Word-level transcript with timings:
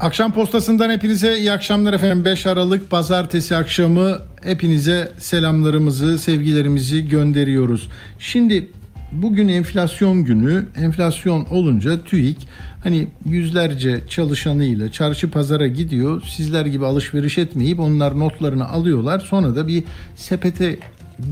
Akşam 0.00 0.32
postasından 0.32 0.90
hepinize 0.90 1.38
iyi 1.38 1.52
akşamlar 1.52 1.92
efendim. 1.92 2.24
5 2.24 2.46
Aralık 2.46 2.90
pazartesi 2.90 3.56
akşamı 3.56 4.18
hepinize 4.42 5.12
selamlarımızı, 5.18 6.18
sevgilerimizi 6.18 7.08
gönderiyoruz. 7.08 7.88
Şimdi 8.18 8.70
bugün 9.12 9.48
enflasyon 9.48 10.24
günü. 10.24 10.66
Enflasyon 10.76 11.44
olunca 11.50 12.04
TÜİK 12.04 12.38
hani 12.82 13.08
yüzlerce 13.24 14.00
çalışanıyla 14.08 14.92
çarşı 14.92 15.30
pazara 15.30 15.66
gidiyor. 15.66 16.22
Sizler 16.36 16.66
gibi 16.66 16.86
alışveriş 16.86 17.38
etmeyip 17.38 17.80
onlar 17.80 18.18
notlarını 18.18 18.68
alıyorlar. 18.68 19.20
Sonra 19.20 19.56
da 19.56 19.68
bir 19.68 19.84
sepete 20.16 20.78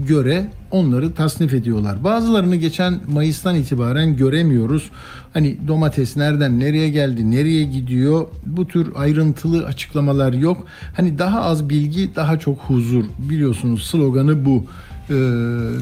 göre 0.08 0.46
onları 0.70 1.14
tasnif 1.14 1.54
ediyorlar. 1.54 2.04
Bazılarını 2.04 2.56
geçen 2.56 3.00
Mayıs'tan 3.08 3.54
itibaren 3.54 4.16
göremiyoruz. 4.16 4.90
Hani 5.32 5.58
domates 5.68 6.16
nereden 6.16 6.60
nereye 6.60 6.90
geldi, 6.90 7.30
nereye 7.30 7.64
gidiyor 7.64 8.26
bu 8.46 8.68
tür 8.68 8.92
ayrıntılı 8.96 9.66
açıklamalar 9.66 10.32
yok. 10.32 10.66
Hani 10.96 11.18
daha 11.18 11.42
az 11.42 11.68
bilgi, 11.68 12.16
daha 12.16 12.38
çok 12.38 12.58
huzur 12.58 13.04
biliyorsunuz 13.18 13.86
sloganı 13.86 14.44
bu 14.44 14.64
e, 15.10 15.16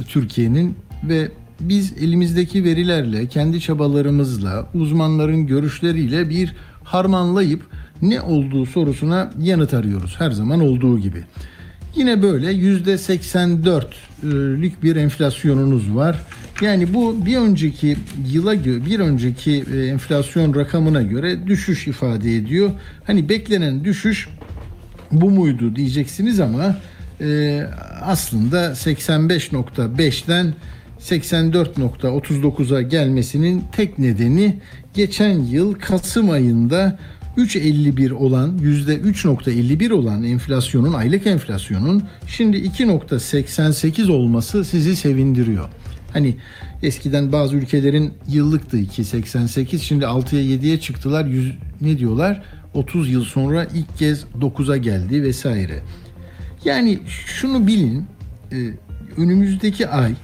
Türkiye'nin 0.08 0.76
ve 1.04 1.30
biz 1.60 1.92
elimizdeki 2.02 2.64
verilerle, 2.64 3.26
kendi 3.26 3.60
çabalarımızla, 3.60 4.66
uzmanların 4.74 5.46
görüşleriyle 5.46 6.30
bir 6.30 6.54
harmanlayıp 6.84 7.62
ne 8.02 8.20
olduğu 8.20 8.66
sorusuna 8.66 9.30
yanıt 9.40 9.74
arıyoruz. 9.74 10.14
Her 10.18 10.30
zaman 10.30 10.60
olduğu 10.60 10.98
gibi. 10.98 11.24
Yine 11.96 12.22
böyle 12.22 12.50
yüzde 12.52 12.92
84'lük 12.92 14.72
bir 14.82 14.96
enflasyonunuz 14.96 15.94
var. 15.94 16.22
Yani 16.60 16.94
bu 16.94 17.26
bir 17.26 17.36
önceki 17.36 17.96
yıla 18.32 18.54
göre, 18.54 18.86
bir 18.86 19.00
önceki 19.00 19.64
e, 19.74 19.86
enflasyon 19.86 20.54
rakamına 20.54 21.02
göre 21.02 21.46
düşüş 21.46 21.86
ifade 21.86 22.36
ediyor. 22.36 22.70
Hani 23.04 23.28
beklenen 23.28 23.84
düşüş 23.84 24.28
bu 25.12 25.30
muydu 25.30 25.76
diyeceksiniz 25.76 26.40
ama 26.40 26.76
e, 27.20 27.60
aslında 28.00 28.66
85.5'ten 28.66 30.54
84.39'a 31.00 32.82
gelmesinin 32.82 33.64
tek 33.72 33.98
nedeni 33.98 34.60
geçen 34.94 35.38
yıl 35.38 35.74
Kasım 35.74 36.30
ayında 36.30 36.98
3.51 37.36 38.12
olan 38.12 38.58
%3.51 38.58 39.92
olan 39.92 40.22
enflasyonun 40.22 40.92
aylık 40.92 41.26
enflasyonun 41.26 42.04
şimdi 42.26 42.56
2.88 42.56 44.10
olması 44.10 44.64
sizi 44.64 44.96
sevindiriyor. 44.96 45.68
Hani 46.12 46.36
eskiden 46.82 47.32
bazı 47.32 47.56
ülkelerin 47.56 48.12
yıllıktı 48.28 48.78
2.88 48.78 49.78
şimdi 49.78 50.04
6'ya 50.04 50.42
7'ye 50.42 50.80
çıktılar 50.80 51.24
100, 51.24 51.52
ne 51.80 51.98
diyorlar 51.98 52.42
30 52.74 53.10
yıl 53.10 53.24
sonra 53.24 53.64
ilk 53.64 53.98
kez 53.98 54.24
9'a 54.40 54.76
geldi 54.76 55.22
vesaire. 55.22 55.82
Yani 56.64 56.98
şunu 57.06 57.66
bilin 57.66 58.06
e, 58.52 58.56
önümüzdeki 59.16 59.88
ay 59.88 60.14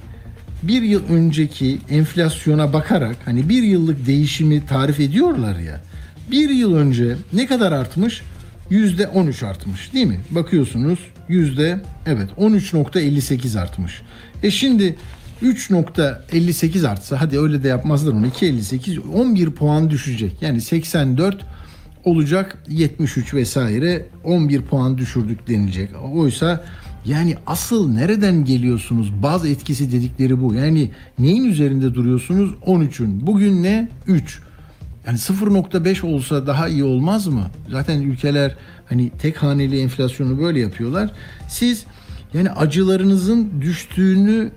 bir 0.63 0.81
yıl 0.81 1.09
önceki 1.09 1.77
enflasyona 1.89 2.73
bakarak 2.73 3.17
hani 3.25 3.49
bir 3.49 3.63
yıllık 3.63 4.07
değişimi 4.07 4.65
tarif 4.65 4.99
ediyorlar 4.99 5.59
ya 5.59 5.81
bir 6.31 6.49
yıl 6.49 6.75
önce 6.75 7.15
ne 7.33 7.45
kadar 7.45 7.71
artmış? 7.71 8.21
Yüzde 8.69 9.07
13 9.07 9.43
artmış 9.43 9.93
değil 9.93 10.07
mi? 10.07 10.19
Bakıyorsunuz 10.31 10.99
yüzde 11.27 11.81
evet 12.05 12.29
13.58 12.37 13.59
artmış. 13.59 14.01
E 14.43 14.51
şimdi 14.51 14.95
3.58 15.43 16.87
artsa 16.87 17.21
hadi 17.21 17.39
öyle 17.39 17.63
de 17.63 17.67
yapmazlar 17.67 18.13
onu 18.13 18.27
2.58 18.27 18.99
11 19.13 19.51
puan 19.51 19.89
düşecek. 19.89 20.41
Yani 20.41 20.61
84 20.61 21.45
olacak 22.03 22.63
73 22.69 23.33
vesaire 23.33 24.05
11 24.23 24.61
puan 24.61 24.97
düşürdük 24.97 25.47
denilecek. 25.47 25.89
Oysa 26.13 26.63
yani 27.05 27.35
asıl 27.47 27.89
nereden 27.89 28.45
geliyorsunuz? 28.45 29.23
Baz 29.23 29.45
etkisi 29.45 29.91
dedikleri 29.91 30.41
bu. 30.41 30.53
Yani 30.53 30.91
neyin 31.19 31.43
üzerinde 31.43 31.93
duruyorsunuz? 31.93 32.51
13'ün. 32.65 33.27
Bugün 33.27 33.63
ne? 33.63 33.89
3. 34.07 34.39
Yani 35.09 35.19
0.5 35.19 36.05
olsa 36.05 36.47
daha 36.47 36.67
iyi 36.67 36.83
olmaz 36.83 37.27
mı? 37.27 37.47
Zaten 37.71 38.01
ülkeler 38.01 38.55
hani 38.89 39.09
tek 39.09 39.43
haneli 39.43 39.81
enflasyonu 39.81 40.39
böyle 40.39 40.59
yapıyorlar. 40.59 41.09
Siz 41.47 41.85
yani 42.33 42.51
acılarınızın 42.51 43.61
düştüğünü 43.61 44.51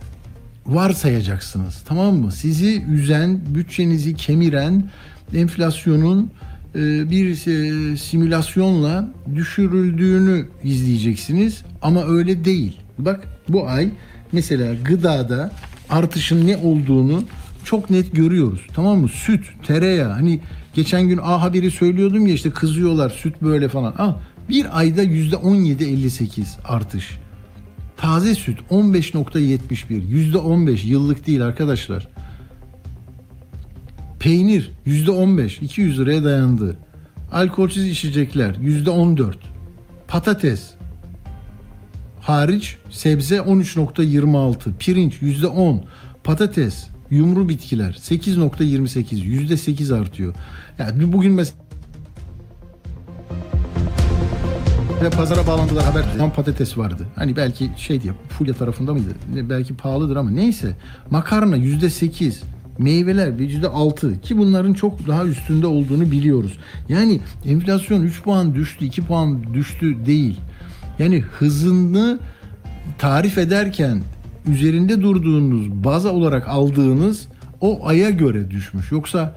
varsayacaksınız. 0.67 1.83
Tamam 1.87 2.15
mı? 2.15 2.33
Sizi 2.33 2.83
üzen, 2.83 3.41
bütçenizi 3.55 4.17
kemiren 4.17 4.91
enflasyonun 5.35 6.31
e, 6.75 7.11
bir 7.11 7.31
e, 7.31 7.97
simülasyonla 7.97 9.09
düşürüldüğünü 9.35 10.49
izleyeceksiniz 10.65 11.63
ama 11.83 12.05
öyle 12.05 12.45
değil. 12.45 12.81
Bak 12.99 13.21
bu 13.49 13.69
ay 13.69 13.91
mesela 14.33 14.75
gıdada 14.75 15.53
artışın 15.91 16.47
ne 16.47 16.57
olduğunu 16.57 17.25
çok 17.65 17.91
net 17.91 18.13
görüyoruz. 18.13 18.61
Tamam 18.75 18.99
mı? 18.99 19.09
Süt, 19.09 19.45
tereyağı 19.67 20.13
hani 20.13 20.41
geçen 20.75 21.09
gün 21.09 21.19
A 21.23 21.43
haberi 21.43 21.71
söylüyordum 21.71 22.27
ya 22.27 22.35
işte 22.35 22.51
kızıyorlar 22.51 23.11
süt 23.11 23.43
böyle 23.43 23.69
falan. 23.69 23.95
Al 23.99 24.15
bir 24.49 24.79
ayda 24.79 25.03
yüzde 25.03 25.37
17.58 25.37 26.45
artış. 26.65 27.19
Taze 27.97 28.35
süt 28.35 28.59
15.71 28.71 30.09
yüzde 30.09 30.39
15 30.39 30.85
yıllık 30.85 31.27
değil 31.27 31.45
arkadaşlar. 31.47 32.09
Peynir 34.19 34.73
yüzde 34.85 35.11
15 35.11 35.59
200 35.59 35.99
liraya 35.99 36.25
dayandı. 36.25 36.77
Alkolsüz 37.33 37.89
içecekler 37.89 38.55
yüzde 38.55 38.91
14. 38.91 39.39
Patates 40.09 40.71
hariç 42.21 42.77
sebze 42.91 43.37
13.26. 43.37 44.75
Pirinç 44.79 45.23
yüzde 45.23 45.47
10. 45.47 45.85
Patates 46.25 46.87
yumru 47.13 47.49
bitkiler 47.49 47.93
8.28 47.93 49.15
yüzde 49.17 49.57
8 49.57 49.93
artıyor. 49.93 50.35
Yani 50.79 51.13
bugün 51.13 51.33
mesela 51.33 51.57
pazara 55.17 55.47
bağlandılar 55.47 55.85
haber 55.85 56.05
tam 56.19 56.33
patates 56.33 56.79
vardı. 56.79 57.07
Hani 57.17 57.37
belki 57.37 57.71
şey 57.77 58.03
diye 58.03 58.13
Fulya 58.29 58.55
tarafında 58.55 58.93
mıydı? 58.93 59.09
Belki 59.29 59.77
pahalıdır 59.77 60.17
ama 60.17 60.31
neyse. 60.31 60.77
Makarna 61.11 61.57
yüzde 61.57 61.91
8 61.91 62.43
meyveler 62.79 63.39
yüzde 63.39 63.69
6 63.69 64.21
ki 64.21 64.39
bunların 64.39 64.75
çok 64.75 65.07
daha 65.07 65.25
üstünde 65.25 65.67
olduğunu 65.67 66.11
biliyoruz. 66.11 66.59
Yani 66.89 67.21
enflasyon 67.45 68.03
3 68.03 68.23
puan 68.23 68.55
düştü 68.55 68.85
2 68.85 69.05
puan 69.05 69.55
düştü 69.55 70.07
değil. 70.07 70.41
Yani 70.99 71.21
hızını 71.21 72.19
tarif 72.99 73.39
ederken 73.39 74.03
üzerinde 74.47 75.03
durduğunuz 75.03 75.71
baza 75.71 76.13
olarak 76.13 76.49
aldığınız 76.49 77.29
o 77.61 77.87
aya 77.87 78.11
göre 78.11 78.51
düşmüş. 78.51 78.93
Yoksa 78.93 79.37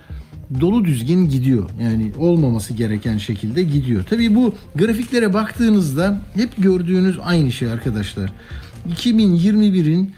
dolu 0.62 0.86
düzgün 0.86 1.30
gidiyor. 1.30 1.70
Yani 1.82 2.12
olmaması 2.18 2.74
gereken 2.74 3.18
şekilde 3.18 3.64
gidiyor. 3.64 4.04
Tabii 4.10 4.36
bu 4.36 4.56
grafiklere 4.76 5.34
baktığınızda 5.34 6.22
hep 6.34 6.50
gördüğünüz 6.58 7.18
aynı 7.24 7.52
şey 7.52 7.72
arkadaşlar. 7.72 8.32
2021'in 8.90 10.14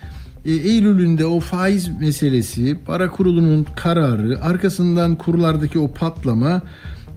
e, 0.45 0.51
Eylül'ünde 0.51 1.25
o 1.25 1.39
faiz 1.39 1.99
meselesi, 1.99 2.77
para 2.85 3.11
kurulunun 3.11 3.67
kararı, 3.75 4.41
arkasından 4.41 5.15
kurlardaki 5.15 5.79
o 5.79 5.91
patlama 5.91 6.61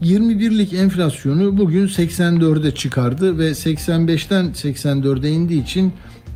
21'lik 0.03 0.75
enflasyonu 0.75 1.59
bugün 1.59 1.87
84'e 1.87 2.71
çıkardı 2.71 3.39
ve 3.39 3.50
85'ten 3.50 4.45
84'e 4.45 5.31
indiği 5.31 5.62
için 5.62 5.93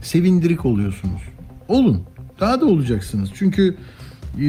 sevindirik 0.06 0.64
oluyorsunuz. 0.64 1.22
Olun. 1.68 2.02
Daha 2.40 2.60
da 2.60 2.66
olacaksınız. 2.66 3.30
Çünkü 3.34 3.76
e, 4.40 4.46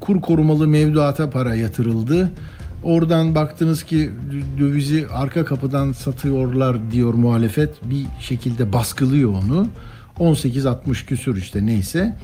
kur 0.00 0.20
korumalı 0.20 0.68
mevduata 0.68 1.30
para 1.30 1.54
yatırıldı. 1.54 2.30
Oradan 2.82 3.34
baktınız 3.34 3.82
ki 3.82 4.10
dövizi 4.58 5.06
arka 5.12 5.44
kapıdan 5.44 5.92
satıyorlar 5.92 6.92
diyor 6.92 7.14
muhalefet. 7.14 7.90
Bir 7.90 8.06
şekilde 8.20 8.72
baskılıyor 8.72 9.30
onu. 9.30 9.68
18.60 10.18 11.06
küsür 11.06 11.36
işte 11.36 11.66
neyse. 11.66 12.16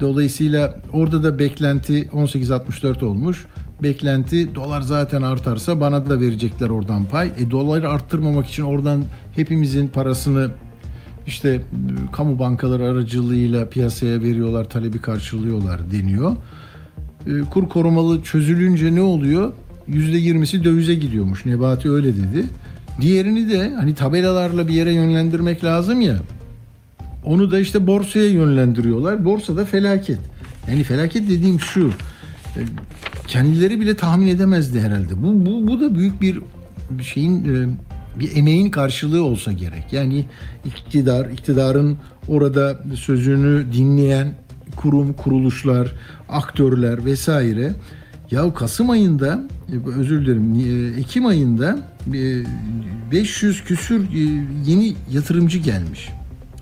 Dolayısıyla 0.00 0.80
orada 0.92 1.22
da 1.22 1.38
beklenti 1.38 2.02
18.64 2.02 3.04
olmuş. 3.04 3.46
Beklenti 3.82 4.54
dolar 4.54 4.80
zaten 4.80 5.22
artarsa 5.22 5.80
bana 5.80 6.10
da 6.10 6.20
verecekler 6.20 6.70
oradan 6.70 7.04
pay. 7.04 7.32
E 7.38 7.50
doları 7.50 7.90
arttırmamak 7.90 8.46
için 8.46 8.62
oradan 8.62 9.04
hepimizin 9.36 9.88
parasını 9.88 10.50
işte 11.28 11.60
kamu 12.12 12.38
bankaları 12.38 12.84
aracılığıyla 12.84 13.68
piyasaya 13.68 14.20
veriyorlar, 14.20 14.68
talebi 14.70 14.98
karşılıyorlar 14.98 15.80
deniyor. 15.92 16.36
E, 17.26 17.40
kur 17.40 17.68
korumalı 17.68 18.22
çözülünce 18.22 18.94
ne 18.94 19.00
oluyor? 19.00 19.52
%20'si 19.90 20.64
dövize 20.64 20.94
gidiyormuş. 20.94 21.46
Nebati 21.46 21.90
öyle 21.90 22.16
dedi. 22.16 22.44
Diğerini 23.00 23.50
de 23.50 23.74
hani 23.74 23.94
tabelalarla 23.94 24.68
bir 24.68 24.72
yere 24.72 24.92
yönlendirmek 24.92 25.64
lazım 25.64 26.00
ya. 26.00 26.16
Onu 27.24 27.50
da 27.50 27.58
işte 27.60 27.86
borsaya 27.86 28.28
yönlendiriyorlar. 28.30 29.24
Borsada 29.24 29.64
felaket. 29.64 30.18
Yani 30.70 30.82
felaket 30.82 31.30
dediğim 31.30 31.60
şu. 31.60 31.88
e, 32.56 32.60
Kendileri 33.26 33.80
bile 33.80 33.96
tahmin 33.96 34.28
edemezdi 34.28 34.80
herhalde. 34.80 35.22
Bu 35.22 35.46
bu 35.46 35.68
bu 35.68 35.80
da 35.80 35.94
büyük 35.94 36.20
bir 36.20 36.40
bir 36.90 37.04
şeyin 37.04 37.44
e, 37.54 37.68
bir 38.18 38.36
emeğin 38.36 38.70
karşılığı 38.70 39.24
olsa 39.24 39.52
gerek. 39.52 39.84
Yani 39.92 40.24
iktidar, 40.64 41.30
iktidarın 41.30 41.98
orada 42.28 42.80
sözünü 42.94 43.72
dinleyen 43.72 44.34
kurum, 44.76 45.12
kuruluşlar, 45.12 45.92
aktörler 46.28 47.04
vesaire. 47.04 47.74
Ya 48.30 48.54
Kasım 48.54 48.90
ayında, 48.90 49.42
e, 49.72 49.90
özür 49.98 50.26
dilerim, 50.26 50.54
e, 50.54 51.00
Ekim 51.00 51.26
ayında 51.26 51.78
e, 52.14 52.44
500 53.12 53.64
küsür 53.64 54.00
e, 54.00 54.44
yeni 54.66 54.94
yatırımcı 55.10 55.58
gelmiş. 55.58 56.08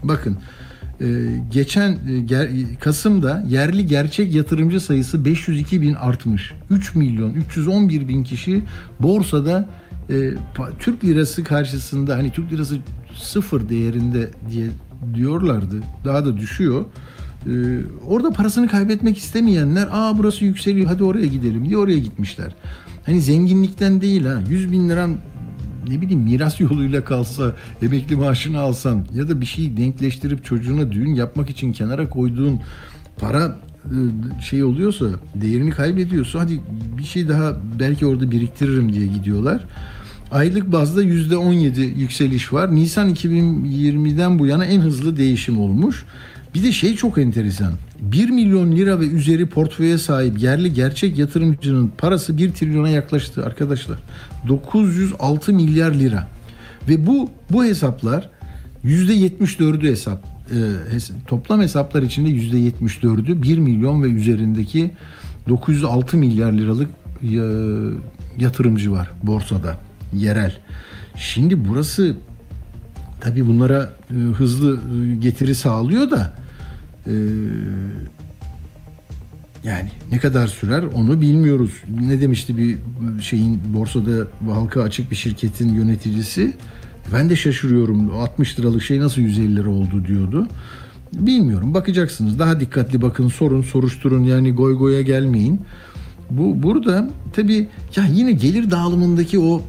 Bakın 0.05 0.39
e, 1.01 1.07
geçen 1.53 1.93
e, 1.93 2.77
Kasım'da 2.81 3.45
yerli 3.49 3.87
gerçek 3.87 4.35
yatırımcı 4.35 4.81
sayısı 4.81 5.25
502 5.25 5.83
bin 5.83 5.95
artmış. 5.95 6.53
3 6.71 6.95
milyon 6.95 7.35
311 7.35 8.09
bin 8.09 8.25
kişi 8.25 8.63
borsada 9.01 9.69
e, 10.11 10.35
Türk 10.79 11.05
lirası 11.05 11.45
karşısında 11.45 12.17
hani 12.17 12.31
Türk 12.31 12.53
lirası 12.53 12.79
sıfır 13.15 13.69
değerinde 13.69 14.31
diye 14.51 14.67
diyorlardı. 15.15 15.83
Daha 16.05 16.25
da 16.25 16.37
düşüyor. 16.37 16.85
E, 17.47 17.53
orada 18.07 18.31
parasını 18.31 18.69
kaybetmek 18.69 19.19
istemeyenler 19.19 19.89
aa 19.93 20.19
burası 20.19 20.45
yükseliyor 20.45 20.87
hadi 20.87 21.05
oraya 21.05 21.27
gidelim 21.27 21.69
diye 21.69 21.79
oraya 21.79 21.99
gitmişler. 21.99 22.55
Hani 23.07 23.21
zenginlikten 23.21 24.01
değil 24.01 24.27
ha 24.27 24.41
100 24.49 24.73
bin 24.73 24.89
liram 24.89 25.11
ne 25.89 26.01
bileyim 26.01 26.21
miras 26.21 26.61
yoluyla 26.61 27.05
kalsa 27.05 27.53
emekli 27.83 28.17
maaşını 28.17 28.61
alsan 28.61 29.07
ya 29.15 29.29
da 29.29 29.41
bir 29.41 29.47
şeyi 29.47 29.77
denkleştirip 29.77 30.45
çocuğuna 30.45 30.93
düğün 30.93 31.15
yapmak 31.15 31.51
için 31.51 31.73
kenara 31.73 32.09
koyduğun 32.09 32.61
para 33.19 33.57
e, 33.85 33.99
şey 34.43 34.65
oluyorsa 34.65 35.07
değerini 35.35 35.71
kaybediyorsa 35.71 36.41
hadi 36.41 36.61
bir 36.99 37.05
şey 37.05 37.29
daha 37.29 37.57
belki 37.81 38.07
orada 38.07 38.31
biriktiririm 38.31 38.93
diye 38.93 39.07
gidiyorlar. 39.07 39.65
Aylık 40.31 40.73
bazda 40.73 41.03
%17 41.05 41.81
yükseliş 41.81 42.53
var. 42.53 42.75
Nisan 42.75 43.11
2020'den 43.15 44.39
bu 44.39 44.47
yana 44.47 44.65
en 44.65 44.81
hızlı 44.81 45.17
değişim 45.17 45.61
olmuş. 45.61 46.05
Bir 46.55 46.63
de 46.63 46.73
şey 46.73 46.97
çok 46.97 47.19
enteresan. 47.19 47.73
1 48.01 48.31
milyon 48.31 48.73
lira 48.77 49.01
ve 49.01 49.07
üzeri 49.07 49.47
portföye 49.47 49.99
sahip 49.99 50.39
yerli 50.43 50.73
gerçek 50.73 51.19
yatırımcının 51.19 51.93
parası 51.99 52.39
1 52.39 52.53
trilyona 52.53 52.89
yaklaştı 52.89 53.45
arkadaşlar. 53.47 53.99
906 54.49 55.53
milyar 55.53 55.95
lira. 55.95 56.29
Ve 56.89 57.07
bu 57.07 57.31
bu 57.51 57.65
hesaplar 57.65 58.31
%74'ü 58.85 59.91
hesap. 59.91 60.25
e, 60.51 60.57
toplam 61.27 61.61
hesaplar 61.61 62.03
içinde 62.03 62.29
%74'ü 62.31 63.43
1 63.43 63.59
milyon 63.59 64.03
ve 64.03 64.07
üzerindeki 64.09 64.91
906 65.49 66.17
milyar 66.17 66.53
liralık 66.53 66.91
ya- 67.23 67.93
yatırımcı 68.39 68.93
var 68.93 69.11
borsada 69.23 69.77
yerel. 70.13 70.59
Şimdi 71.17 71.69
burası 71.69 72.17
tabii 73.21 73.47
bunlara 73.47 73.93
e, 74.11 74.15
hızlı 74.15 74.81
e, 74.81 75.15
getiri 75.15 75.55
sağlıyor 75.55 76.11
da 76.11 76.33
e, 77.07 77.13
yani 79.65 79.91
ne 80.13 80.19
kadar 80.19 80.47
sürer 80.47 80.83
onu 80.83 81.21
bilmiyoruz. 81.21 81.71
Ne 82.01 82.21
demişti 82.21 82.57
bir 82.57 82.79
şeyin 83.23 83.61
borsada 83.75 84.27
halka 84.53 84.83
açık 84.83 85.11
bir 85.11 85.17
şirketin 85.17 85.75
yöneticisi? 85.75 86.55
Ben 87.13 87.31
de 87.31 87.37
şaşırıyorum. 87.37 88.11
60 88.11 88.61
liralık 88.61 88.83
şey 88.83 89.01
nasıl 89.01 89.21
150 89.21 89.57
lira 89.57 89.71
oldu 89.71 90.05
diyordu. 90.09 90.49
Bilmiyorum. 91.13 91.75
Bakacaksınız. 91.75 92.39
Daha 92.39 92.61
dikkatli 92.61 93.03
bakın, 93.03 93.29
sorun, 93.29 93.63
soruşturun. 93.63 94.25
Yani 94.25 94.53
goy 94.53 94.79
goya 94.79 95.03
gelmeyin. 95.03 95.61
Bu 96.31 96.63
burada 96.63 97.11
tabii 97.33 97.69
ya 97.97 98.05
yine 98.13 98.33
gelir 98.33 98.71
dağılımındaki 98.71 99.39
o 99.39 99.63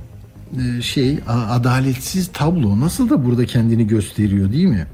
şey 0.82 1.20
a- 1.28 1.54
adaletsiz 1.54 2.28
tablo 2.28 2.80
nasıl 2.80 3.10
da 3.10 3.26
burada 3.26 3.46
kendini 3.46 3.88
gösteriyor 3.88 4.52
değil 4.52 4.66
mi? 4.66 4.88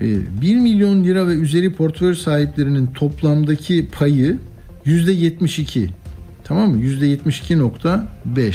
E, 0.00 0.40
1 0.42 0.56
milyon 0.56 1.04
lira 1.04 1.28
ve 1.28 1.32
üzeri 1.34 1.72
portföy 1.72 2.14
sahiplerinin 2.14 2.86
toplamdaki 2.86 3.88
payı 3.98 4.38
yüzde 4.84 5.12
72. 5.12 5.90
Tamam 6.44 6.70
mı? 6.70 6.82
Yüzde 6.82 7.06
72.5 7.06 8.54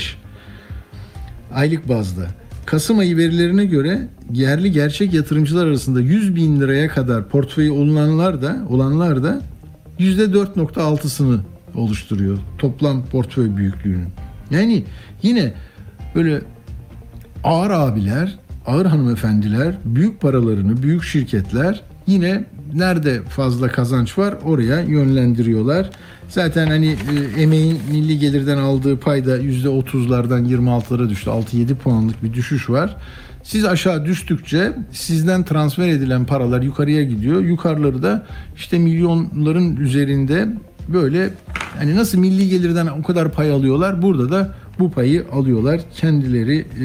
aylık 1.54 1.88
bazda. 1.88 2.26
Kasım 2.66 2.98
ayı 2.98 3.16
verilerine 3.16 3.64
göre 3.64 4.08
yerli 4.32 4.72
gerçek 4.72 5.14
yatırımcılar 5.14 5.66
arasında 5.66 6.00
100 6.00 6.36
bin 6.36 6.60
liraya 6.60 6.88
kadar 6.88 7.28
portföyü 7.28 7.70
olanlar 7.70 8.42
da 8.42 8.66
olanlar 8.68 9.22
da 9.22 9.42
%4.6'sını 9.98 11.40
oluşturuyor 11.74 12.38
toplam 12.58 13.06
portföy 13.06 13.56
büyüklüğünün. 13.56 14.08
Yani 14.50 14.84
yine 15.22 15.54
böyle 16.14 16.40
ağır 17.44 17.70
abiler, 17.70 18.38
ağır 18.66 18.86
hanımefendiler, 18.86 19.74
büyük 19.84 20.20
paralarını 20.20 20.82
büyük 20.82 21.04
şirketler 21.04 21.80
yine 22.06 22.44
nerede 22.74 23.22
fazla 23.22 23.68
kazanç 23.68 24.18
var 24.18 24.34
oraya 24.44 24.80
yönlendiriyorlar. 24.80 25.90
Zaten 26.28 26.66
hani 26.66 26.86
e, 26.86 27.42
emeğin 27.42 27.78
milli 27.90 28.18
gelirden 28.18 28.58
aldığı 28.58 29.00
payda 29.00 29.38
%30'lardan 29.38 30.48
26'lara 30.48 31.08
düştü. 31.08 31.30
6-7 31.30 31.74
puanlık 31.74 32.22
bir 32.22 32.32
düşüş 32.32 32.70
var. 32.70 32.96
Siz 33.42 33.64
aşağı 33.64 34.04
düştükçe 34.04 34.72
sizden 34.92 35.44
transfer 35.44 35.88
edilen 35.88 36.24
paralar 36.24 36.62
yukarıya 36.62 37.02
gidiyor. 37.02 37.40
Yukarıları 37.40 38.02
da 38.02 38.26
işte 38.56 38.78
milyonların 38.78 39.76
üzerinde 39.76 40.48
böyle 40.88 41.30
hani 41.78 41.96
nasıl 41.96 42.18
milli 42.18 42.48
gelirden 42.48 42.86
o 42.86 43.02
kadar 43.02 43.32
pay 43.32 43.50
alıyorlar 43.50 44.02
burada 44.02 44.30
da 44.30 44.54
bu 44.78 44.90
payı 44.90 45.24
alıyorlar 45.32 45.80
kendileri 45.96 46.64
e, 46.80 46.84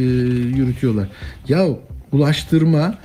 yürütüyorlar. 0.58 1.10
Ya 1.48 1.68
ulaştırma 2.12 2.96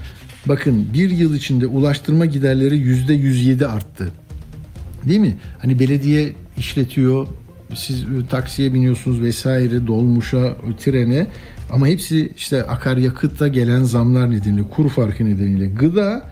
bakın 0.46 0.86
bir 0.94 1.10
yıl 1.10 1.34
içinde 1.34 1.66
ulaştırma 1.66 2.26
giderleri 2.26 2.78
yüzde 2.78 3.14
107 3.14 3.66
arttı. 3.66 4.08
Değil 5.04 5.20
mi? 5.20 5.36
Hani 5.58 5.78
belediye 5.78 6.32
işletiyor, 6.56 7.26
siz 7.74 8.02
e, 8.02 8.06
taksiye 8.30 8.74
biniyorsunuz 8.74 9.20
vesaire, 9.20 9.86
dolmuşa, 9.86 10.56
trene 10.80 11.26
ama 11.70 11.86
hepsi 11.86 12.32
işte 12.36 12.62
akaryakıtta 12.62 13.48
gelen 13.48 13.82
zamlar 13.82 14.30
nedeniyle, 14.30 14.68
kur 14.68 14.90
farkı 14.90 15.24
nedeniyle. 15.24 15.66
Gıda 15.66 16.30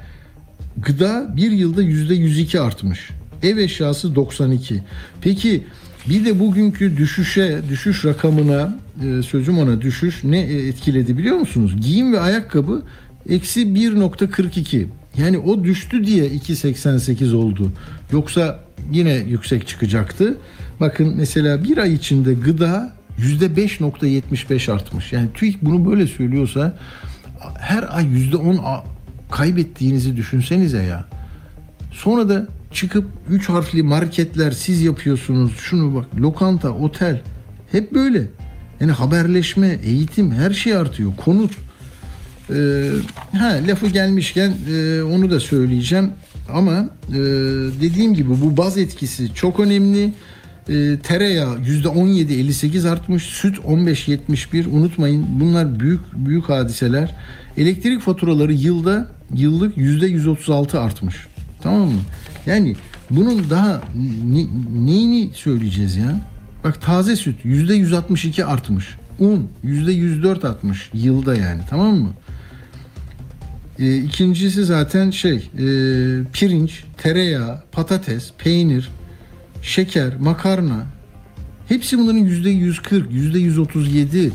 gıda 0.77 1.35
bir 1.37 1.51
yılda 1.51 1.83
yüzde 1.83 2.15
102 2.15 2.61
artmış. 2.61 3.11
Ev 3.43 3.57
eşyası 3.57 4.15
92. 4.15 4.83
Peki 5.21 5.65
bir 6.09 6.25
de 6.25 6.41
bugünkü 6.41 6.97
düşüşe, 6.97 7.61
düşüş 7.69 8.05
rakamına, 8.05 8.79
e, 9.05 9.23
sözüm 9.23 9.59
ona 9.59 9.81
düşüş 9.81 10.25
ne 10.25 10.41
e, 10.41 10.69
etkiledi 10.69 11.19
biliyor 11.19 11.37
musunuz? 11.37 11.77
Giyim 11.81 12.13
ve 12.13 12.21
ayakkabı 12.21 12.83
eksi 13.29 13.61
1.42. 13.61 14.87
Yani 15.19 15.39
o 15.39 15.65
düştü 15.65 16.07
diye 16.07 16.25
2.88 16.29 17.35
oldu. 17.35 17.73
Yoksa 18.13 18.61
yine 18.93 19.13
yüksek 19.15 19.69
çıkacaktı. 19.69 20.37
Bakın 20.81 21.15
mesela 21.17 21.65
bir 21.65 21.79
ay 21.79 21.95
içinde 21.95 22.35
gıda 22.35 22.93
%5.75 23.19 24.73
artmış. 24.73 25.13
Yani 25.13 25.29
TÜİK 25.35 25.63
bunu 25.63 25.91
böyle 25.91 26.07
söylüyorsa 26.07 26.77
her 27.59 27.97
ay 27.97 28.05
%10 28.05 28.59
a- 28.65 28.85
kaybettiğinizi 29.31 30.17
düşünsenize 30.17 30.83
ya. 30.83 31.05
Sonra 31.93 32.29
da 32.29 32.47
çıkıp 32.75 33.05
3 33.31 33.49
harfli 33.49 33.83
marketler 33.83 34.51
siz 34.51 34.83
yapıyorsunuz. 34.83 35.53
Şunu 35.59 35.95
bak 35.95 36.07
lokanta, 36.21 36.71
otel 36.71 37.23
hep 37.73 37.93
böyle. 37.95 38.29
Yani 38.81 38.93
haberleşme, 38.93 39.79
eğitim 39.85 40.33
her 40.33 40.51
şey 40.51 40.77
artıyor. 40.77 41.13
Konut. 41.17 41.53
Ee, 42.51 42.91
ha 43.33 43.59
lafı 43.69 43.87
gelmişken 43.87 44.55
e, 44.71 45.03
onu 45.03 45.31
da 45.31 45.41
söyleyeceğim. 45.41 46.11
Ama 46.53 46.89
e, 47.09 47.15
dediğim 47.81 48.15
gibi 48.15 48.31
bu 48.31 48.57
baz 48.57 48.79
etkisi 48.79 49.35
çok 49.35 49.61
önemli. 49.61 50.13
E, 50.69 50.99
tereyağı 51.03 51.57
%17.58 51.57 52.89
artmış. 52.89 53.23
Süt 53.23 53.59
15.71. 53.59 54.69
Unutmayın 54.69 55.27
bunlar 55.41 55.81
büyük 55.81 56.01
büyük 56.13 56.49
hadiseler. 56.49 57.15
Elektrik 57.57 58.01
faturaları 58.01 58.53
yılda 58.53 59.09
yıllık 59.35 59.77
%136 59.77 60.79
artmış. 60.79 61.17
Tamam 61.63 61.89
mı? 61.89 62.01
Yani 62.47 62.77
bunun 63.11 63.51
daha 63.51 63.83
ne- 64.25 64.87
neyini 64.87 65.31
söyleyeceğiz 65.35 65.97
ya? 65.97 66.21
Bak 66.65 66.83
taze 66.83 67.17
süt 67.17 67.45
%162 67.45 68.45
artmış. 68.45 68.89
Un 69.19 69.49
%104 69.65 70.45
artmış 70.49 70.91
yılda 70.95 71.35
yani 71.35 71.63
tamam 71.71 71.95
mı? 71.95 72.11
E, 73.79 73.97
ikincisi 73.97 74.65
zaten 74.65 75.11
şey 75.11 75.37
e, 75.37 75.65
pirinç, 76.33 76.85
tereyağı, 76.99 77.63
patates, 77.73 78.33
peynir, 78.39 78.89
şeker, 79.63 80.17
makarna. 80.17 80.87
Hepsi 81.69 81.99
bunların 81.99 82.19
yüzde 82.19 82.51
140, 82.51 83.13
yüzde 83.13 83.39
137. 83.39 84.33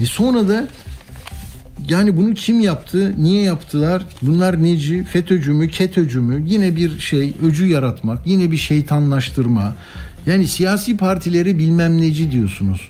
E 0.00 0.06
sonra 0.06 0.48
da 0.48 0.68
yani 1.88 2.16
bunu 2.16 2.34
kim 2.34 2.60
yaptı? 2.60 3.14
Niye 3.18 3.42
yaptılar? 3.42 4.02
Bunlar 4.22 4.62
neci? 4.62 5.04
FETÖ'cü 5.04 5.52
mü? 5.52 5.68
KETÖ'cü 5.68 6.20
mü? 6.20 6.42
Yine 6.46 6.76
bir 6.76 6.98
şey 6.98 7.34
öcü 7.42 7.66
yaratmak. 7.66 8.26
Yine 8.26 8.50
bir 8.50 8.56
şeytanlaştırma. 8.56 9.74
Yani 10.26 10.48
siyasi 10.48 10.96
partileri 10.96 11.58
bilmem 11.58 12.00
neci 12.00 12.32
diyorsunuz. 12.32 12.88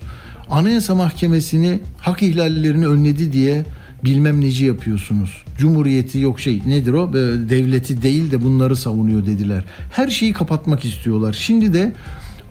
Anayasa 0.49 0.95
Mahkemesi'ni 0.95 1.79
hak 1.97 2.23
ihlallerini 2.23 2.87
önledi 2.87 3.33
diye 3.33 3.65
bilmem 4.03 4.41
neci 4.41 4.65
yapıyorsunuz. 4.65 5.43
Cumhuriyeti 5.57 6.19
yok 6.19 6.39
şey 6.39 6.61
nedir 6.65 6.93
o? 6.93 7.13
Devleti 7.49 8.01
değil 8.01 8.31
de 8.31 8.43
bunları 8.43 8.75
savunuyor 8.75 9.25
dediler. 9.25 9.63
Her 9.91 10.07
şeyi 10.07 10.33
kapatmak 10.33 10.85
istiyorlar. 10.85 11.33
Şimdi 11.33 11.73
de 11.73 11.93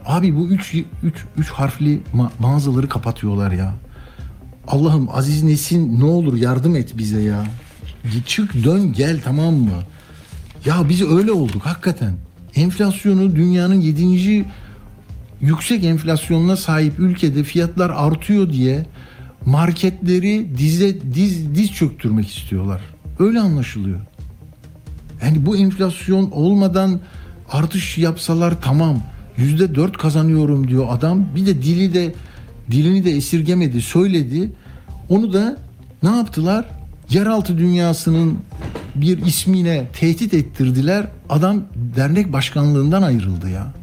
abi 0.05 0.35
bu 0.35 0.47
üç, 0.47 0.73
üç, 1.03 1.15
üç 1.37 1.49
harfli 1.49 1.99
ma- 2.15 2.29
mağazaları 2.39 2.89
kapatıyorlar 2.89 3.51
ya. 3.51 3.73
Allah'ım 4.67 5.09
Aziz 5.13 5.43
Nesin 5.43 5.99
ne 5.99 6.05
olur 6.05 6.37
yardım 6.37 6.75
et 6.75 6.97
bize 6.97 7.21
ya. 7.21 7.45
Çık 8.27 8.63
dön 8.63 8.93
gel 8.93 9.21
tamam 9.23 9.53
mı? 9.53 9.83
Ya 10.65 10.89
biz 10.89 11.01
öyle 11.01 11.31
olduk 11.31 11.65
hakikaten. 11.65 12.13
Enflasyonu 12.55 13.35
dünyanın 13.35 13.81
7. 13.81 14.45
yüksek 15.41 15.83
enflasyonuna 15.83 16.57
sahip 16.57 16.99
ülkede 16.99 17.43
fiyatlar 17.43 17.89
artıyor 17.89 18.49
diye 18.49 18.85
marketleri 19.45 20.57
dize 20.57 21.13
diz 21.13 21.55
diz 21.55 21.71
çöktürmek 21.71 22.37
istiyorlar. 22.37 22.81
Öyle 23.19 23.39
anlaşılıyor. 23.39 23.99
Yani 25.23 25.45
bu 25.45 25.57
enflasyon 25.57 26.31
olmadan 26.31 26.99
artış 27.51 27.97
yapsalar 27.97 28.61
tamam. 28.61 29.03
Yüzde 29.37 29.75
dört 29.75 29.97
kazanıyorum 29.97 30.67
diyor 30.67 30.87
adam. 30.89 31.25
Bir 31.35 31.45
de 31.45 31.63
dili 31.63 31.93
de 31.93 32.13
dilini 32.71 33.05
de 33.05 33.11
esirgemedi, 33.11 33.81
söyledi. 33.81 34.49
Onu 35.09 35.33
da 35.33 35.57
ne 36.03 36.09
yaptılar? 36.09 36.65
Yeraltı 37.09 37.57
dünyasının 37.57 38.37
bir 38.95 39.25
ismine 39.25 39.87
tehdit 39.99 40.33
ettirdiler. 40.33 41.07
Adam 41.29 41.63
dernek 41.95 42.33
başkanlığından 42.33 43.01
ayrıldı 43.01 43.49
ya. 43.49 43.73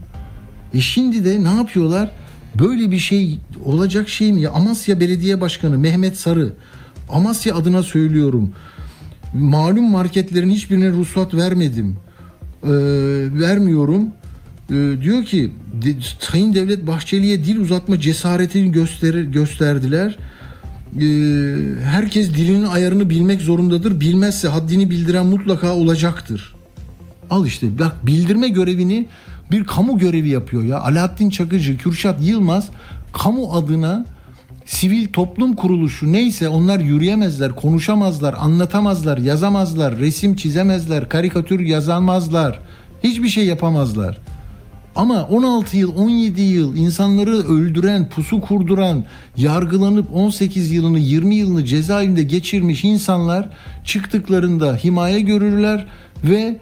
E 0.74 0.80
şimdi 0.80 1.24
de 1.24 1.44
ne 1.44 1.54
yapıyorlar? 1.54 2.10
Böyle 2.58 2.90
bir 2.90 2.98
şey 2.98 3.38
olacak 3.64 4.08
şey 4.08 4.32
mi? 4.32 4.40
Ya 4.40 4.50
Amasya 4.50 5.00
Belediye 5.00 5.40
Başkanı 5.40 5.78
Mehmet 5.78 6.16
Sarı. 6.16 6.52
Amasya 7.08 7.56
adına 7.56 7.82
söylüyorum. 7.82 8.52
Malum 9.34 9.90
marketlerin 9.90 10.50
hiçbirine 10.50 10.90
ruhsat 10.90 11.34
vermedim. 11.34 11.96
Ee, 12.64 12.68
vermiyorum. 13.32 14.08
Ee, 14.70 14.74
diyor 15.02 15.24
ki 15.24 15.50
Sayın 16.18 16.54
Devlet 16.54 16.86
Bahçeli'ye 16.86 17.44
dil 17.44 17.60
uzatma 17.60 18.00
cesaretini 18.00 18.72
gösterir, 18.72 19.24
gösterdiler. 19.24 20.16
Ee, 20.96 21.04
herkes 21.84 22.34
dilinin 22.34 22.64
ayarını 22.64 23.10
bilmek 23.10 23.40
zorundadır. 23.40 24.00
Bilmezse 24.00 24.48
haddini 24.48 24.90
bildiren 24.90 25.26
mutlaka 25.26 25.74
olacaktır. 25.74 26.54
Al 27.30 27.46
işte 27.46 27.78
bak 27.78 28.06
bildirme 28.06 28.48
görevini 28.48 29.06
bir 29.50 29.64
kamu 29.64 29.98
görevi 29.98 30.28
yapıyor 30.28 30.64
ya. 30.64 30.80
Alaaddin 30.80 31.30
Çakıcı, 31.30 31.78
Kürşat 31.78 32.22
Yılmaz 32.22 32.68
kamu 33.12 33.52
adına 33.52 34.06
sivil 34.66 35.08
toplum 35.12 35.56
kuruluşu 35.56 36.12
neyse 36.12 36.48
onlar 36.48 36.78
yürüyemezler, 36.80 37.54
konuşamazlar, 37.54 38.34
anlatamazlar, 38.38 39.18
yazamazlar, 39.18 39.98
resim 39.98 40.36
çizemezler, 40.36 41.08
karikatür 41.08 41.60
yazamazlar. 41.60 42.60
Hiçbir 43.04 43.28
şey 43.28 43.46
yapamazlar. 43.46 44.18
Ama 44.98 45.24
16 45.24 45.76
yıl, 45.76 45.96
17 45.96 46.42
yıl 46.42 46.76
insanları 46.76 47.30
öldüren, 47.30 48.08
pusu 48.08 48.40
kurduran, 48.40 49.04
yargılanıp 49.36 50.16
18 50.16 50.72
yılını, 50.72 50.98
20 50.98 51.34
yılını 51.34 51.64
cezaevinde 51.64 52.22
geçirmiş 52.22 52.84
insanlar 52.84 53.48
çıktıklarında 53.84 54.76
himaye 54.76 55.20
görürler 55.20 55.86
ve 56.24 56.56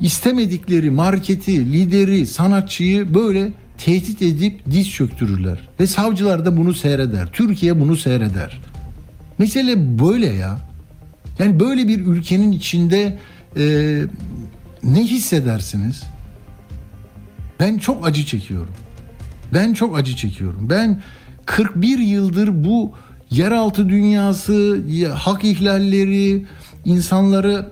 istemedikleri 0.00 0.90
marketi, 0.90 1.72
lideri, 1.72 2.26
sanatçıyı 2.26 3.14
böyle 3.14 3.52
tehdit 3.78 4.22
edip 4.22 4.60
diz 4.70 4.90
çöktürürler. 4.90 5.58
Ve 5.80 5.86
savcılar 5.86 6.46
da 6.46 6.56
bunu 6.56 6.74
seyreder. 6.74 7.28
Türkiye 7.32 7.80
bunu 7.80 7.96
seyreder. 7.96 8.60
Mesele 9.38 9.98
böyle 9.98 10.26
ya. 10.26 10.58
Yani 11.38 11.60
böyle 11.60 11.88
bir 11.88 12.06
ülkenin 12.06 12.52
içinde 12.52 13.18
e, 13.56 13.64
ne 14.84 15.02
hissedersiniz? 15.02 16.13
Ben 17.60 17.78
çok 17.78 18.06
acı 18.06 18.24
çekiyorum. 18.26 18.72
Ben 19.54 19.74
çok 19.74 19.98
acı 19.98 20.16
çekiyorum. 20.16 20.70
Ben 20.70 21.02
41 21.46 21.98
yıldır 21.98 22.64
bu 22.64 22.92
yeraltı 23.30 23.88
dünyası, 23.88 24.82
ya- 24.88 25.14
hak 25.14 25.44
ihlalleri, 25.44 26.46
insanları 26.84 27.68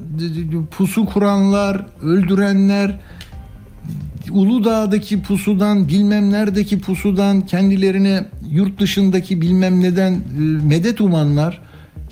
pusu 0.71 1.07
kuranlar, 1.07 1.87
öldürenler, 2.03 3.01
Uludağ'daki 4.31 5.23
pusudan, 5.23 5.89
bilmem 5.89 6.31
neredeki 6.33 6.81
pusudan, 6.81 7.41
kendilerine 7.47 8.25
yurt 8.51 8.81
dışındaki 8.81 9.41
bilmem 9.41 9.81
neden 9.83 10.13
e, 10.13 10.19
medet 10.69 11.01
umanlar, 11.01 11.61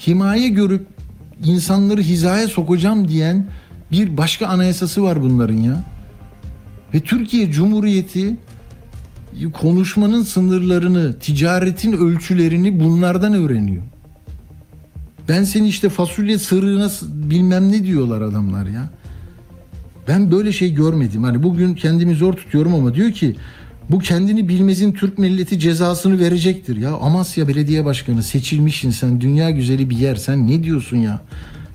himaye 0.06 0.48
görüp 0.48 0.86
insanları 1.44 2.00
hizaya 2.00 2.48
sokacağım 2.48 3.08
diyen 3.08 3.46
bir 3.92 4.16
başka 4.16 4.46
anayasası 4.46 5.02
var 5.02 5.22
bunların 5.22 5.56
ya. 5.56 5.84
Ve 6.94 7.00
Türkiye 7.00 7.52
Cumhuriyeti 7.52 8.37
konuşmanın 9.52 10.23
sınırlarını, 10.23 11.18
ticaretin 11.18 11.92
ölçülerini 11.92 12.80
bunlardan 12.80 13.35
öğreniyor. 13.35 13.82
Ben 15.28 15.44
seni 15.44 15.68
işte 15.68 15.88
fasulye 15.88 16.38
sırığına 16.38 16.88
s- 16.88 17.06
bilmem 17.30 17.73
ne 17.73 17.85
diyorlar 17.85 18.20
adamlar 18.20 18.66
ya. 18.66 18.90
Ben 20.09 20.32
böyle 20.32 20.52
şey 20.52 20.75
görmedim. 20.75 21.23
Hani 21.25 21.42
bugün 21.42 21.75
kendimi 21.75 22.14
zor 22.14 22.32
tutuyorum 22.32 22.75
ama 22.75 22.94
diyor 22.94 23.12
ki 23.12 23.37
bu 23.90 23.99
kendini 23.99 24.49
bilmezin 24.49 24.92
Türk 24.92 25.18
milleti 25.18 25.59
cezasını 25.59 26.18
verecektir. 26.18 26.76
Ya 26.76 26.92
Amasya 26.94 27.49
Belediye 27.49 27.85
Başkanı 27.85 28.23
seçilmişsin 28.23 28.90
sen 28.90 29.20
dünya 29.20 29.50
güzeli 29.50 29.90
bir 29.90 29.97
yer. 29.97 30.16
Sen 30.16 30.47
ne 30.49 30.62
diyorsun 30.62 30.97
ya? 30.97 31.20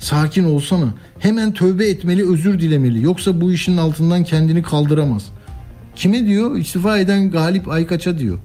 Sakin 0.06 0.44
olsana. 0.44 0.94
Hemen 1.20 1.54
tövbe 1.54 1.90
etmeli, 1.90 2.30
özür 2.30 2.60
dilemeli. 2.60 3.04
Yoksa 3.04 3.42
bu 3.42 3.52
işin 3.52 3.78
altından 3.78 4.24
kendini 4.24 4.64
kaldıramaz. 4.64 5.24
Kime 5.96 6.26
diyor? 6.26 6.58
İstifa 6.58 6.98
eden 6.98 7.32
Galip 7.32 7.68
Aykaç'a 7.68 8.20
diyor. 8.20 8.40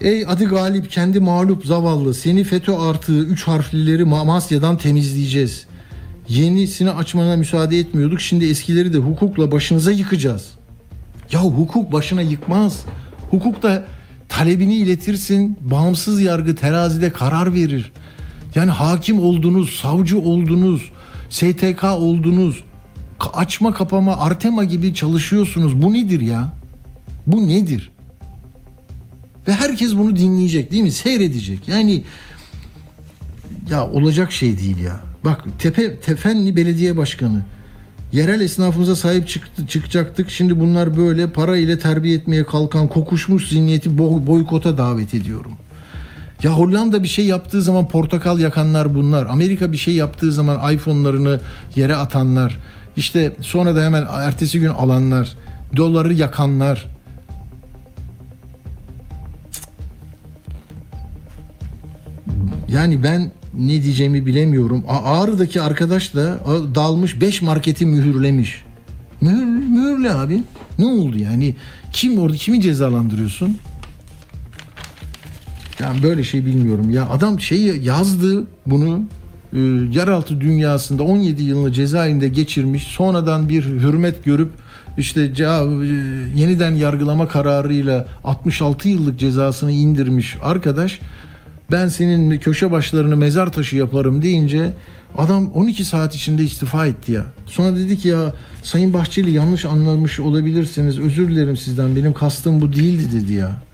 Ey 0.00 0.24
adı 0.28 0.44
galip 0.44 0.90
kendi 0.90 1.20
mağlup 1.20 1.66
zavallı 1.66 2.14
seni 2.14 2.44
FETÖ 2.44 2.72
artığı 2.72 3.18
üç 3.18 3.42
harflileri 3.42 4.02
Amasya'dan 4.02 4.78
temizleyeceğiz. 4.78 5.66
Yenisini 6.28 6.90
açmana 6.90 7.36
müsaade 7.36 7.78
etmiyorduk 7.78 8.20
şimdi 8.20 8.46
eskileri 8.46 8.92
de 8.92 8.98
hukukla 8.98 9.52
başınıza 9.52 9.90
yıkacağız. 9.92 10.48
Ya 11.32 11.40
hukuk 11.40 11.92
başına 11.92 12.22
yıkmaz. 12.22 12.80
Hukuk 13.30 13.62
da 13.62 13.84
talebini 14.28 14.76
iletirsin 14.76 15.56
bağımsız 15.60 16.20
yargı 16.20 16.54
terazide 16.54 17.12
karar 17.12 17.54
verir. 17.54 17.92
Yani 18.54 18.70
hakim 18.70 19.20
oldunuz, 19.20 19.70
savcı 19.70 20.20
oldunuz, 20.20 20.90
STK 21.30 21.84
oldunuz, 21.84 22.64
açma 23.34 23.74
kapama 23.74 24.16
Artema 24.16 24.64
gibi 24.64 24.94
çalışıyorsunuz. 24.94 25.82
Bu 25.82 25.92
nedir 25.92 26.20
ya? 26.20 26.52
Bu 27.26 27.48
nedir? 27.48 27.90
Ve 29.48 29.52
herkes 29.52 29.96
bunu 29.96 30.16
dinleyecek 30.16 30.72
değil 30.72 30.82
mi? 30.82 30.92
Seyredecek. 30.92 31.68
Yani 31.68 32.04
ya 33.70 33.88
olacak 33.90 34.32
şey 34.32 34.58
değil 34.58 34.78
ya. 34.78 35.00
Bak 35.24 35.44
Tepe 35.58 35.96
Tefenli 36.00 36.56
Belediye 36.56 36.96
Başkanı 36.96 37.42
yerel 38.12 38.40
esnafımıza 38.40 38.96
sahip 38.96 39.28
çıktı, 39.28 39.66
çıkacaktık. 39.66 40.30
Şimdi 40.30 40.60
bunlar 40.60 40.96
böyle 40.96 41.30
para 41.30 41.56
ile 41.56 41.78
terbiye 41.78 42.16
etmeye 42.16 42.44
kalkan 42.46 42.88
kokuşmuş 42.88 43.48
zihniyeti 43.48 43.90
bo- 43.90 44.26
boykota 44.26 44.78
davet 44.78 45.14
ediyorum. 45.14 45.52
Ya 46.42 46.50
Hollanda 46.52 47.02
bir 47.02 47.08
şey 47.08 47.26
yaptığı 47.26 47.62
zaman 47.62 47.88
portakal 47.88 48.38
yakanlar 48.38 48.94
bunlar. 48.94 49.26
Amerika 49.26 49.72
bir 49.72 49.76
şey 49.76 49.94
yaptığı 49.94 50.32
zaman 50.32 50.74
iPhone'larını 50.74 51.40
yere 51.76 51.96
atanlar. 51.96 52.58
İşte 52.96 53.36
sonra 53.40 53.76
da 53.76 53.84
hemen 53.84 54.06
ertesi 54.10 54.60
gün 54.60 54.68
alanlar. 54.68 55.36
Doları 55.76 56.14
yakanlar. 56.14 56.86
Yani 62.68 63.02
ben 63.02 63.30
ne 63.54 63.82
diyeceğimi 63.82 64.26
bilemiyorum. 64.26 64.84
Ağrı'daki 64.88 65.62
arkadaş 65.62 66.14
da 66.14 66.38
dalmış 66.74 67.20
5 67.20 67.42
marketi 67.42 67.86
mühürlemiş. 67.86 68.62
Mühür, 69.20 69.44
mühürle 69.44 70.12
abi. 70.12 70.42
Ne 70.78 70.86
oldu 70.86 71.18
yani? 71.18 71.54
Kim 71.92 72.18
orada 72.18 72.36
kimi 72.36 72.60
cezalandırıyorsun? 72.60 73.58
Yani 75.80 76.02
böyle 76.02 76.24
şey 76.24 76.46
bilmiyorum. 76.46 76.90
Ya 76.90 77.08
adam 77.08 77.40
şeyi 77.40 77.84
yazdı 77.84 78.44
bunu 78.66 79.02
e, 79.52 79.58
yeraltı 79.92 80.40
dünyasında 80.40 81.02
17 81.02 81.42
yılını 81.42 81.72
cezaevinde 81.72 82.28
geçirmiş. 82.28 82.82
Sonradan 82.82 83.48
bir 83.48 83.64
hürmet 83.64 84.24
görüp 84.24 84.50
işte 84.98 85.22
e, 85.22 85.44
yeniden 86.36 86.74
yargılama 86.74 87.28
kararıyla 87.28 88.06
66 88.24 88.88
yıllık 88.88 89.18
cezasını 89.18 89.72
indirmiş 89.72 90.36
arkadaş 90.42 91.00
ben 91.70 91.88
senin 91.88 92.38
köşe 92.38 92.70
başlarını 92.70 93.16
mezar 93.16 93.52
taşı 93.52 93.76
yaparım 93.76 94.22
deyince 94.22 94.72
adam 95.18 95.50
12 95.52 95.84
saat 95.84 96.14
içinde 96.14 96.42
istifa 96.42 96.86
etti 96.86 97.12
ya. 97.12 97.24
Sonra 97.46 97.76
dedi 97.76 97.98
ki 97.98 98.08
ya 98.08 98.34
Sayın 98.62 98.92
Bahçeli 98.92 99.30
yanlış 99.30 99.64
anlamış 99.64 100.20
olabilirsiniz 100.20 100.98
özür 100.98 101.28
dilerim 101.28 101.56
sizden 101.56 101.96
benim 101.96 102.12
kastım 102.12 102.60
bu 102.60 102.72
değildi 102.72 103.22
dedi 103.22 103.32
ya. 103.32 103.67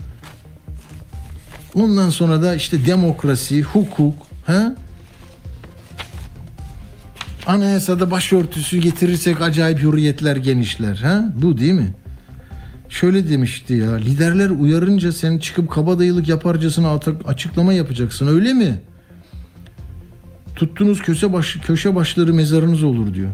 Ondan 1.75 2.11
sonra 2.11 2.43
da 2.43 2.55
işte 2.55 2.87
demokrasi, 2.87 3.63
hukuk, 3.63 4.15
ha? 4.47 4.77
Anayasada 7.47 8.11
başörtüsü 8.11 8.79
getirirsek 8.79 9.41
acayip 9.41 9.79
hürriyetler 9.83 10.37
genişler. 10.37 10.97
Ha? 10.97 11.33
Bu 11.43 11.59
değil 11.59 11.73
mi? 11.73 11.95
Şöyle 12.89 13.29
demişti 13.29 13.75
ya. 13.75 13.95
Liderler 13.95 14.51
uyarınca 14.51 15.13
sen 15.13 15.39
çıkıp 15.39 15.71
kabadayılık 15.71 16.29
yaparcasına 16.29 17.01
açıklama 17.25 17.73
yapacaksın. 17.73 18.27
Öyle 18.27 18.53
mi? 18.53 18.81
Tuttunuz 20.57 21.03
köşe, 21.03 21.33
baş, 21.33 21.57
köşe 21.67 21.95
başları 21.95 22.35
mezarınız 22.35 22.83
olur 22.83 23.15
diyor. 23.15 23.31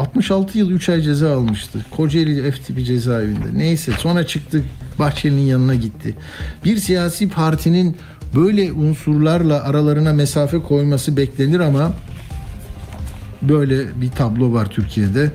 66 0.00 0.58
yıl 0.58 0.70
3 0.70 0.88
ay 0.88 1.00
ceza 1.02 1.36
almıştı. 1.36 1.86
Kocaeli 1.90 2.52
F 2.52 2.84
cezaevinde. 2.84 3.46
Neyse 3.54 3.92
sonra 3.98 4.26
çıktı 4.26 4.62
Bahçeli'nin 4.98 5.46
yanına 5.46 5.74
gitti. 5.74 6.16
Bir 6.64 6.76
siyasi 6.76 7.28
partinin 7.28 7.96
böyle 8.34 8.72
unsurlarla 8.72 9.64
aralarına 9.64 10.12
mesafe 10.12 10.58
koyması 10.58 11.16
beklenir 11.16 11.60
ama 11.60 11.92
böyle 13.42 14.00
bir 14.00 14.10
tablo 14.10 14.52
var 14.52 14.66
Türkiye'de. 14.70 15.30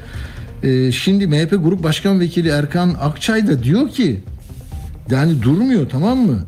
Ee, 0.63 0.91
şimdi 0.91 1.27
MHP 1.27 1.51
Grup 1.51 1.83
Başkan 1.83 2.19
Vekili 2.19 2.49
Erkan 2.49 2.95
Akçay 3.01 3.47
da 3.47 3.63
diyor 3.63 3.89
ki 3.89 4.21
yani 5.11 5.41
durmuyor 5.41 5.89
tamam 5.89 6.17
mı? 6.17 6.45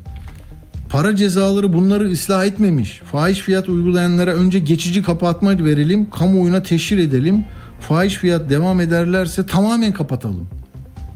Para 0.90 1.16
cezaları 1.16 1.74
bunları 1.74 2.12
ıslah 2.12 2.46
etmemiş. 2.46 3.02
Fahiş 3.12 3.40
fiyat 3.40 3.70
uygulayanlara 3.70 4.34
önce 4.34 4.60
geçici 4.60 5.04
kapatma 5.04 5.66
verelim, 5.66 6.10
kamuoyuna 6.10 6.64
teşhir 6.64 6.98
edelim. 6.98 7.46
Fahiş 7.80 8.16
fiyat 8.16 8.50
devam 8.50 8.82
ederlerse 8.82 9.46
tamamen 9.46 9.94
kapatalım. 9.94 10.48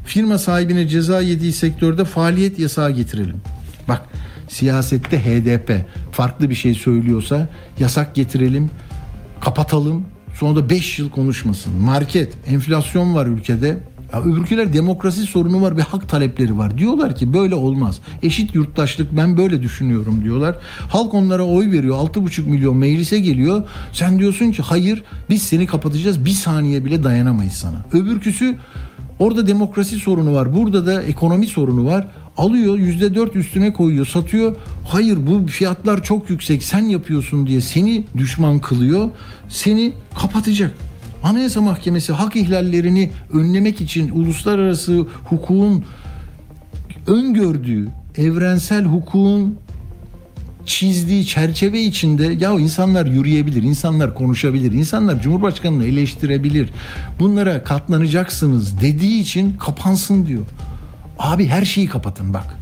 Firma 0.04 0.38
sahibine 0.38 0.88
ceza 0.88 1.20
yediği 1.20 1.52
sektörde 1.52 2.04
faaliyet 2.04 2.58
yasağı 2.58 2.90
getirelim. 2.90 3.36
Bak 3.88 4.02
siyasette 4.48 5.18
HDP 5.18 5.86
farklı 6.12 6.50
bir 6.50 6.54
şey 6.54 6.74
söylüyorsa 6.74 7.48
yasak 7.78 8.14
getirelim, 8.14 8.70
kapatalım. 9.40 10.06
Sonra 10.34 10.56
da 10.56 10.70
5 10.70 10.98
yıl 10.98 11.10
konuşmasın. 11.10 11.74
Market, 11.74 12.32
enflasyon 12.46 13.14
var 13.14 13.26
ülkede. 13.26 13.78
Ya 14.12 14.22
öbürküler 14.22 14.72
demokrasi 14.72 15.22
sorunu 15.22 15.62
var 15.62 15.76
ve 15.76 15.82
hak 15.82 16.08
talepleri 16.08 16.58
var. 16.58 16.78
Diyorlar 16.78 17.16
ki 17.16 17.34
böyle 17.34 17.54
olmaz. 17.54 17.98
Eşit 18.22 18.54
yurttaşlık 18.54 19.16
ben 19.16 19.36
böyle 19.36 19.62
düşünüyorum 19.62 20.24
diyorlar. 20.24 20.56
Halk 20.88 21.14
onlara 21.14 21.42
oy 21.42 21.70
veriyor. 21.70 21.96
6,5 21.96 22.42
milyon 22.42 22.76
meclise 22.76 23.20
geliyor. 23.20 23.62
Sen 23.92 24.18
diyorsun 24.18 24.52
ki 24.52 24.62
hayır 24.62 25.02
biz 25.30 25.42
seni 25.42 25.66
kapatacağız. 25.66 26.24
Bir 26.24 26.30
saniye 26.30 26.84
bile 26.84 27.04
dayanamayız 27.04 27.52
sana. 27.52 27.84
Öbürküsü 27.92 28.56
orada 29.18 29.46
demokrasi 29.46 29.96
sorunu 29.96 30.34
var. 30.34 30.56
Burada 30.56 30.86
da 30.86 31.02
ekonomi 31.02 31.46
sorunu 31.46 31.86
var. 31.86 32.06
Alıyor 32.36 32.78
yüzde 32.78 33.14
dört 33.14 33.36
üstüne 33.36 33.72
koyuyor 33.72 34.06
satıyor. 34.06 34.56
Hayır 34.88 35.18
bu 35.26 35.46
fiyatlar 35.46 36.02
çok 36.02 36.30
yüksek 36.30 36.62
sen 36.62 36.82
yapıyorsun 36.82 37.46
diye 37.46 37.60
seni 37.60 38.04
düşman 38.16 38.58
kılıyor. 38.58 39.10
Seni 39.48 39.92
kapatacak. 40.14 40.74
Anayasa 41.22 41.60
Mahkemesi 41.60 42.12
hak 42.12 42.36
ihlallerini 42.36 43.10
önlemek 43.32 43.80
için 43.80 44.10
uluslararası 44.10 45.06
hukukun 45.24 45.84
öngördüğü 47.06 47.88
evrensel 48.16 48.84
hukukun 48.84 49.58
çizdiği 50.66 51.26
çerçeve 51.26 51.80
içinde 51.80 52.24
ya 52.24 52.52
insanlar 52.52 53.06
yürüyebilir, 53.06 53.62
insanlar 53.62 54.14
konuşabilir, 54.14 54.72
insanlar 54.72 55.22
Cumhurbaşkanı'nı 55.22 55.84
eleştirebilir. 55.84 56.70
Bunlara 57.20 57.64
katlanacaksınız 57.64 58.80
dediği 58.80 59.20
için 59.20 59.52
kapansın 59.52 60.26
diyor. 60.26 60.46
Abi 61.18 61.46
her 61.46 61.64
şeyi 61.64 61.88
kapatın 61.88 62.34
bak. 62.34 62.58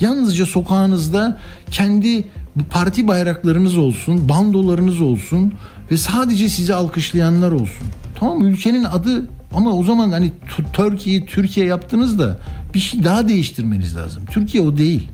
Yalnızca 0.00 0.46
sokağınızda 0.46 1.38
kendi 1.70 2.24
parti 2.70 3.08
bayraklarınız 3.08 3.78
olsun, 3.78 4.28
bandolarınız 4.28 5.00
olsun 5.00 5.54
ve 5.90 5.96
sadece 5.96 6.48
sizi 6.48 6.74
alkışlayanlar 6.74 7.52
olsun. 7.52 7.86
Tamam 8.14 8.46
ülkenin 8.46 8.84
adı 8.84 9.28
ama 9.54 9.70
o 9.70 9.84
zaman 9.84 10.10
hani 10.10 10.32
Türkiye'yi 10.72 11.26
Türkiye 11.26 11.66
yaptınız 11.66 12.18
da 12.18 12.38
bir 12.74 12.78
şey 12.78 13.04
daha 13.04 13.28
değiştirmeniz 13.28 13.96
lazım. 13.96 14.22
Türkiye 14.30 14.62
o 14.62 14.76
değil. 14.76 15.08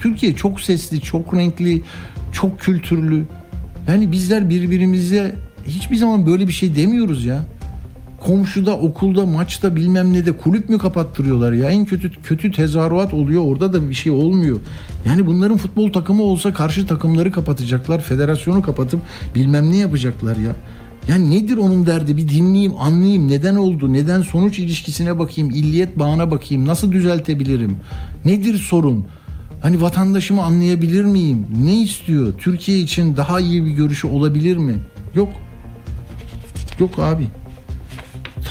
Türkiye 0.00 0.36
çok 0.36 0.60
sesli, 0.60 1.00
çok 1.00 1.34
renkli, 1.34 1.82
çok 2.32 2.60
kültürlü. 2.60 3.26
Yani 3.88 4.12
bizler 4.12 4.50
birbirimize 4.50 5.34
hiçbir 5.66 5.96
zaman 5.96 6.26
böyle 6.26 6.48
bir 6.48 6.52
şey 6.52 6.76
demiyoruz 6.76 7.24
ya. 7.24 7.44
Komşuda, 8.26 8.78
okulda, 8.78 9.26
maçta 9.26 9.76
bilmem 9.76 10.12
ne 10.12 10.26
de 10.26 10.32
kulüp 10.32 10.68
mü 10.68 10.78
kapattırıyorlar 10.78 11.52
ya? 11.52 11.70
En 11.70 11.84
kötü 11.84 12.10
kötü 12.22 12.52
tezahürat 12.52 13.14
oluyor. 13.14 13.44
Orada 13.46 13.72
da 13.72 13.90
bir 13.90 13.94
şey 13.94 14.12
olmuyor. 14.12 14.60
Yani 15.06 15.26
bunların 15.26 15.56
futbol 15.56 15.92
takımı 15.92 16.22
olsa 16.22 16.52
karşı 16.52 16.86
takımları 16.86 17.32
kapatacaklar. 17.32 18.00
Federasyonu 18.00 18.62
kapatıp 18.62 19.00
bilmem 19.34 19.70
ne 19.70 19.76
yapacaklar 19.76 20.36
ya. 20.36 20.56
Yani 21.08 21.30
nedir 21.30 21.56
onun 21.56 21.86
derdi? 21.86 22.16
Bir 22.16 22.28
dinleyeyim, 22.28 22.72
anlayayım. 22.78 23.28
Neden 23.28 23.56
oldu? 23.56 23.92
Neden 23.92 24.22
sonuç 24.22 24.58
ilişkisine 24.58 25.18
bakayım. 25.18 25.50
illiyet 25.50 25.98
bağına 25.98 26.30
bakayım. 26.30 26.66
Nasıl 26.66 26.92
düzeltebilirim? 26.92 27.76
Nedir 28.24 28.58
sorun? 28.58 29.06
Hani 29.62 29.82
vatandaşımı 29.82 30.42
anlayabilir 30.42 31.04
miyim? 31.04 31.46
Ne 31.64 31.82
istiyor? 31.82 32.32
Türkiye 32.38 32.78
için 32.78 33.16
daha 33.16 33.40
iyi 33.40 33.64
bir 33.64 33.70
görüşü 33.70 34.06
olabilir 34.06 34.56
mi? 34.56 34.74
Yok. 35.14 35.28
Yok 36.78 36.98
abi. 36.98 37.41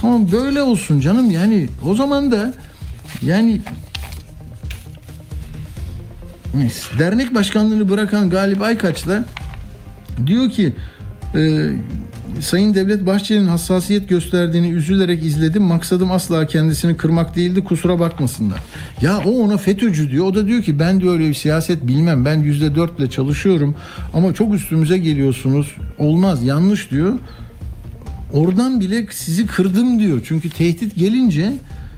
Tamam 0.02 0.32
böyle 0.32 0.62
olsun 0.62 1.00
canım 1.00 1.32
yani 1.32 1.68
o 1.86 1.96
zaman 1.96 2.32
da 2.32 2.54
yani 3.22 3.62
Neyse. 6.56 7.00
dernek 7.00 7.36
başkanlığını 7.36 7.90
bırakan 7.90 8.30
Galip 8.30 8.62
Aykaç 8.62 9.08
da 9.08 9.26
diyor 10.26 10.50
ki 10.50 10.74
e, 11.36 11.70
Sayın 12.40 12.74
Devlet 12.74 13.06
Bahçeli'nin 13.06 13.48
hassasiyet 13.48 14.10
gösterdiğini 14.10 14.70
üzülerek 14.70 15.24
izledim. 15.26 15.64
Maksadım 15.64 16.12
asla 16.12 16.48
kendisini 16.48 16.98
kırmak 16.98 17.36
değildi. 17.36 17.64
Kusura 17.64 18.00
bakmasınlar. 18.00 18.60
Ya 19.02 19.20
o 19.26 19.32
ona 19.32 19.58
FETÖ'cü 19.58 20.12
diyor. 20.12 20.26
O 20.26 20.36
da 20.36 20.48
diyor 20.48 20.64
ki 20.64 20.80
ben 20.80 21.02
de 21.02 21.10
öyle 21.10 21.30
bir 21.30 21.34
siyaset 21.34 21.88
bilmem. 21.88 22.26
Ben 22.26 22.40
yüzde 22.40 22.76
dörtle 22.76 23.10
çalışıyorum. 23.10 23.76
Ama 24.14 24.34
çok 24.34 24.54
üstümüze 24.54 24.98
geliyorsunuz. 24.98 25.76
Olmaz 25.98 26.44
yanlış 26.44 26.92
diyor. 26.92 27.14
Oradan 28.34 28.80
bile 28.80 29.08
sizi 29.12 29.48
kırdım 29.48 30.00
diyor. 30.00 30.22
Çünkü 30.28 30.50
tehdit 30.50 30.96
gelince 30.96 31.54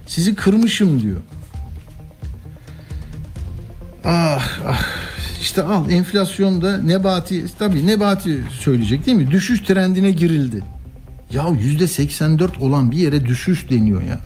sizi 0.08 0.36
kırmışım 0.36 1.02
diyor. 1.02 1.18
Ah 4.06 4.60
ah 4.68 4.86
işte 5.42 5.64
al 5.64 5.90
enflasyonda 5.90 6.78
Nebati 6.78 7.46
tabii 7.60 7.88
Nebati 7.88 8.44
söyleyecek 8.60 9.06
değil 9.06 9.18
mi? 9.18 9.32
Düşüş 9.32 9.60
trendine 9.62 10.12
girildi. 10.12 10.64
Ya 11.32 11.46
yüzde 11.62 11.88
84 11.88 12.58
olan 12.58 12.92
bir 12.92 12.98
yere 12.98 13.26
düşüş 13.26 13.70
deniyor 13.70 14.02
ya. 14.02 14.20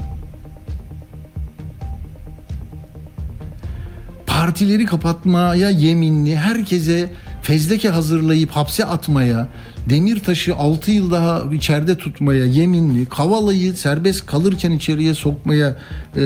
Partileri 4.27 4.85
kapatmaya 4.85 5.69
yeminli, 5.69 6.37
herkese 6.37 7.09
fezleke 7.41 7.89
hazırlayıp 7.89 8.49
hapse 8.51 8.85
atmaya, 8.85 9.47
Demirtaş'ı 9.89 10.55
6 10.55 10.91
yıl 10.91 11.11
daha 11.11 11.43
içeride 11.53 11.97
tutmaya 11.97 12.45
yeminli, 12.45 13.05
Kavala'yı 13.05 13.73
serbest 13.73 14.25
kalırken 14.25 14.71
içeriye 14.71 15.13
sokmaya 15.13 15.75
e, 16.15 16.21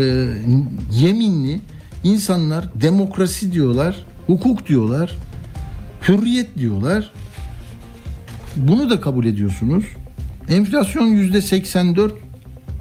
yeminli 0.92 1.62
insanlar 2.04 2.70
demokrasi 2.76 3.52
diyorlar, 3.52 4.06
hukuk 4.28 4.68
diyorlar, 4.68 5.18
hürriyet 6.08 6.58
diyorlar. 6.58 7.12
Bunu 8.56 8.90
da 8.90 9.02
kabul 9.02 9.26
ediyorsunuz. 9.26 9.86
Enflasyon 10.50 11.08
yüzde 11.08 11.42
84. 11.42 12.14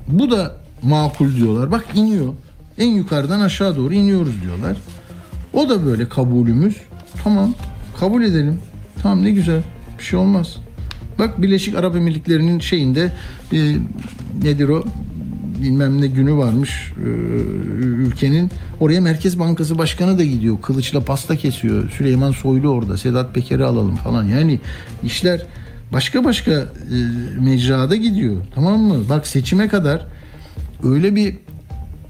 Bu 0.08 0.30
da 0.30 0.56
makul 0.82 1.36
diyorlar. 1.36 1.70
Bak 1.70 1.86
iniyor. 1.94 2.34
En 2.78 2.88
yukarıdan 2.88 3.40
aşağı 3.40 3.76
doğru 3.76 3.94
iniyoruz 3.94 4.42
diyorlar. 4.42 4.76
O 5.52 5.68
da 5.68 5.86
böyle 5.86 6.08
kabulümüz. 6.08 6.76
Tamam 7.24 7.54
kabul 8.00 8.22
edelim. 8.22 8.60
Tamam 9.02 9.24
ne 9.24 9.30
güzel. 9.30 9.62
Bir 9.98 10.04
şey 10.04 10.18
olmaz. 10.18 10.56
Bak 11.18 11.42
Birleşik 11.42 11.74
Arap 11.74 11.96
Emirlikleri'nin 11.96 12.60
şeyinde 12.60 13.12
e, 13.52 13.76
nedir 14.42 14.68
o 14.68 14.84
bilmem 15.62 16.00
ne 16.00 16.06
günü 16.06 16.36
varmış 16.36 16.92
e, 16.96 17.08
ülkenin. 17.80 18.50
Oraya 18.80 19.00
Merkez 19.00 19.38
Bankası 19.38 19.78
Başkanı 19.78 20.18
da 20.18 20.24
gidiyor. 20.24 20.60
Kılıçla 20.62 21.00
pasta 21.04 21.36
kesiyor. 21.36 21.90
Süleyman 21.90 22.32
Soylu 22.32 22.68
orada. 22.68 22.96
Sedat 22.96 23.34
Peker'i 23.34 23.64
alalım 23.64 23.96
falan. 23.96 24.24
Yani 24.24 24.60
işler 25.02 25.46
başka 25.92 26.24
başka 26.24 26.52
e, 26.52 26.66
mecrada 27.40 27.96
gidiyor. 27.96 28.36
Tamam 28.54 28.80
mı? 28.80 29.08
Bak 29.08 29.26
seçime 29.26 29.68
kadar 29.68 30.06
öyle 30.82 31.16
bir 31.16 31.36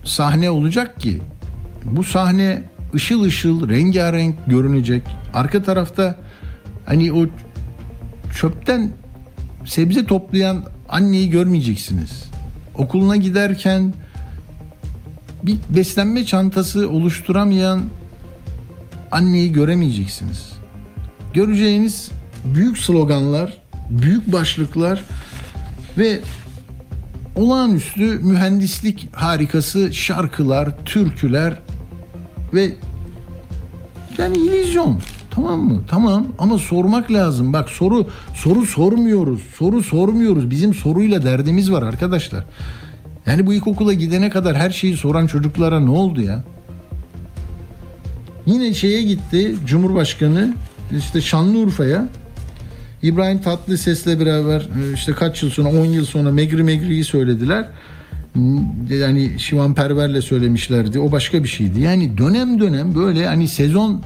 sahne 0.04 0.50
olacak 0.50 1.00
ki 1.00 1.20
bu 1.84 2.04
sahne 2.04 2.62
ışıl 2.94 3.22
ışıl 3.22 3.68
rengarenk 3.68 4.34
görünecek. 4.46 5.02
Arka 5.34 5.62
tarafta 5.62 6.16
hani 6.86 7.12
o 7.12 7.26
çöpten 8.34 8.90
sebze 9.64 10.06
toplayan 10.06 10.64
anneyi 10.88 11.30
görmeyeceksiniz. 11.30 12.24
Okuluna 12.74 13.16
giderken 13.16 13.94
bir 15.42 15.56
beslenme 15.68 16.24
çantası 16.24 16.90
oluşturamayan 16.90 17.82
anneyi 19.10 19.52
göremeyeceksiniz. 19.52 20.52
Göreceğiniz 21.34 22.10
büyük 22.44 22.78
sloganlar, 22.78 23.58
büyük 23.90 24.32
başlıklar 24.32 25.04
ve 25.98 26.20
olağanüstü 27.36 28.18
mühendislik 28.18 29.16
harikası 29.16 29.92
şarkılar, 29.92 30.84
türküler 30.84 31.58
ve 32.54 32.74
yani 34.18 34.38
illüzyon. 34.38 35.00
Tamam 35.30 35.60
mı? 35.60 35.82
Tamam 35.88 36.26
ama 36.38 36.58
sormak 36.58 37.12
lazım. 37.12 37.52
Bak 37.52 37.70
soru 37.70 38.06
soru 38.34 38.66
sormuyoruz. 38.66 39.40
Soru 39.58 39.82
sormuyoruz. 39.82 40.50
Bizim 40.50 40.74
soruyla 40.74 41.22
derdimiz 41.22 41.72
var 41.72 41.82
arkadaşlar. 41.82 42.44
Yani 43.26 43.46
bu 43.46 43.54
ilkokula 43.54 43.92
gidene 43.92 44.30
kadar 44.30 44.56
her 44.56 44.70
şeyi 44.70 44.96
soran 44.96 45.26
çocuklara 45.26 45.80
ne 45.80 45.90
oldu 45.90 46.20
ya? 46.20 46.44
Yine 48.46 48.74
şeye 48.74 49.02
gitti 49.02 49.56
Cumhurbaşkanı 49.66 50.54
işte 50.98 51.20
Şanlıurfa'ya 51.20 52.08
İbrahim 53.02 53.40
Tatlıses'le 53.40 54.06
beraber 54.06 54.60
e, 54.60 54.94
işte 54.94 55.12
kaç 55.12 55.42
yıl 55.42 55.50
sonra 55.50 55.68
10 55.68 55.84
yıl 55.84 56.04
sonra 56.04 56.30
Megri 56.30 56.62
Megri'yi 56.62 57.04
söylediler. 57.04 57.68
Yani 58.90 59.38
Şivan 59.38 59.74
Perver'le 59.74 60.20
söylemişlerdi. 60.20 60.98
O 60.98 61.12
başka 61.12 61.44
bir 61.44 61.48
şeydi. 61.48 61.80
Yani 61.80 62.18
dönem 62.18 62.60
dönem 62.60 62.94
böyle 62.94 63.26
hani 63.26 63.48
sezon 63.48 64.02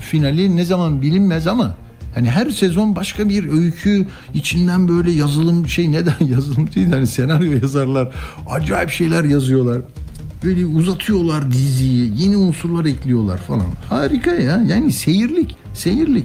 finali 0.00 0.56
ne 0.56 0.64
zaman 0.64 1.02
bilinmez 1.02 1.46
ama 1.46 1.76
hani 2.14 2.30
her 2.30 2.50
sezon 2.50 2.96
başka 2.96 3.28
bir 3.28 3.52
öykü 3.52 4.06
içinden 4.34 4.88
böyle 4.88 5.10
yazılım 5.10 5.68
şey 5.68 5.92
neden 5.92 6.26
yazılım 6.30 6.68
değil 6.74 6.92
hani 6.92 7.06
senaryo 7.06 7.52
yazarlar. 7.52 8.08
Acayip 8.50 8.90
şeyler 8.90 9.24
yazıyorlar. 9.24 9.82
Böyle 10.44 10.66
uzatıyorlar 10.66 11.50
diziyi. 11.50 12.12
Yeni 12.22 12.36
unsurlar 12.36 12.84
ekliyorlar 12.84 13.38
falan. 13.38 13.66
Harika 13.88 14.30
ya. 14.30 14.62
Yani 14.68 14.92
seyirlik. 14.92 15.56
Seyirlik. 15.74 16.24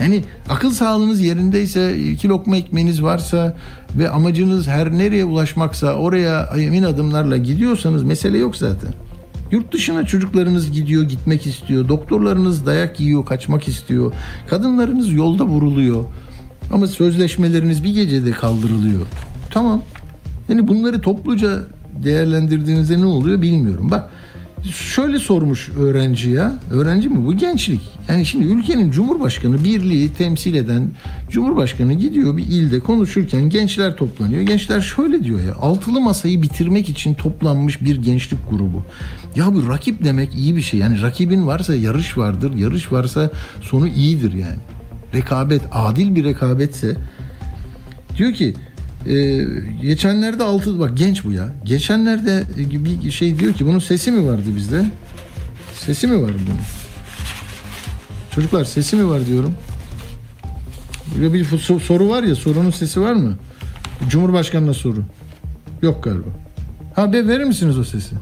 Yani 0.00 0.24
akıl 0.48 0.70
sağlığınız 0.70 1.20
yerindeyse, 1.20 1.98
iki 1.98 2.28
lokma 2.28 2.56
ekmeğiniz 2.56 3.02
varsa 3.02 3.56
ve 3.94 4.10
amacınız 4.10 4.68
her 4.68 4.92
nereye 4.92 5.24
ulaşmaksa 5.24 5.94
oraya 5.94 6.50
emin 6.56 6.82
adımlarla 6.82 7.36
gidiyorsanız 7.36 8.02
mesele 8.02 8.38
yok 8.38 8.56
zaten. 8.56 8.94
Yurt 9.52 9.72
dışına 9.72 10.06
çocuklarınız 10.06 10.72
gidiyor, 10.72 11.02
gitmek 11.02 11.46
istiyor. 11.46 11.88
Doktorlarınız 11.88 12.66
dayak 12.66 13.00
yiyor, 13.00 13.24
kaçmak 13.26 13.68
istiyor. 13.68 14.12
Kadınlarınız 14.46 15.12
yolda 15.12 15.44
vuruluyor. 15.44 16.04
Ama 16.72 16.86
sözleşmeleriniz 16.86 17.84
bir 17.84 17.94
gecede 17.94 18.30
kaldırılıyor. 18.30 19.06
Tamam. 19.50 19.82
Yani 20.48 20.68
bunları 20.68 21.00
topluca 21.00 21.60
değerlendirdiğinizde 22.04 23.00
ne 23.00 23.06
oluyor 23.06 23.42
bilmiyorum. 23.42 23.90
Bak 23.90 24.10
şöyle 24.64 25.18
sormuş 25.18 25.68
öğrenci 25.78 26.30
ya. 26.30 26.54
Öğrenci 26.70 27.08
mi 27.08 27.26
bu? 27.26 27.36
Gençlik. 27.36 27.80
Yani 28.08 28.26
şimdi 28.26 28.44
ülkenin 28.44 28.90
cumhurbaşkanı 28.90 29.64
birliği 29.64 30.12
temsil 30.12 30.54
eden 30.54 30.90
cumhurbaşkanı 31.30 31.92
gidiyor 31.92 32.36
bir 32.36 32.46
ilde 32.46 32.80
konuşurken 32.80 33.50
gençler 33.50 33.96
toplanıyor. 33.96 34.42
Gençler 34.42 34.80
şöyle 34.80 35.24
diyor 35.24 35.40
ya. 35.40 35.54
Altılı 35.54 36.00
masayı 36.00 36.42
bitirmek 36.42 36.88
için 36.88 37.14
toplanmış 37.14 37.82
bir 37.82 38.02
gençlik 38.02 38.50
grubu. 38.50 38.84
Ya 39.36 39.54
bu 39.54 39.68
rakip 39.68 40.04
demek 40.04 40.34
iyi 40.34 40.56
bir 40.56 40.62
şey. 40.62 40.80
Yani 40.80 41.02
rakibin 41.02 41.46
varsa 41.46 41.74
yarış 41.74 42.18
vardır. 42.18 42.54
Yarış 42.54 42.92
varsa 42.92 43.30
sonu 43.60 43.88
iyidir 43.88 44.32
yani. 44.32 44.58
Rekabet 45.14 45.62
adil 45.72 46.14
bir 46.14 46.24
rekabetse 46.24 46.96
diyor 48.16 48.32
ki 48.32 48.54
ee, 49.06 49.44
geçenlerde 49.82 50.44
altı 50.44 50.78
bak 50.78 50.96
genç 50.96 51.24
bu 51.24 51.32
ya. 51.32 51.48
Geçenlerde 51.64 52.44
bir 52.56 53.10
şey 53.10 53.38
diyor 53.38 53.54
ki 53.54 53.66
bunun 53.66 53.78
sesi 53.78 54.10
mi 54.12 54.28
vardı 54.28 54.56
bizde? 54.56 54.84
Sesi 55.74 56.06
mi 56.06 56.22
var 56.22 56.30
bunun? 56.46 56.58
Çocuklar 58.34 58.64
sesi 58.64 58.96
mi 58.96 59.08
var 59.08 59.26
diyorum. 59.26 59.54
Böyle 61.16 61.32
bir 61.32 61.44
so- 61.44 61.80
soru 61.80 62.08
var 62.08 62.22
ya 62.22 62.34
sorunun 62.34 62.70
sesi 62.70 63.00
var 63.00 63.12
mı? 63.12 63.38
Cumhurbaşkanına 64.08 64.74
soru. 64.74 65.04
Yok 65.82 66.04
galiba. 66.04 66.28
Ha 66.94 67.12
be 67.12 67.28
verir 67.28 67.44
misiniz 67.44 67.78
o 67.78 67.84
sesi? 67.84 68.14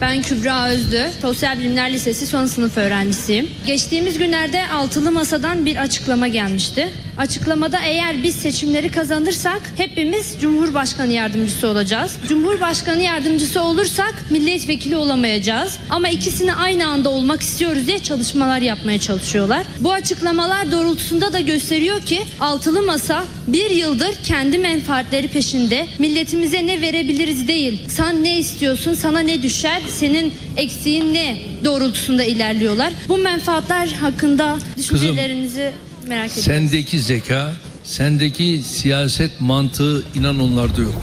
Ben 0.00 0.22
Kübra 0.22 0.68
Özdü, 0.68 1.10
Sosyal 1.22 1.58
Bilimler 1.58 1.92
Lisesi 1.92 2.26
son 2.26 2.46
sınıf 2.46 2.76
öğrencisiyim. 2.76 3.48
Geçtiğimiz 3.66 4.18
günlerde 4.18 4.68
altılı 4.68 5.12
masadan 5.12 5.66
bir 5.66 5.76
açıklama 5.76 6.28
gelmişti. 6.28 6.88
Açıklamada 7.18 7.78
eğer 7.84 8.22
biz 8.22 8.34
seçimleri 8.36 8.90
kazanırsak 8.90 9.62
hepimiz 9.76 10.36
Cumhurbaşkanı 10.40 11.12
yardımcısı 11.12 11.68
olacağız. 11.68 12.16
Cumhurbaşkanı 12.28 13.02
yardımcısı 13.02 13.62
olursak 13.62 14.14
milletvekili 14.30 14.96
olamayacağız. 14.96 15.78
Ama 15.90 16.08
ikisini 16.08 16.54
aynı 16.54 16.86
anda 16.86 17.08
olmak 17.10 17.42
istiyoruz 17.42 17.86
diye 17.86 17.98
çalışmalar 17.98 18.60
yapmaya 18.60 19.00
çalışıyorlar. 19.00 19.66
Bu 19.80 19.92
açıklamalar 19.92 20.72
doğrultusunda 20.72 21.32
da 21.32 21.40
gösteriyor 21.40 22.00
ki 22.00 22.20
altılı 22.40 22.82
masa 22.82 23.24
bir 23.46 23.70
yıldır 23.70 24.14
kendi 24.24 24.58
menfaatleri 24.58 25.28
peşinde 25.28 25.86
milletimize 25.98 26.66
ne 26.66 26.80
verebiliriz 26.80 27.48
değil. 27.48 27.88
Sen 27.88 28.24
ne 28.24 28.38
istiyorsun 28.38 28.94
sana 28.94 29.20
ne 29.20 29.42
düşer 29.42 29.82
senin 29.90 30.34
eksiğin 30.56 31.14
ne 31.14 31.38
doğrultusunda 31.64 32.24
ilerliyorlar. 32.24 32.92
Bu 33.08 33.18
menfaatler 33.18 33.88
hakkında 33.88 34.58
düşüncelerinizi 34.76 35.72
merak 36.08 36.30
ediyorum. 36.30 36.42
Sendeki 36.52 37.00
zeka, 37.00 37.52
sendeki 37.84 38.62
siyaset 38.64 39.40
mantığı 39.40 40.04
inan 40.14 40.40
onlarda 40.40 40.82
yok. 40.82 41.02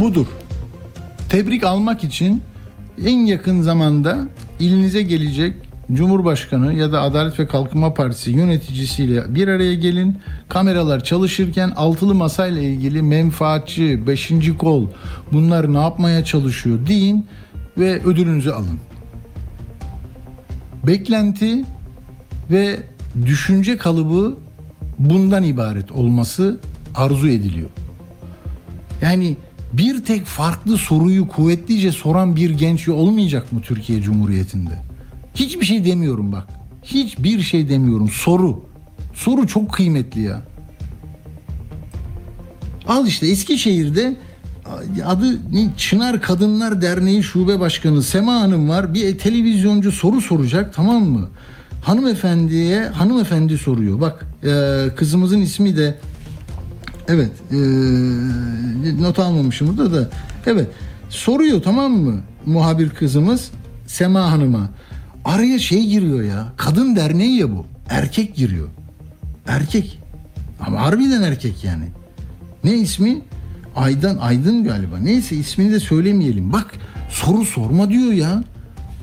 Budur. 0.00 0.26
Tebrik 1.28 1.64
almak 1.64 2.04
için 2.04 2.42
en 3.04 3.26
yakın 3.26 3.62
zamanda 3.62 4.28
ilinize 4.60 5.02
gelecek 5.02 5.54
Cumhurbaşkanı 5.92 6.74
ya 6.74 6.92
da 6.92 7.02
Adalet 7.02 7.40
ve 7.40 7.46
Kalkınma 7.46 7.94
Partisi 7.94 8.30
yöneticisiyle 8.30 9.34
bir 9.34 9.48
araya 9.48 9.74
gelin. 9.74 10.18
Kameralar 10.48 11.04
çalışırken 11.04 11.72
altılı 11.76 12.14
masayla 12.14 12.62
ilgili 12.62 13.02
menfaatçi, 13.02 14.06
beşinci 14.06 14.56
kol 14.56 14.86
bunlar 15.32 15.74
ne 15.74 15.78
yapmaya 15.78 16.24
çalışıyor 16.24 16.86
deyin 16.86 17.26
ve 17.78 18.02
ödülünüzü 18.02 18.50
alın. 18.50 18.80
Beklenti 20.86 21.64
ve 22.50 22.76
düşünce 23.26 23.76
kalıbı 23.76 24.36
bundan 24.98 25.42
ibaret 25.42 25.92
olması 25.92 26.60
arzu 26.94 27.28
ediliyor. 27.28 27.68
Yani 29.02 29.36
bir 29.72 30.04
tek 30.04 30.26
farklı 30.26 30.76
soruyu 30.76 31.28
kuvvetlice 31.28 31.92
soran 31.92 32.36
bir 32.36 32.50
genç 32.50 32.88
olmayacak 32.88 33.52
mı 33.52 33.60
Türkiye 33.60 34.02
Cumhuriyeti'nde? 34.02 34.87
Hiçbir 35.38 35.66
şey 35.66 35.84
demiyorum 35.84 36.32
bak. 36.32 36.46
Hiçbir 36.84 37.40
şey 37.40 37.68
demiyorum. 37.68 38.08
Soru. 38.08 38.64
Soru 39.14 39.46
çok 39.46 39.72
kıymetli 39.72 40.20
ya. 40.22 40.42
Al 42.88 43.06
işte 43.06 43.26
Eskişehir'de 43.26 44.16
adı 45.06 45.52
ne? 45.54 45.68
Çınar 45.76 46.22
Kadınlar 46.22 46.82
Derneği 46.82 47.22
Şube 47.22 47.60
Başkanı 47.60 48.02
Sema 48.02 48.34
Hanım 48.40 48.68
var. 48.68 48.94
Bir 48.94 49.18
televizyoncu 49.18 49.92
soru 49.92 50.20
soracak 50.20 50.74
tamam 50.74 51.02
mı? 51.04 51.28
Hanımefendiye 51.82 52.84
hanımefendi 52.86 53.58
soruyor. 53.58 54.00
Bak 54.00 54.26
e, 54.44 54.84
kızımızın 54.96 55.40
ismi 55.40 55.76
de 55.76 55.98
Evet. 57.08 57.30
eee, 57.52 57.58
not 59.02 59.18
almamışım 59.18 59.68
burada 59.68 59.92
da. 60.00 60.10
Evet. 60.46 60.66
Soruyor 61.10 61.62
tamam 61.62 61.92
mı? 61.92 62.20
Muhabir 62.46 62.90
kızımız 62.90 63.50
Sema 63.86 64.30
Hanım'a. 64.32 64.70
Araya 65.28 65.58
şey 65.58 65.86
giriyor 65.86 66.22
ya. 66.22 66.52
Kadın 66.56 66.96
derneği 66.96 67.36
ya 67.38 67.50
bu. 67.50 67.66
Erkek 67.88 68.36
giriyor. 68.36 68.68
Erkek. 69.46 70.00
Ama 70.60 70.80
harbiden 70.80 71.22
erkek 71.22 71.64
yani. 71.64 71.84
Ne 72.64 72.74
ismi? 72.74 73.22
Aydan 73.76 74.16
Aydın 74.18 74.64
galiba. 74.64 74.98
Neyse 74.98 75.36
ismini 75.36 75.72
de 75.72 75.80
söylemeyelim. 75.80 76.52
Bak 76.52 76.74
soru 77.10 77.44
sorma 77.44 77.88
diyor 77.90 78.12
ya. 78.12 78.44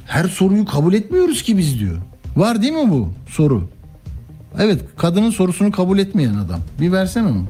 Her 0.05 0.23
soruyu 0.23 0.65
kabul 0.65 0.93
etmiyoruz 0.93 1.41
ki 1.43 1.57
biz 1.57 1.79
diyor. 1.79 1.97
Var 2.35 2.61
değil 2.61 2.73
mi 2.73 2.91
bu 2.91 3.09
soru? 3.29 3.69
Evet 4.59 4.81
kadının 4.97 5.29
sorusunu 5.29 5.71
kabul 5.71 5.99
etmeyen 5.99 6.35
adam. 6.35 6.59
Bir 6.81 6.91
versene 6.91 7.27
onu. 7.27 7.45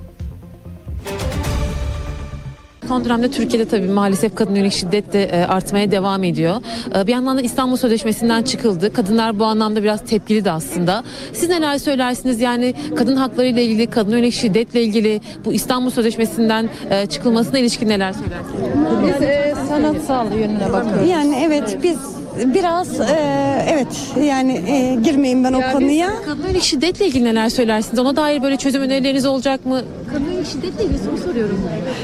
Son 2.88 3.06
dönemde 3.06 3.32
Türkiye'de 3.32 3.70
tabii 3.70 3.88
maalesef 3.88 4.36
kadın 4.36 4.56
yönelik 4.56 4.74
şiddet 4.74 5.14
de 5.14 5.24
e, 5.24 5.44
artmaya 5.46 5.92
devam 5.92 6.24
ediyor. 6.24 6.56
E, 6.96 7.08
Bir 7.08 7.12
yandan 7.12 7.38
da 7.38 7.42
İstanbul 7.42 7.76
Sözleşmesi'nden 7.78 8.44
çıkıldı. 8.44 8.94
Kadınlar 8.94 9.40
bu 9.40 9.46
anlamda 9.46 9.84
biraz 9.84 10.06
tepkili 10.06 10.46
de 10.46 10.52
aslında. 10.52 11.04
Siz 11.34 11.50
neler 11.50 11.78
söylersiniz? 11.78 12.42
Yani 12.42 12.74
kadın 12.96 13.16
hakları 13.16 13.48
ile 13.48 13.64
ilgili, 13.64 13.88
kadın 13.88 14.12
yönelik 14.12 14.34
şiddetle 14.34 14.84
ilgili 14.84 15.22
bu 15.46 15.54
İstanbul 15.54 15.90
Sözleşmesi'nden 15.90 16.70
e, 16.90 17.06
çıkılmasına 17.06 17.60
ilişkin 17.60 17.90
neler 17.90 18.14
söylersiniz? 18.14 18.62
Biz 19.08 19.28
e, 19.28 19.56
sanatsal 19.70 20.32
yönüne 20.32 20.74
bakıyoruz. 20.74 21.10
Yani 21.10 21.36
evet 21.46 21.78
biz 21.84 21.98
biraz 22.46 23.00
e, 23.00 23.66
evet 23.70 23.88
yani 24.24 24.54
e, 24.54 24.98
girmeyeyim 25.04 25.44
ben 25.44 25.54
o 25.54 25.72
konuya. 25.72 26.10
Kadın 26.26 26.42
yönelik 26.44 26.64
şiddetle 26.64 27.08
ilgili 27.08 27.24
neler 27.24 27.50
söylersiniz? 27.50 28.00
Ona 28.00 28.16
dair 28.16 28.44
böyle 28.44 28.58
çözüm 28.58 28.82
önerileriniz 28.82 29.26
olacak 29.26 29.66
mı? 29.66 29.82
Kadın 30.14 30.26
yönelik 30.26 30.48
şiddetle 30.48 30.84
ilgili 30.84 31.00
soru 31.00 31.18
soruyorum. 31.18 31.60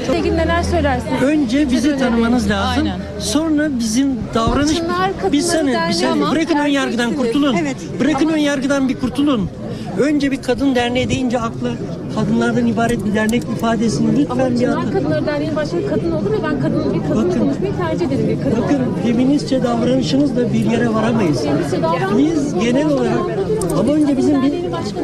Çok 0.06 0.16
ilgili 0.16 0.36
neler 0.36 0.62
söylersiniz? 0.62 1.22
Önce 1.22 1.70
bizi 1.70 1.98
tanımanız 1.98 2.50
lazım. 2.50 2.82
Aynen. 2.86 3.00
Sonra 3.20 3.78
bizim 3.78 4.16
davranış 4.34 4.78
Kadınlar, 4.78 5.10
bir 5.32 5.40
saniye, 5.40 5.78
bir 6.00 6.04
ama 6.04 6.30
Bırakın 6.32 6.56
ön 6.56 6.66
yargıdan 6.66 7.14
kurtulun. 7.16 7.56
Evet. 7.56 7.76
Bırakın 8.00 8.28
ön 8.28 8.38
yargıdan 8.38 8.88
bir 8.88 9.00
kurtulun. 9.00 9.50
Önce 10.00 10.30
bir 10.30 10.42
kadın 10.42 10.74
derneği 10.74 11.08
deyince 11.08 11.38
akla 11.40 11.68
kadınlardan 12.14 12.66
ibaret 12.66 13.04
bir 13.06 13.14
dernek 13.14 13.42
ifadesini 13.56 14.18
lütfen 14.18 14.52
bir 14.54 14.58
Çınar 14.58 14.76
atın. 14.78 14.90
Kadınları 14.92 15.26
Derneği'nin 15.26 15.56
başkanı 15.56 15.86
kadın 15.88 16.12
olur 16.12 16.32
ve 16.32 16.36
ben 16.44 16.60
kadın 16.60 16.94
bir 16.94 17.02
kadınla 17.08 17.28
Bakın. 17.28 17.38
konuşmayı 17.40 17.72
tercih 17.76 18.06
ederim. 18.06 18.28
Bir 18.38 18.44
kadın 18.50 18.62
Bakın 18.64 18.78
feministçe 19.06 19.62
davranışınızla 19.62 20.52
bir 20.52 20.70
yere 20.70 20.94
varamayız. 20.94 21.42
Feministçe 21.42 21.76
davranmak- 21.76 22.18
Biz 22.18 22.54
genel 22.54 22.86
olarak 22.86 23.18
ama 23.78 23.92
önce 23.92 24.16
bizim 24.16 24.42
bir 24.42 24.72
başkanı 24.72 25.02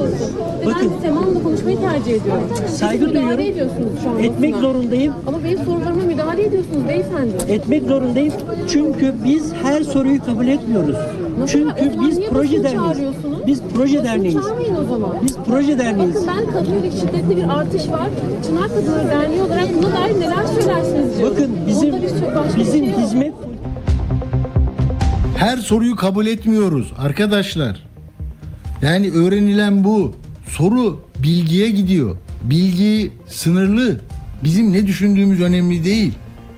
olsun? 0.00 0.30
Ve 0.62 0.66
Bakın. 0.66 0.92
ben 0.96 1.08
Sema'nla 1.08 1.42
konuşmayı 1.42 1.80
tercih 1.80 2.12
ediyorum. 2.12 2.48
Saygı 2.78 3.04
Siz 3.04 3.08
müdahale 3.14 3.38
duyuyorum. 3.38 3.40
ediyorsunuz 3.54 3.90
şu 4.04 4.10
an. 4.10 4.18
etmek 4.18 4.54
basına. 4.54 4.68
zorundayım. 4.72 5.14
Ama 5.26 5.38
benim 5.44 5.58
sorularıma 5.64 6.02
müdahale 6.02 6.44
ediyorsunuz 6.46 6.88
beyefendi. 6.88 7.32
Etmek 7.48 7.82
zorundayım. 7.88 8.32
Çünkü 8.68 9.14
biz 9.24 9.52
her 9.62 9.82
soruyu 9.82 10.24
kabul 10.24 10.46
etmiyoruz. 10.46 10.96
Nasıl- 11.38 11.52
Çünkü 11.58 12.00
o 12.00 12.08
biz 12.08 12.20
proje 12.30 12.62
çağırıyorsunuz? 12.62 13.46
Biz 13.46 13.60
proje 13.74 14.04
derneğiz. 14.04 14.34
Çağırmayın 14.34 14.74
o 14.74 14.84
zaman. 14.84 15.16
Biz 15.22 15.36
proje 15.46 15.78
derneğiz. 15.78 16.14
Bakın 16.14 16.28
ben 16.28 16.52
kadın 16.52 16.72
yönelik 16.74 16.92
şiddette 16.92 17.36
bir 17.36 17.58
artış 17.58 17.88
var. 17.88 18.08
Çınar 18.46 18.68
Kadınları 18.68 19.08
Derneği 19.08 19.42
olarak 19.42 19.68
buna 19.78 19.92
dair 19.96 20.20
neler 20.20 20.44
söylersiniz 20.60 21.18
diyorum. 21.18 21.36
Bakın 21.36 21.50
bizim 21.66 21.94
bizim 22.58 22.84
şey 22.84 22.96
hizmet 23.02 23.32
Her 25.36 25.56
soruyu 25.56 25.96
kabul 25.96 26.26
etmiyoruz 26.26 26.92
arkadaşlar. 26.98 27.86
Yani 28.82 29.10
öğrenilen 29.10 29.84
bu. 29.84 30.12
Soru 30.48 31.00
bilgiye 31.18 31.70
gidiyor. 31.70 32.16
Bilgi 32.42 33.12
sınırlı. 33.28 34.00
Bizim 34.44 34.72
ne 34.72 34.86
düşündüğümüz 34.86 35.40
önemli 35.40 35.84
değil. 35.84 36.12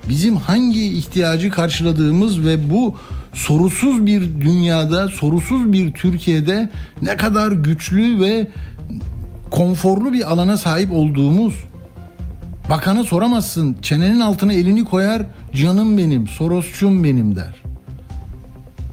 Bizim 0.09 0.35
hangi 0.35 0.97
ihtiyacı 0.97 1.49
karşıladığımız 1.51 2.45
ve 2.45 2.69
bu 2.69 2.95
sorusuz 3.33 4.05
bir 4.05 4.21
dünyada, 4.41 5.07
sorusuz 5.07 5.73
bir 5.73 5.91
Türkiye'de 5.93 6.69
ne 7.01 7.17
kadar 7.17 7.51
güçlü 7.51 8.21
ve 8.21 8.47
konforlu 9.51 10.13
bir 10.13 10.31
alana 10.31 10.57
sahip 10.57 10.91
olduğumuz. 10.91 11.53
Bakanı 12.69 13.03
soramazsın. 13.03 13.77
Çenenin 13.81 14.19
altına 14.19 14.53
elini 14.53 14.85
koyar. 14.85 15.21
Canım 15.53 15.97
benim, 15.97 16.27
Sorosçum 16.27 17.03
benim 17.03 17.35
der. 17.35 17.53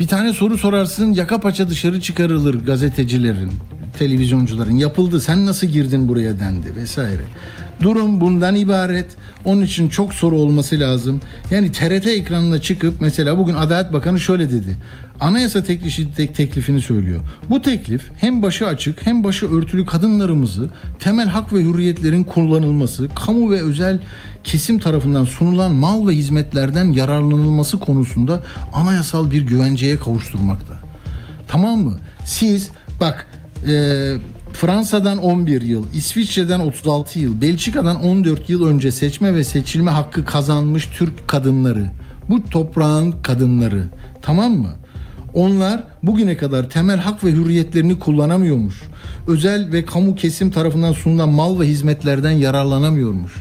Bir 0.00 0.06
tane 0.06 0.32
soru 0.32 0.58
sorarsın 0.58 1.12
yaka 1.12 1.40
paça 1.40 1.68
dışarı 1.68 2.00
çıkarılır 2.00 2.54
gazetecilerin, 2.54 3.52
televizyoncuların. 3.98 4.76
Yapıldı 4.76 5.20
sen 5.20 5.46
nasıl 5.46 5.66
girdin 5.66 6.08
buraya 6.08 6.40
dendi 6.40 6.76
vesaire. 6.76 7.22
Durum 7.82 8.20
bundan 8.20 8.56
ibaret. 8.56 9.06
Onun 9.44 9.62
için 9.62 9.88
çok 9.88 10.14
soru 10.14 10.36
olması 10.36 10.80
lazım. 10.80 11.20
Yani 11.50 11.72
TRT 11.72 12.06
ekranına 12.06 12.60
çıkıp 12.60 13.00
mesela 13.00 13.38
bugün 13.38 13.54
Adalet 13.54 13.92
Bakanı 13.92 14.20
şöyle 14.20 14.50
dedi. 14.50 14.76
Anayasa 15.20 15.62
teklifi, 15.62 16.14
tek, 16.14 16.34
teklifini 16.34 16.80
söylüyor. 16.80 17.20
Bu 17.50 17.62
teklif 17.62 18.02
hem 18.16 18.42
başı 18.42 18.66
açık 18.66 19.06
hem 19.06 19.24
başı 19.24 19.50
örtülü 19.52 19.86
kadınlarımızı 19.86 20.70
temel 20.98 21.28
hak 21.28 21.52
ve 21.52 21.60
hürriyetlerin 21.60 22.24
kullanılması, 22.24 23.08
kamu 23.14 23.50
ve 23.50 23.62
özel 23.62 23.98
kesim 24.44 24.78
tarafından 24.78 25.24
sunulan 25.24 25.74
mal 25.74 26.08
ve 26.08 26.12
hizmetlerden 26.12 26.92
yararlanılması 26.92 27.78
konusunda 27.78 28.42
anayasal 28.72 29.30
bir 29.30 29.42
güvenceye 29.42 29.98
kavuşturmakta. 29.98 30.74
Tamam 31.48 31.78
mı? 31.80 31.98
Siz 32.24 32.70
bak 33.00 33.26
e, 33.68 33.72
Fransa'dan 34.60 35.18
11 35.18 35.62
yıl, 35.62 35.84
İsviçre'den 35.94 36.60
36 36.60 37.18
yıl, 37.18 37.40
Belçika'dan 37.40 38.04
14 38.04 38.50
yıl 38.50 38.66
önce 38.66 38.92
seçme 38.92 39.34
ve 39.34 39.44
seçilme 39.44 39.90
hakkı 39.90 40.24
kazanmış 40.24 40.86
Türk 40.86 41.28
kadınları. 41.28 41.90
Bu 42.28 42.44
toprağın 42.50 43.12
kadınları. 43.22 43.84
Tamam 44.22 44.52
mı? 44.52 44.72
Onlar 45.34 45.84
bugüne 46.02 46.36
kadar 46.36 46.70
temel 46.70 46.98
hak 46.98 47.24
ve 47.24 47.32
hürriyetlerini 47.32 47.98
kullanamıyormuş. 47.98 48.82
Özel 49.28 49.72
ve 49.72 49.84
kamu 49.84 50.14
kesim 50.14 50.50
tarafından 50.50 50.92
sunulan 50.92 51.28
mal 51.28 51.60
ve 51.60 51.68
hizmetlerden 51.68 52.30
yararlanamıyormuş. 52.30 53.32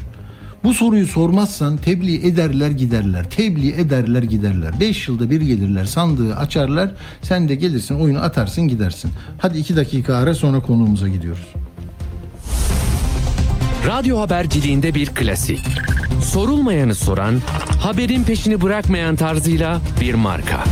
Bu 0.66 0.74
soruyu 0.74 1.06
sormazsan 1.06 1.76
tebliğ 1.76 2.26
ederler 2.26 2.70
giderler. 2.70 3.30
Tebliğ 3.30 3.72
ederler 3.72 4.22
giderler. 4.22 4.80
5 4.80 5.08
yılda 5.08 5.30
bir 5.30 5.40
gelirler 5.40 5.84
sandığı 5.84 6.36
açarlar. 6.36 6.90
Sen 7.22 7.48
de 7.48 7.54
gelirsin 7.54 7.94
oyunu 7.94 8.22
atarsın 8.22 8.68
gidersin. 8.68 9.10
Hadi 9.38 9.58
2 9.58 9.76
dakika 9.76 10.14
ara 10.16 10.34
sonra 10.34 10.60
konuğumuza 10.60 11.08
gidiyoruz. 11.08 11.46
Radyo 13.86 14.18
haberciliğinde 14.18 14.94
bir 14.94 15.06
klasik. 15.06 15.60
Sorulmayanı 16.24 16.94
soran, 16.94 17.34
haberin 17.82 18.24
peşini 18.24 18.60
bırakmayan 18.60 19.16
tarzıyla 19.16 19.80
bir 20.00 20.14
marka. 20.14 20.64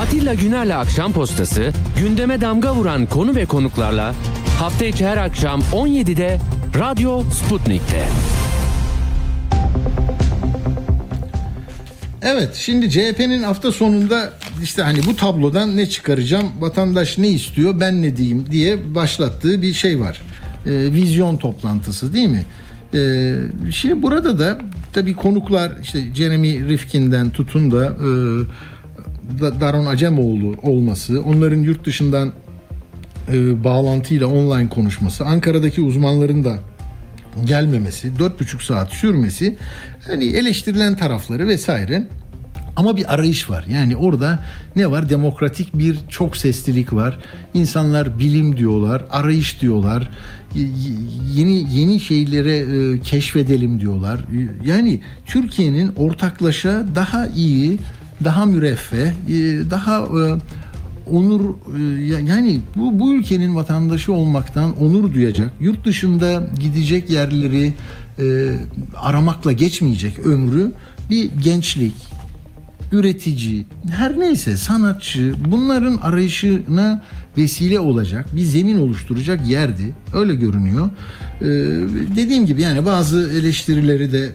Atilla 0.00 0.34
Güner'le 0.34 0.76
Akşam 0.76 1.12
Postası, 1.12 1.72
gündeme 1.98 2.40
damga 2.40 2.74
vuran 2.74 3.06
konu 3.06 3.34
ve 3.34 3.46
konuklarla 3.46 4.14
hafta 4.58 4.84
içi 4.84 5.06
her 5.06 5.16
akşam 5.16 5.60
17'de 5.72 6.40
Radyo 6.78 7.22
Sputnik'te. 7.22 8.08
Evet 12.22 12.54
şimdi 12.54 12.90
CHP'nin 12.90 13.42
hafta 13.42 13.72
sonunda 13.72 14.32
işte 14.62 14.82
hani 14.82 14.98
bu 15.06 15.16
tablodan 15.16 15.76
ne 15.76 15.86
çıkaracağım 15.88 16.46
vatandaş 16.60 17.18
ne 17.18 17.28
istiyor 17.28 17.80
ben 17.80 18.02
ne 18.02 18.16
diyeyim 18.16 18.44
diye 18.50 18.94
başlattığı 18.94 19.62
bir 19.62 19.72
şey 19.72 20.00
var. 20.00 20.22
Ee, 20.66 20.70
vizyon 20.70 21.36
toplantısı 21.36 22.14
değil 22.14 22.28
mi? 22.28 22.44
Ee, 22.94 23.34
şimdi 23.72 24.02
burada 24.02 24.38
da 24.38 24.58
tabii 24.92 25.14
konuklar 25.16 25.72
işte 25.82 26.14
Jeremy 26.14 26.68
Rifkin'den 26.68 27.30
tutun 27.30 27.70
da 27.70 27.84
e, 27.86 28.08
Da- 29.40 29.60
Daron 29.60 29.86
Acemoğlu 29.86 30.56
olması 30.62 31.22
onların 31.22 31.58
yurt 31.60 31.84
dışından 31.86 32.32
e, 33.32 33.64
bağlantıyla 33.64 34.26
online 34.26 34.68
konuşması 34.68 35.24
Ankara'daki 35.24 35.80
uzmanların 35.80 36.44
da 36.44 36.58
gelmemesi, 37.44 38.18
dört 38.18 38.40
buçuk 38.40 38.62
saat 38.62 38.92
sürmesi 38.92 39.56
hani 40.06 40.24
eleştirilen 40.24 40.96
tarafları 40.96 41.48
vesaire 41.48 42.06
ama 42.76 42.96
bir 42.96 43.14
arayış 43.14 43.50
var. 43.50 43.64
Yani 43.68 43.96
orada 43.96 44.38
ne 44.76 44.90
var? 44.90 45.10
Demokratik 45.10 45.78
bir 45.78 45.98
çok 46.08 46.36
seslilik 46.36 46.92
var. 46.92 47.18
İnsanlar 47.54 48.18
bilim 48.18 48.56
diyorlar, 48.56 49.04
arayış 49.10 49.60
diyorlar. 49.60 50.08
Yeni 51.34 51.74
yeni 51.74 52.00
şeylere 52.00 52.56
e, 52.56 53.00
keşfedelim 53.00 53.80
diyorlar. 53.80 54.20
Yani 54.64 55.00
Türkiye'nin 55.26 55.92
ortaklaşa 55.96 56.84
daha 56.94 57.26
iyi, 57.26 57.78
daha 58.24 58.46
müreffeh, 58.46 59.06
e, 59.06 59.70
daha 59.70 59.98
e, 59.98 60.38
onur 61.12 61.40
e, 61.78 62.04
ya- 62.04 62.20
yani 62.20 62.60
bu 62.76 63.00
bu 63.00 63.14
ülkenin 63.14 63.54
vatandaşı 63.54 64.12
olmaktan 64.12 64.76
onur 64.80 65.14
duyacak. 65.14 65.50
Yurt 65.60 65.84
dışında 65.84 66.50
gidecek 66.60 67.10
yerleri 67.10 67.74
e, 68.18 68.24
aramakla 68.96 69.52
geçmeyecek 69.52 70.18
ömrü 70.18 70.72
bir 71.10 71.30
gençlik, 71.44 71.94
üretici, 72.92 73.66
her 73.90 74.18
neyse 74.20 74.56
sanatçı 74.56 75.34
bunların 75.50 75.96
arayışına 75.96 77.02
vesile 77.36 77.80
olacak, 77.80 78.26
bir 78.36 78.42
zemin 78.42 78.80
oluşturacak 78.80 79.48
yerdi. 79.48 79.94
Öyle 80.14 80.34
görünüyor. 80.34 80.90
Ee, 81.40 81.46
dediğim 82.16 82.46
gibi 82.46 82.62
yani 82.62 82.86
bazı 82.86 83.32
eleştirileri 83.32 84.12
de 84.12 84.30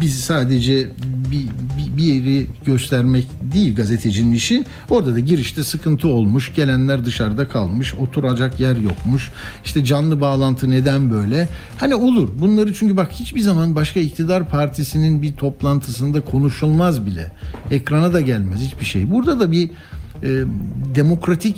biz 0.00 0.20
sadece 0.20 0.88
bir, 1.30 1.46
bir, 1.78 1.96
bir 1.96 2.02
yeri 2.02 2.46
göstermek 2.66 3.26
değil 3.52 3.76
gazetecinin 3.76 4.34
işi. 4.34 4.64
Orada 4.90 5.14
da 5.14 5.18
girişte 5.18 5.64
sıkıntı 5.64 6.08
olmuş, 6.08 6.54
gelenler 6.56 7.04
dışarıda 7.04 7.48
kalmış, 7.48 7.94
oturacak 7.94 8.60
yer 8.60 8.76
yokmuş. 8.76 9.30
İşte 9.64 9.84
canlı 9.84 10.20
bağlantı 10.20 10.70
neden 10.70 11.10
böyle? 11.10 11.48
Hani 11.78 11.94
olur. 11.94 12.28
Bunları 12.38 12.74
çünkü 12.74 12.96
bak 12.96 13.12
hiçbir 13.12 13.40
zaman 13.40 13.74
başka 13.74 14.00
iktidar 14.00 14.48
partisinin 14.48 15.22
bir 15.22 15.32
toplantısında 15.32 16.20
konuşulmaz 16.20 17.06
bile. 17.06 17.32
Ekrana 17.70 18.12
da 18.12 18.20
gelmez 18.20 18.60
hiçbir 18.60 18.84
şey. 18.84 19.10
Burada 19.10 19.40
da 19.40 19.52
bir 19.52 19.70
e, 20.22 20.44
demokratik 20.94 21.56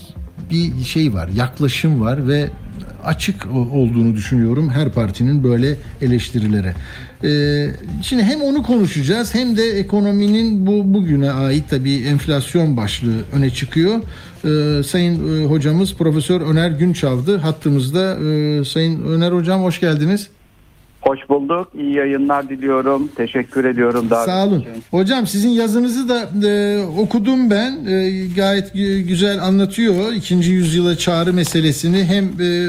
bir 0.51 0.85
şey 0.85 1.15
var, 1.15 1.29
yaklaşım 1.29 2.01
var 2.01 2.29
ve 2.29 2.51
açık 3.05 3.47
olduğunu 3.73 4.15
düşünüyorum 4.15 4.71
her 4.71 4.93
partinin 4.93 5.45
böyle 5.45 5.77
eleştirilere. 6.03 6.75
E, 7.25 7.31
şimdi 8.03 8.23
hem 8.23 8.43
onu 8.43 8.63
konuşacağız 8.63 9.35
hem 9.35 9.57
de 9.57 9.71
ekonominin 9.71 10.67
bu 10.67 10.95
bugüne 10.95 11.33
ait 11.33 11.65
tabii 11.71 11.97
enflasyon 11.97 12.77
başlığı 12.77 13.23
öne 13.33 13.51
çıkıyor. 13.51 13.97
E, 14.45 14.83
Sayın 14.83 15.43
e, 15.43 15.47
hocamız 15.47 15.95
Profesör 15.95 16.41
Öner 16.41 16.71
Günçav'dı 16.71 17.37
hattımızda. 17.37 18.19
E, 18.31 18.65
Sayın 18.65 19.03
Öner 19.03 19.33
hocam 19.33 19.63
hoş 19.63 19.81
geldiniz. 19.81 20.29
Hoş 21.09 21.29
bulduk. 21.29 21.69
İyi 21.79 21.95
yayınlar 21.95 22.49
diliyorum. 22.49 23.09
Teşekkür 23.17 23.65
ediyorum. 23.65 24.11
davet 24.11 24.27
Sağ 24.27 24.47
olun. 24.47 24.61
için. 24.61 24.83
Hocam 24.91 25.27
sizin 25.27 25.49
yazınızı 25.49 26.09
da 26.09 26.49
e, 26.49 26.83
okudum 26.87 27.51
ben. 27.51 27.87
E, 27.87 28.27
gayet 28.37 28.75
gü- 28.75 29.01
güzel 29.01 29.43
anlatıyor. 29.43 30.13
İkinci 30.13 30.53
yüzyıla 30.53 30.99
çağrı 30.99 31.33
meselesini 31.33 32.05
hem 32.05 32.25
e, 32.25 32.67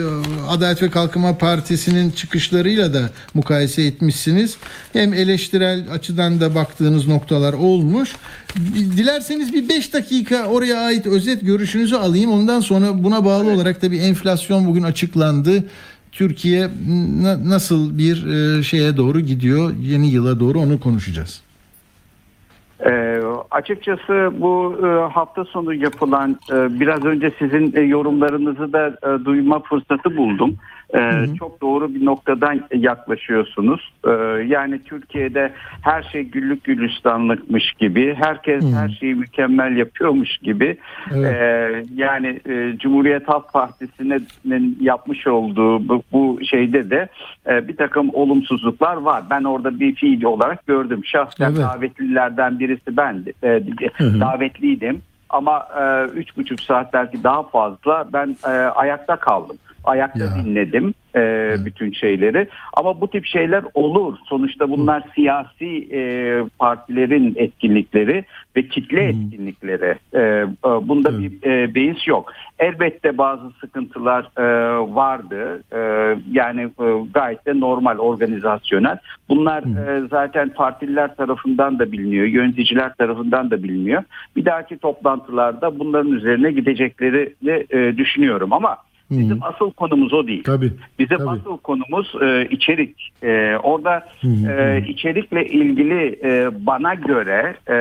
Adalet 0.49 0.83
ve 0.83 0.89
Kalkınma 0.89 1.37
Partisi'nin 1.37 2.11
çıkışlarıyla 2.11 2.93
da 2.93 3.09
mukayese 3.33 3.83
etmişsiniz. 3.83 4.57
Hem 4.93 5.13
eleştirel 5.13 5.85
açıdan 5.93 6.41
da 6.41 6.55
baktığınız 6.55 7.07
noktalar 7.07 7.53
olmuş. 7.53 8.15
Dilerseniz 8.97 9.53
bir 9.53 9.69
5 9.69 9.93
dakika 9.93 10.45
oraya 10.45 10.79
ait 10.79 11.07
özet 11.07 11.41
görüşünüzü 11.41 11.95
alayım. 11.95 12.31
Ondan 12.31 12.59
sonra 12.59 13.03
buna 13.03 13.25
bağlı 13.25 13.51
olarak 13.51 13.81
da 13.81 13.91
bir 13.91 14.01
enflasyon 14.01 14.67
bugün 14.67 14.83
açıklandı. 14.83 15.63
Türkiye 16.19 16.67
na- 17.23 17.49
nasıl 17.49 17.97
bir 17.97 18.15
e, 18.27 18.63
şeye 18.63 18.97
doğru 18.97 19.19
gidiyor 19.19 19.73
yeni 19.81 20.07
yıla 20.07 20.39
doğru 20.39 20.59
onu 20.59 20.79
konuşacağız. 20.79 21.41
Ee, 22.85 23.21
açıkçası 23.51 24.31
bu 24.39 24.75
e, 24.83 25.11
hafta 25.13 25.45
sonu 25.45 25.73
yapılan 25.73 26.39
e, 26.51 26.79
biraz 26.79 27.05
önce 27.05 27.31
sizin 27.39 27.75
e, 27.75 27.81
yorumlarınızı 27.81 28.73
da 28.73 28.87
e, 28.87 29.25
duyma 29.25 29.59
fırsatı 29.59 30.17
buldum. 30.17 30.55
E, 30.95 31.25
Çok 31.39 31.61
doğru 31.61 31.95
bir 31.95 32.05
noktadan 32.05 32.61
yaklaşıyorsunuz. 32.75 33.93
E, 34.07 34.11
yani 34.47 34.83
Türkiye'de 34.83 35.51
her 35.81 36.03
şey 36.03 36.23
güllük 36.23 36.63
gülistanlıkmış 36.63 37.73
gibi, 37.73 38.15
herkes 38.19 38.65
her 38.73 38.89
şeyi 38.89 39.15
mükemmel 39.15 39.77
yapıyormuş 39.77 40.37
gibi. 40.37 40.77
Evet. 41.15 41.35
E, 41.35 41.85
yani 41.95 42.39
e, 42.49 42.77
Cumhuriyet 42.77 43.27
Halk 43.27 43.53
Partisi'nin 43.53 44.77
yapmış 44.81 45.27
olduğu 45.27 45.89
bu, 45.89 46.03
bu 46.11 46.39
şeyde 46.43 46.89
de 46.89 47.07
e, 47.49 47.67
bir 47.67 47.77
takım 47.77 48.09
olumsuzluklar 48.13 48.95
var. 48.95 49.23
Ben 49.29 49.43
orada 49.43 49.79
bir 49.79 49.95
fiil 49.95 50.23
olarak 50.23 50.67
gördüm. 50.67 51.01
Şahsen 51.05 51.51
Evet. 51.51 51.59
davetlilerden 51.59 52.59
birisi 52.59 52.97
bendim. 52.97 53.33
E, 53.43 53.61
davetliydim. 53.99 55.01
Ama 55.29 55.67
e, 55.81 56.03
üç 56.05 56.37
buçuk 56.37 56.61
saat 56.61 56.93
belki 56.93 57.23
daha 57.23 57.43
fazla 57.43 58.07
ben 58.13 58.35
e, 58.45 58.49
ayakta 58.49 59.15
kaldım. 59.15 59.57
Ayakta 59.83 60.23
Ya. 60.23 60.43
dinledim 60.43 60.93
e, 61.15 61.55
bütün 61.65 61.91
şeyleri. 61.91 62.47
Ama 62.73 63.01
bu 63.01 63.07
tip 63.07 63.25
şeyler 63.25 63.63
olur. 63.73 64.17
Sonuçta 64.25 64.69
bunlar 64.69 65.03
siyasi 65.15 65.87
e, 65.93 66.01
partilerin 66.59 67.33
etkinlikleri 67.37 68.25
ve 68.55 68.67
kitle 68.67 69.03
etkinlikleri. 69.03 69.95
E, 70.13 70.19
e, 70.19 70.47
bunda 70.63 71.09
Evet. 71.11 71.19
bir 71.43 71.49
e, 71.51 71.75
beis 71.75 72.07
yok. 72.07 72.33
Elbette 72.59 73.17
bazı 73.17 73.51
sıkıntılar 73.61 74.29
e, 74.37 74.43
vardı. 74.95 75.63
E, 75.71 75.79
yani 76.31 76.61
e, 76.61 76.85
gayet 77.13 77.45
de 77.45 77.59
normal, 77.59 77.97
organizasyonel. 77.97 78.97
Bunlar 79.29 79.63
e, 79.63 80.07
zaten 80.07 80.49
partililer 80.49 81.15
tarafından 81.15 81.79
da 81.79 81.91
biliniyor, 81.91 82.25
yöneticiler 82.25 82.93
tarafından 82.93 83.51
da 83.51 83.63
biliniyor. 83.63 84.03
Bir 84.35 84.45
dahaki 84.45 84.77
toplantılarda 84.77 85.79
bunların 85.79 86.11
üzerine 86.11 86.51
gidecekleri 86.51 87.33
e, 87.69 87.97
düşünüyorum 87.97 88.53
ama 88.53 88.77
bizim 89.11 89.43
asıl 89.43 89.71
konumuz 89.71 90.13
o 90.13 90.27
değil. 90.27 90.43
Tabii. 90.43 90.71
Bizim 90.99 91.17
Tabii. 91.17 91.29
asıl 91.29 91.57
konumuz 91.57 92.13
e, 92.21 92.45
içerik. 92.45 93.11
E, 93.23 93.57
orada 93.63 94.05
Hı 94.21 94.27
hı. 94.27 94.51
e, 94.51 94.85
içerikle 94.87 95.45
ilgili 95.45 96.19
e, 96.23 96.49
bana 96.65 96.93
göre 96.93 97.55
e, 97.67 97.73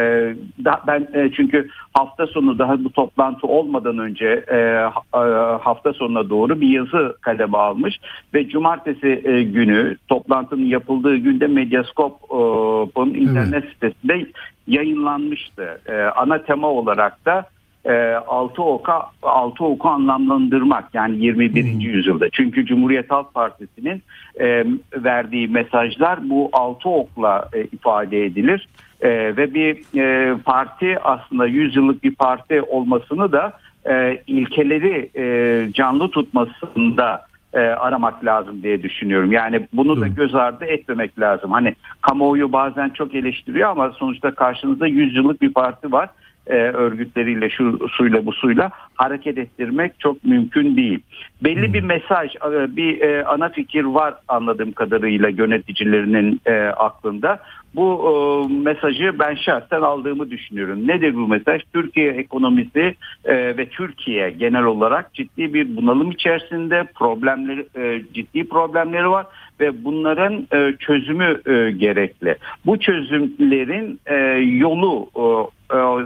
da, 0.64 0.80
ben 0.86 1.08
e, 1.14 1.30
çünkü 1.36 1.68
hafta 1.92 2.26
sonu 2.26 2.58
daha 2.58 2.84
bu 2.84 2.92
toplantı 2.92 3.46
olmadan 3.46 3.98
önce 3.98 4.44
e, 4.48 4.56
e, 4.56 5.18
hafta 5.60 5.92
sonuna 5.92 6.30
doğru 6.30 6.60
bir 6.60 6.68
yazı 6.68 7.16
kaleme 7.20 7.58
almış 7.58 7.98
ve 8.34 8.48
cumartesi 8.48 9.22
e, 9.24 9.42
günü 9.42 9.96
toplantının 10.08 10.66
yapıldığı 10.66 11.16
günde 11.16 11.46
Medyascope'un 11.46 13.14
internet 13.14 13.64
sitesinde 13.64 14.26
yayınlanmıştı. 14.66 15.80
E, 15.86 15.92
ana 16.02 16.42
tema 16.42 16.68
olarak 16.68 17.26
da 17.26 17.44
e, 17.84 18.12
altı 18.14 18.62
oka 18.62 19.02
altı 19.22 19.64
oku 19.64 19.88
anlamlandırmak 19.88 20.84
yani 20.94 21.24
21. 21.24 21.64
yüzyılda. 21.64 22.30
Çünkü 22.30 22.66
Cumhuriyet 22.66 23.10
Halk 23.10 23.34
Partisi'nin 23.34 24.02
e, 24.40 24.64
verdiği 24.94 25.48
mesajlar 25.48 26.30
bu 26.30 26.50
altı 26.52 26.88
okla 26.88 27.48
e, 27.52 27.64
ifade 27.64 28.24
edilir. 28.24 28.68
E, 29.00 29.08
ve 29.36 29.54
bir 29.54 29.98
e, 29.98 30.36
parti 30.38 30.98
aslında 31.02 31.46
100 31.46 31.76
yıllık 31.76 32.04
bir 32.04 32.14
parti 32.14 32.62
olmasını 32.62 33.32
da 33.32 33.52
e, 33.90 34.22
ilkeleri 34.26 35.10
e, 35.16 35.72
canlı 35.72 36.10
tutmasında 36.10 37.28
e, 37.54 37.58
aramak 37.58 38.24
lazım 38.24 38.62
diye 38.62 38.82
düşünüyorum. 38.82 39.32
Yani 39.32 39.66
bunu 39.72 39.96
da 39.96 40.00
Doğru. 40.00 40.14
göz 40.14 40.34
ardı 40.34 40.64
etmemek 40.64 41.20
lazım. 41.20 41.52
Hani 41.52 41.74
kamuoyu 42.00 42.52
bazen 42.52 42.88
çok 42.88 43.14
eleştiriyor 43.14 43.70
ama 43.70 43.90
sonuçta 43.90 44.34
karşınızda 44.34 44.86
100 44.86 45.16
yıllık 45.16 45.42
bir 45.42 45.52
parti 45.52 45.92
var 45.92 46.08
e, 46.48 46.54
örgütleriyle 46.54 47.50
şu 47.50 47.88
suyla 47.88 48.26
bu 48.26 48.32
suyla 48.32 48.70
hareket 48.94 49.38
ettirmek 49.38 50.00
çok 50.00 50.24
mümkün 50.24 50.76
değil. 50.76 51.00
Belli 51.44 51.74
bir 51.74 51.82
mesaj, 51.82 52.34
e, 52.36 52.76
bir 52.76 53.00
e, 53.00 53.24
ana 53.24 53.48
fikir 53.48 53.84
var 53.84 54.14
anladığım 54.28 54.72
kadarıyla 54.72 55.28
yöneticilerinin 55.28 56.40
e, 56.46 56.52
aklında. 56.62 57.40
Bu 57.74 57.88
e, 58.08 58.12
mesajı 58.52 59.18
ben 59.18 59.34
şahsen 59.34 59.80
aldığımı 59.80 60.30
düşünüyorum. 60.30 60.88
Nedir 60.88 61.14
bu 61.14 61.28
mesaj? 61.28 61.62
Türkiye 61.72 62.12
ekonomisi 62.12 62.94
e, 63.24 63.34
ve 63.34 63.68
Türkiye 63.68 64.30
genel 64.30 64.64
olarak 64.64 65.14
ciddi 65.14 65.54
bir 65.54 65.76
bunalım 65.76 66.10
içerisinde 66.10 66.84
problemleri 66.94 67.66
e, 67.76 68.02
ciddi 68.14 68.48
problemleri 68.48 69.10
var 69.10 69.26
ve 69.60 69.84
bunların 69.84 70.46
e, 70.52 70.74
çözümü 70.78 71.40
e, 71.46 71.70
gerekli. 71.70 72.36
Bu 72.66 72.78
çözümlerin 72.78 74.00
e, 74.06 74.14
yolu 74.40 75.10
e, 75.16 75.57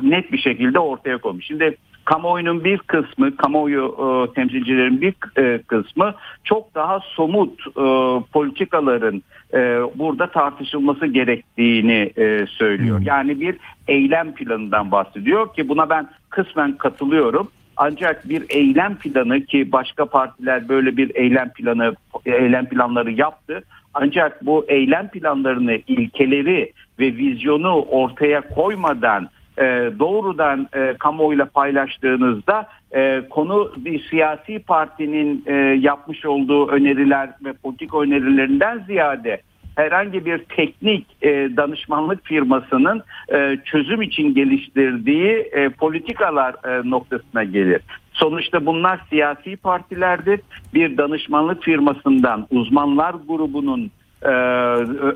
net 0.02 0.32
bir 0.32 0.38
şekilde 0.38 0.78
ortaya 0.78 1.18
konmuş. 1.18 1.46
Şimdi 1.46 1.76
kamuoyunun 2.04 2.64
bir 2.64 2.78
kısmı, 2.78 3.36
kamuoyu 3.36 3.96
e, 3.98 4.34
temsilcilerin 4.34 5.00
bir 5.00 5.14
e, 5.38 5.62
kısmı 5.62 6.14
çok 6.44 6.74
daha 6.74 7.00
somut 7.00 7.60
e, 7.60 7.84
politikaların 8.32 9.22
e, 9.54 9.58
burada 9.94 10.30
tartışılması 10.30 11.06
gerektiğini 11.06 12.12
e, 12.18 12.46
söylüyor. 12.46 13.00
Yani 13.04 13.40
bir 13.40 13.56
eylem 13.88 14.34
planından 14.34 14.90
bahsediyor 14.90 15.54
ki 15.54 15.68
buna 15.68 15.90
ben 15.90 16.08
kısmen 16.30 16.76
katılıyorum. 16.76 17.48
Ancak 17.76 18.28
bir 18.28 18.44
eylem 18.48 18.96
planı 18.96 19.44
ki 19.44 19.72
başka 19.72 20.06
partiler 20.06 20.68
böyle 20.68 20.96
bir 20.96 21.14
eylem 21.14 21.50
planı 21.52 21.94
eylem 22.24 22.66
planları 22.66 23.12
yaptı. 23.12 23.62
Ancak 23.94 24.46
bu 24.46 24.64
eylem 24.68 25.08
planlarını, 25.08 25.74
ilkeleri 25.74 26.72
ve 26.98 27.06
vizyonu 27.16 27.82
ortaya 27.82 28.40
koymadan 28.40 29.28
e, 29.58 29.62
doğrudan 29.98 30.68
e, 30.74 30.94
kamuoyuyla 30.98 31.44
paylaştığınızda 31.44 32.66
e, 32.94 33.22
konu 33.30 33.72
bir 33.76 34.08
siyasi 34.10 34.58
partinin 34.58 35.44
e, 35.46 35.54
yapmış 35.80 36.26
olduğu 36.26 36.68
öneriler 36.68 37.30
ve 37.44 37.52
politik 37.52 37.94
önerilerinden 37.94 38.78
ziyade 38.86 39.40
herhangi 39.76 40.26
bir 40.26 40.38
teknik 40.38 41.06
e, 41.22 41.28
danışmanlık 41.56 42.24
firmasının 42.24 43.02
e, 43.34 43.58
çözüm 43.64 44.02
için 44.02 44.34
geliştirdiği 44.34 45.30
e, 45.30 45.68
politikalar 45.68 46.54
e, 46.64 46.90
noktasına 46.90 47.44
gelir. 47.44 47.80
Sonuçta 48.12 48.66
bunlar 48.66 49.00
siyasi 49.10 49.56
partilerdir. 49.56 50.40
Bir 50.74 50.96
danışmanlık 50.96 51.62
firmasından 51.62 52.46
uzmanlar 52.50 53.14
grubunun 53.28 53.90
e, 54.22 54.28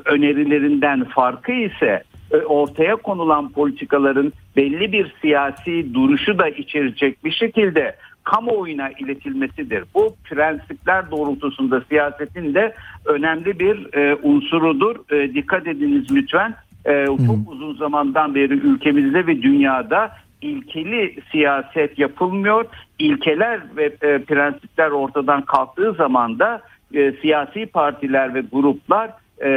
önerilerinden 0.04 1.04
farkı 1.04 1.52
ise 1.52 2.02
ortaya 2.46 2.96
konulan 2.96 3.52
politikaların 3.52 4.32
belli 4.56 4.92
bir 4.92 5.14
siyasi 5.20 5.94
duruşu 5.94 6.38
da 6.38 6.48
içerecek 6.48 7.24
bir 7.24 7.32
şekilde 7.32 7.96
kamuoyuna 8.26 8.90
iletilmesidir. 8.90 9.84
Bu 9.94 10.16
prensipler 10.24 11.10
doğrultusunda 11.10 11.80
siyasetin 11.88 12.54
de 12.54 12.74
önemli 13.04 13.58
bir 13.58 13.94
e, 13.94 14.14
unsurudur. 14.22 15.12
E, 15.12 15.34
dikkat 15.34 15.66
ediniz 15.66 16.12
lütfen. 16.12 16.54
E, 16.84 17.06
çok 17.06 17.52
uzun 17.52 17.74
zamandan 17.74 18.34
beri 18.34 18.52
ülkemizde 18.52 19.26
ve 19.26 19.42
dünyada 19.42 20.10
ilkeli 20.42 21.16
siyaset 21.32 21.98
yapılmıyor. 21.98 22.64
İlkeler 22.98 23.60
ve 23.76 23.84
e, 23.84 24.18
prensipler 24.18 24.90
ortadan 24.90 25.42
kalktığı 25.42 25.92
zaman 25.92 26.38
da 26.38 26.62
e, 26.94 27.12
siyasi 27.12 27.66
partiler 27.66 28.34
ve 28.34 28.42
gruplar 28.52 29.10
e, 29.40 29.48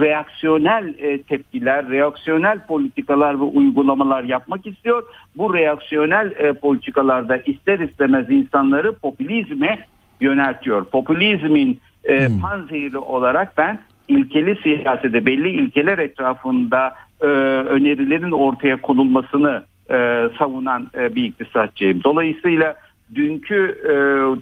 reaksiyonel 0.00 0.94
e, 0.98 1.22
tepkiler, 1.22 1.90
reaksiyonel 1.90 2.66
politikalar 2.66 3.40
ve 3.40 3.44
uygulamalar 3.44 4.24
yapmak 4.24 4.66
istiyor. 4.66 5.02
Bu 5.36 5.54
reaksiyonel 5.54 6.30
e, 6.30 6.52
politikalarda 6.52 7.36
ister 7.36 7.78
istemez 7.78 8.30
insanları 8.30 8.92
popülizme 8.92 9.86
yöneltiyor. 10.20 10.84
Popülizmin 10.84 11.80
e, 12.04 12.28
panzehiri 12.42 12.98
olarak 12.98 13.56
ben 13.56 13.78
ilkeli 14.08 14.56
siyasete 14.62 15.26
belli 15.26 15.50
ilkeler 15.50 15.98
etrafında 15.98 16.94
e, 17.20 17.26
önerilerin 17.26 18.32
ortaya 18.32 18.80
konulmasını 18.80 19.62
e, 19.90 20.28
savunan 20.38 20.90
e, 20.98 21.14
bir 21.14 21.24
iktisatçıyım. 21.24 22.04
Dolayısıyla 22.04 22.74
dünkü 23.14 23.78
e, 23.88 23.94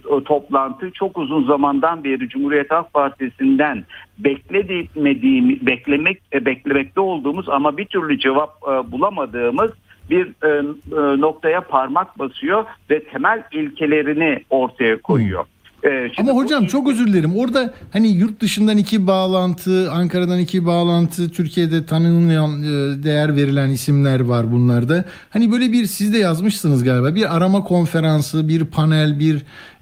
o 0.09 0.23
toplantı 0.23 0.91
çok 0.91 1.17
uzun 1.17 1.47
zamandan 1.47 2.03
beri 2.03 2.29
Cumhuriyet 2.29 2.71
Halk 2.71 2.93
Partisi'nden 2.93 3.83
beklemediğim, 4.19 5.59
beklemek 5.61 6.21
e, 6.33 6.45
beklemekte 6.45 7.01
olduğumuz 7.01 7.49
ama 7.49 7.77
bir 7.77 7.85
türlü 7.85 8.19
cevap 8.19 8.49
e, 8.63 8.91
bulamadığımız 8.91 9.71
bir 10.09 10.27
e, 10.43 10.49
e, 10.49 11.21
noktaya 11.21 11.61
parmak 11.61 12.19
basıyor 12.19 12.65
ve 12.89 13.03
temel 13.03 13.43
ilkelerini 13.51 14.43
ortaya 14.49 15.01
koyuyor. 15.01 15.43
E, 15.43 15.56
şimdi 15.83 16.31
Ama 16.31 16.31
bu 16.31 16.43
hocam 16.43 16.65
çok 16.65 16.89
özür 16.89 17.07
dilerim. 17.07 17.35
Orada 17.35 17.73
hani 17.91 18.07
yurt 18.07 18.41
dışından 18.41 18.77
iki 18.77 19.07
bağlantı, 19.07 19.91
Ankara'dan 19.91 20.39
iki 20.39 20.65
bağlantı, 20.65 21.29
Türkiye'de 21.29 21.85
tanınmayan, 21.85 22.63
e, 22.63 23.03
değer 23.03 23.35
verilen 23.35 23.69
isimler 23.69 24.19
var 24.19 24.51
bunlarda. 24.51 25.05
Hani 25.29 25.51
böyle 25.51 25.71
bir 25.71 25.85
siz 25.85 26.13
de 26.13 26.17
yazmışsınız 26.17 26.83
galiba. 26.83 27.15
Bir 27.15 27.35
arama 27.35 27.63
konferansı, 27.63 28.47
bir 28.47 28.65
panel, 28.65 29.19
bir 29.19 29.35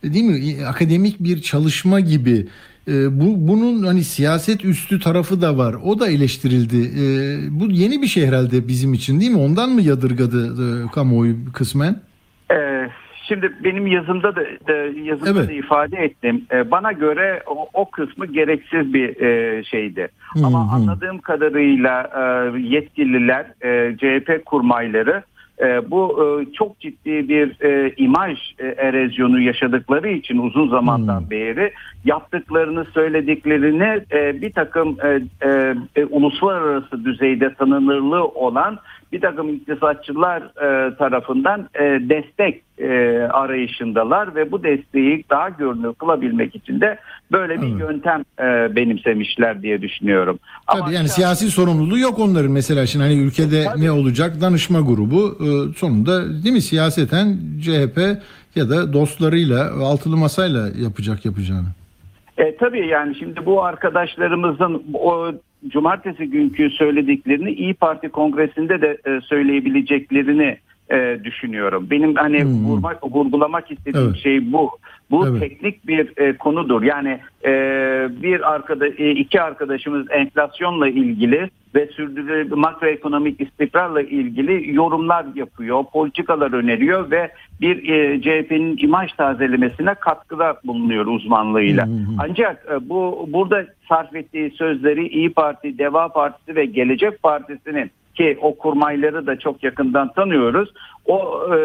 e, 0.03 0.13
değil 0.13 0.25
mi? 0.25 0.65
Akademik 0.65 1.19
bir 1.19 1.41
çalışma 1.41 1.99
gibi. 1.99 2.47
E, 2.87 3.19
bu 3.19 3.47
bunun 3.47 3.83
hani 3.83 4.03
siyaset 4.03 4.65
üstü 4.65 4.99
tarafı 4.99 5.41
da 5.41 5.57
var. 5.57 5.73
O 5.73 5.99
da 5.99 6.07
eleştirildi. 6.07 6.77
E, 6.77 7.59
bu 7.59 7.71
yeni 7.71 8.01
bir 8.01 8.07
şey 8.07 8.25
herhalde 8.25 8.67
bizim 8.67 8.93
için 8.93 9.19
değil 9.19 9.31
mi? 9.31 9.39
Ondan 9.39 9.69
mı 9.69 9.81
yadırgadı 9.81 10.53
e, 10.83 10.91
kamuoyu 10.91 11.35
kısmen? 11.53 12.01
Şimdi 13.27 13.53
benim 13.63 13.87
yazımda 13.87 14.35
da, 14.35 14.41
da 14.67 14.73
yazımda 15.03 15.39
Evet. 15.39 15.49
da 15.49 15.53
ifade 15.53 15.97
ettim. 15.97 16.45
Ee, 16.51 16.71
bana 16.71 16.91
göre 16.91 17.43
o, 17.47 17.67
o 17.73 17.89
kısmı 17.89 18.25
gereksiz 18.25 18.93
bir 18.93 19.21
e, 19.21 19.63
şeydi. 19.63 20.07
Hı 20.33 20.45
Ama 20.45 20.59
anladığım 20.59 21.19
kadarıyla 21.19 22.11
e, 22.15 22.59
yetkililer, 22.59 23.45
e, 23.61 23.97
CHP 23.97 24.45
kurmayları 24.45 25.23
e, 25.61 25.91
bu 25.91 26.23
e, 26.23 26.53
çok 26.53 26.79
ciddi 26.79 27.29
bir 27.29 27.61
e, 27.61 27.93
imaj 27.97 28.39
e, 28.59 28.67
erozyonu 28.67 29.41
yaşadıkları 29.41 30.09
için 30.09 30.37
uzun 30.37 30.69
zamandan 30.69 31.29
beri 31.29 31.73
yaptıklarını 32.05 32.85
söylediklerini 32.85 34.01
e, 34.11 34.41
bir 34.41 34.51
takım 34.51 34.97
e, 35.03 35.21
e, 35.49 35.75
e, 35.95 36.05
uluslararası 36.05 37.05
düzeyde 37.05 37.53
tanınırlığı 37.53 38.25
olan 38.25 38.79
bir 39.15 39.21
takım 39.21 39.49
iktisatçılar 39.49 40.41
e, 40.41 40.95
tarafından 40.95 41.69
e, 41.75 41.83
destek 42.09 42.61
e, 42.77 42.87
arayışındalar 43.31 44.35
ve 44.35 44.51
bu 44.51 44.63
desteği 44.63 45.23
daha 45.29 45.49
görünür 45.49 45.93
kılabilmek 45.93 46.55
için 46.55 46.81
de 46.81 46.97
böyle 47.31 47.61
bir 47.61 47.67
Evet. 47.67 47.79
yöntem 47.79 48.23
e, 48.39 48.75
benimsemişler 48.75 49.61
diye 49.61 49.81
düşünüyorum. 49.81 50.39
Tabii 50.67 50.93
yani 50.93 51.09
siyasi 51.09 51.51
sorumluluğu 51.51 51.99
yok 51.99 52.19
onların 52.19 52.51
mesela 52.51 52.85
şimdi 52.85 53.05
hani 53.05 53.15
ülkede 53.15 53.63
Tabii. 53.63 53.81
ne 53.81 53.91
olacak 53.91 54.41
danışma 54.41 54.79
grubu 54.79 55.37
e, 55.39 55.73
sonunda 55.73 56.43
değil 56.43 56.55
mi 56.55 56.61
siyaseten 56.61 57.37
CHP 57.61 57.97
ya 58.55 58.69
da 58.69 58.93
dostlarıyla 58.93 59.71
altılı 59.83 60.17
masayla 60.17 60.67
yapacak 60.83 61.25
yapacağını. 61.25 61.67
E, 62.37 62.55
tabii 62.57 62.87
yani 62.87 63.15
şimdi 63.15 63.45
bu 63.45 63.63
arkadaşlarımızın 63.63 64.83
o 64.93 65.31
cumartesi 65.67 66.25
günkü 66.25 66.69
söylediklerini 66.69 67.51
İyi 67.51 67.73
Parti 67.73 68.09
kongresinde 68.09 68.81
de 68.81 68.97
e, 69.05 69.21
söyleyebileceklerini 69.21 70.57
e, 70.91 71.19
düşünüyorum. 71.23 71.87
Benim 71.91 72.15
hani 72.15 72.43
Hmm. 72.43 72.65
vurmak, 72.65 73.03
vurgulamak 73.03 73.71
istediğim 73.71 74.07
Evet. 74.07 74.17
şey 74.17 74.53
bu. 74.53 74.71
Bu 75.11 75.27
Evet. 75.27 75.39
teknik 75.41 75.87
bir 75.87 76.17
e, 76.17 76.37
konudur. 76.37 76.81
Yani 76.81 77.19
e, 77.45 77.51
bir 78.23 78.53
arkada 78.53 78.87
e, 78.87 79.11
iki 79.11 79.41
arkadaşımız 79.41 80.07
enflasyonla 80.11 80.87
ilgili 80.87 81.49
ve 81.75 81.87
sürdürülebilir 81.87 82.55
makroekonomik 82.55 83.41
istikrarla 83.41 84.01
ilgili 84.01 84.75
yorumlar 84.75 85.25
yapıyor, 85.35 85.83
politikalar 85.93 86.53
öneriyor 86.53 87.11
ve 87.11 87.31
bir 87.61 87.89
e, 87.89 88.21
CHP'nin 88.21 88.77
imaj 88.77 89.11
tazelemesine 89.11 89.93
katkıda 89.93 90.55
bulunuyor 90.65 91.05
uzmanlığıyla. 91.05 91.85
Hı. 91.87 91.91
Ancak 92.19 92.65
e, 92.71 92.89
bu 92.89 93.29
burada 93.29 93.65
sarf 93.89 94.15
ettiği 94.15 94.51
sözleri 94.51 95.07
İyi 95.07 95.33
Parti, 95.33 95.77
Deva 95.77 96.07
Partisi 96.07 96.55
ve 96.55 96.65
Gelecek 96.65 97.23
Partisi'nin 97.23 97.91
ki 98.15 98.37
o 98.41 98.57
kurmayları 98.57 99.27
da 99.27 99.39
çok 99.39 99.63
yakından 99.63 100.13
tanıyoruz. 100.13 100.69
O 101.05 101.39
e, 101.55 101.57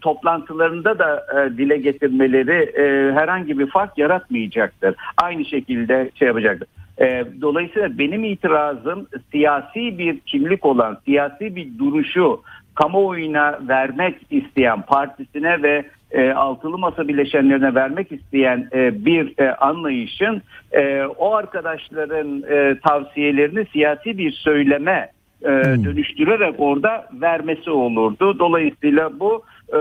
toplantılarında 0.00 0.98
da 0.98 1.26
e, 1.36 1.58
dile 1.58 1.76
getirmeleri 1.76 2.72
e, 2.80 3.12
herhangi 3.12 3.58
bir 3.58 3.66
fark 3.66 3.98
yaratmayacaktır. 3.98 4.94
Aynı 5.22 5.44
şekilde 5.44 6.10
şey 6.14 6.28
yapacaktır. 6.28 6.68
E, 7.00 7.24
dolayısıyla 7.40 7.98
benim 7.98 8.24
itirazım 8.24 9.06
siyasi 9.32 9.98
bir 9.98 10.20
kimlik 10.20 10.66
olan, 10.66 10.98
siyasi 11.04 11.56
bir 11.56 11.78
duruşu 11.78 12.42
kamuoyuna 12.74 13.58
vermek 13.68 14.16
isteyen 14.30 14.82
partisine 14.82 15.62
ve 15.62 15.84
e, 16.10 16.32
altılı 16.32 16.78
masa 16.78 17.08
bileşenlerine 17.08 17.74
vermek 17.74 18.12
isteyen 18.12 18.68
e, 18.72 19.04
bir 19.04 19.38
e, 19.38 19.54
anlayışın 19.54 20.42
e, 20.72 21.02
o 21.02 21.34
arkadaşların 21.34 22.42
e, 22.42 22.78
tavsiyelerini 22.80 23.66
siyasi 23.72 24.18
bir 24.18 24.32
söyleme 24.32 25.08
e, 25.44 25.84
dönüştürerek 25.84 26.54
orada 26.58 27.08
vermesi 27.12 27.70
olurdu. 27.70 28.38
Dolayısıyla 28.38 29.20
bu 29.20 29.42
e, 29.72 29.78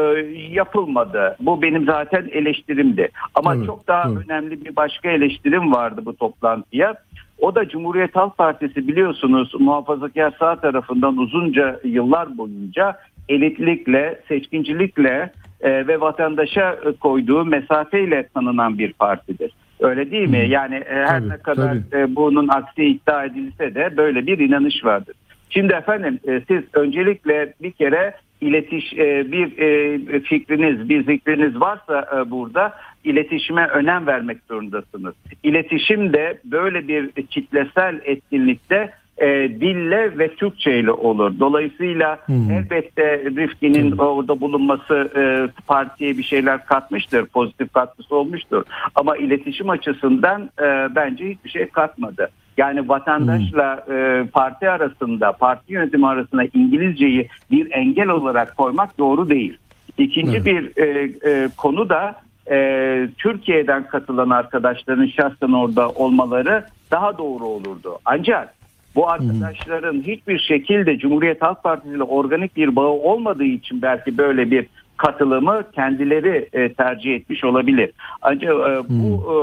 yapılmadı. 0.51 1.35
Bu 1.39 1.61
benim 1.61 1.85
zaten 1.85 2.29
eleştirimdi. 2.31 3.09
Ama 3.35 3.55
Evet, 3.55 3.65
çok 3.65 3.87
daha 3.87 4.09
evet. 4.09 4.17
önemli 4.25 4.65
bir 4.65 4.75
başka 4.75 5.09
eleştirim 5.09 5.73
vardı 5.73 6.01
bu 6.05 6.15
toplantıya. 6.17 6.95
O 7.39 7.55
da 7.55 7.69
Cumhuriyet 7.69 8.15
Halk 8.15 8.37
Partisi 8.37 8.87
biliyorsunuz 8.87 9.53
muhafazakar 9.59 10.33
sağ 10.39 10.55
tarafından 10.55 11.17
uzunca 11.17 11.79
yıllar 11.83 12.37
boyunca 12.37 12.97
elitlikle, 13.29 14.21
seçkincilikle 14.27 15.31
e, 15.61 15.87
ve 15.87 16.01
vatandaşa 16.01 16.77
koyduğu 16.99 17.45
mesafeyle 17.45 18.27
tanınan 18.33 18.77
bir 18.77 18.93
partidir. 18.93 19.51
Öyle 19.79 20.11
değil 20.11 20.29
mi? 20.29 20.45
Yani 20.49 20.75
e, 20.75 20.95
her 20.95 21.19
Tabii, 21.19 21.29
ne 21.29 21.37
kadar 21.37 21.75
tabii. 21.91 22.01
e, 22.01 22.15
bunun 22.15 22.47
aksi 22.47 22.85
iddia 22.85 23.25
edilse 23.25 23.75
de 23.75 23.97
böyle 23.97 24.27
bir 24.27 24.39
inanış 24.39 24.85
vardır. 24.85 25.15
Şimdi 25.53 25.73
efendim 25.73 26.19
e, 26.27 26.41
siz 26.47 26.63
öncelikle 26.73 27.53
bir 27.61 27.71
kere 27.71 28.13
iletiş 28.41 28.93
e, 28.93 29.31
bir 29.31 29.57
e, 29.57 30.19
fikriniz, 30.19 30.89
bir 30.89 31.03
zikriniz 31.05 31.61
varsa 31.61 32.05
e, 32.15 32.31
burada 32.31 32.73
iletişime 33.03 33.67
önem 33.67 34.07
vermek 34.07 34.37
zorundasınız. 34.49 35.15
İletişim 35.43 36.13
de 36.13 36.37
böyle 36.45 36.87
bir 36.87 37.11
kitlesel 37.11 37.99
etkinlikte 38.03 38.89
e, 39.17 39.27
dille 39.61 40.17
ve 40.17 40.35
Türkçe 40.35 40.79
ile 40.79 40.91
olur. 40.91 41.39
Dolayısıyla 41.39 42.19
Hmm. 42.25 42.51
elbette 42.51 43.19
Rifkin'in 43.25 43.97
orada 43.97 44.41
bulunması 44.41 45.11
e, 45.15 45.21
partiye 45.67 46.17
bir 46.17 46.23
şeyler 46.23 46.65
katmıştır, 46.65 47.25
pozitif 47.25 47.73
katkısı 47.73 48.15
olmuştur. 48.15 48.63
Ama 48.95 49.17
iletişim 49.17 49.69
açısından 49.69 50.49
e, 50.59 50.95
bence 50.95 51.29
hiçbir 51.29 51.49
şey 51.49 51.67
katmadı. 51.69 52.29
Yani 52.57 52.89
vatandaşla 52.89 53.85
e, 53.91 54.25
parti 54.33 54.69
arasında, 54.69 55.31
parti 55.31 55.73
yönetimi 55.73 56.07
arasında 56.07 56.43
İngilizceyi 56.53 57.27
bir 57.51 57.71
engel 57.71 58.07
olarak 58.07 58.57
koymak 58.57 58.97
doğru 58.97 59.29
değil. 59.29 59.57
İkinci 59.97 60.37
Evet. 60.37 60.45
bir 60.45 60.83
e, 60.83 61.11
e, 61.29 61.49
konu 61.57 61.89
da 61.89 62.15
e, 62.51 63.07
Türkiye'den 63.17 63.87
katılan 63.87 64.29
arkadaşların 64.29 65.07
şahsen 65.07 65.51
orada 65.51 65.89
olmaları 65.89 66.65
daha 66.91 67.17
doğru 67.17 67.45
olurdu. 67.45 67.99
Ancak 68.05 68.53
bu 68.95 69.09
arkadaşların 69.09 70.01
hiçbir 70.01 70.39
şekilde 70.39 70.97
Cumhuriyet 70.97 71.41
Halk 71.41 71.63
Partisi 71.63 71.95
ile 71.95 72.03
organik 72.03 72.55
bir 72.55 72.75
bağı 72.75 72.89
olmadığı 72.89 73.43
için 73.43 73.81
belki 73.81 74.17
böyle 74.17 74.51
bir 74.51 74.65
katılımı 75.05 75.71
kendileri 75.71 76.49
e, 76.53 76.73
tercih 76.73 77.15
etmiş 77.15 77.43
olabilir. 77.43 77.91
Ancak 78.21 78.53
e, 78.53 78.89
bu 78.89 79.23
e, 79.31 79.35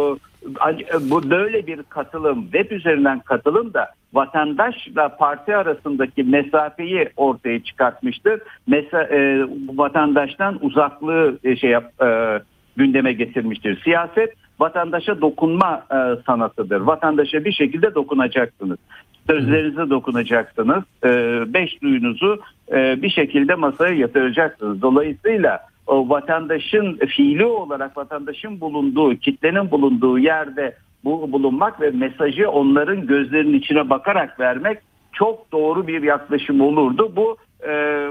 ancak 0.61 1.01
bu 1.11 1.31
böyle 1.31 1.67
bir 1.67 1.83
katılım, 1.83 2.43
web 2.43 2.71
üzerinden 2.71 3.21
katılım 3.21 3.75
da 3.75 3.89
vatandaşla 4.13 5.17
parti 5.17 5.57
arasındaki 5.57 6.23
mesafeyi 6.23 7.09
ortaya 7.17 7.63
çıkartmıştır. 7.63 8.41
Mesela 8.67 9.05
e, 9.05 9.47
vatandaştan 9.77 10.59
uzaklığı 10.65 11.39
e, 11.45 11.57
şey 11.57 11.71
yap, 11.71 12.03
e, 12.03 12.41
gündeme 12.77 13.13
getirmiştir. 13.13 13.81
Siyaset 13.85 14.35
vatandaşa 14.59 15.21
dokunma 15.21 15.83
e, 15.93 15.97
sanatıdır. 16.27 16.81
Vatandaşa 16.81 17.45
bir 17.45 17.53
şekilde 17.53 17.95
dokunacaksınız. 17.95 18.79
Sözlerinize 19.27 19.91
dokunacaksınız. 19.91 20.85
E, 21.05 21.09
beş 21.55 21.83
duyunuzu 21.83 22.41
e, 22.73 23.03
bir 23.03 23.11
şekilde 23.11 23.55
masaya 23.55 23.95
yatıracaksınız. 23.95 24.83
Dolayısıyla 24.83 25.61
o 25.87 26.09
vatandaşın 26.09 26.99
fiili 27.09 27.45
olarak 27.45 27.97
vatandaşın 27.97 28.61
bulunduğu, 28.61 29.17
kitlenin 29.17 29.71
bulunduğu 29.71 30.19
yerde 30.19 30.77
bu 31.05 31.33
bulunmak 31.33 31.81
ve 31.81 31.91
mesajı 31.91 32.51
onların 32.51 33.07
gözlerinin 33.07 33.59
içine 33.59 33.91
bakarak 33.91 34.41
vermek 34.41 34.79
çok 35.13 35.53
doğru 35.53 35.87
bir 35.87 36.03
yaklaşım 36.03 36.61
olurdu. 36.61 37.13
Bu 37.17 37.37
e, 37.69 38.07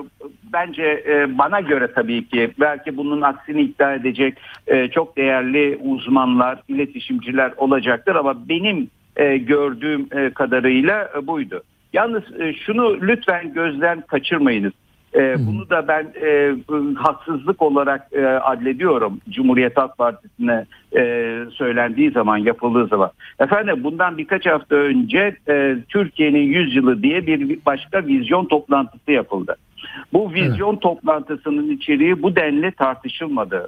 bence 0.54 1.04
e, 1.08 1.38
bana 1.38 1.60
göre 1.60 1.92
tabii 1.96 2.28
ki 2.28 2.52
belki 2.60 2.98
bunun 2.98 3.22
aksini 3.22 3.62
iddia 3.62 3.94
edecek 3.94 4.38
e, 4.68 4.88
çok 4.88 5.18
değerli 5.18 5.80
uzmanlar, 5.84 6.60
iletişimciler 6.68 7.52
olacaktır 7.58 8.16
ama 8.16 8.50
benim 8.50 8.90
e, 9.20 9.38
gördüğüm 9.38 10.08
e, 10.12 10.30
kadarıyla 10.30 11.10
e, 11.18 11.28
buydu. 11.28 11.62
Yalnız 11.94 12.24
e, 12.40 12.54
şunu 12.54 13.02
lütfen 13.02 13.54
gözden 13.54 14.02
kaçırmayınız. 14.02 14.74
E, 15.16 15.36
bunu 15.48 15.70
da 15.70 15.88
ben 15.88 16.08
e, 16.22 16.56
haksızlık 16.96 17.62
olarak 17.62 18.08
e, 18.14 18.26
adlediyorum 18.26 19.22
Cumhuriyet 19.30 19.78
Halk 19.78 19.98
Partisi'ne 19.98 20.66
e, 20.98 21.36
söylendiği 21.52 22.12
zaman 22.12 22.38
yapıldığı 22.38 22.88
zaman. 22.88 23.12
Efendim 23.40 23.84
bundan 23.84 24.18
birkaç 24.18 24.46
hafta 24.46 24.76
önce 24.76 25.36
e, 25.50 25.76
Türkiye'nin 25.90 26.42
100 26.42 26.76
yılı 26.76 27.04
diye 27.04 27.28
bir 27.28 27.60
başka 27.66 28.06
vizyon 28.06 28.46
toplantısı 28.46 29.12
yapıldı. 29.12 29.56
Bu 30.14 30.34
vizyon 30.34 30.76
toplantısının 30.76 31.70
içeriği 31.70 32.24
bu 32.24 32.36
denli 32.36 32.72
tartışılmadı. 32.72 33.68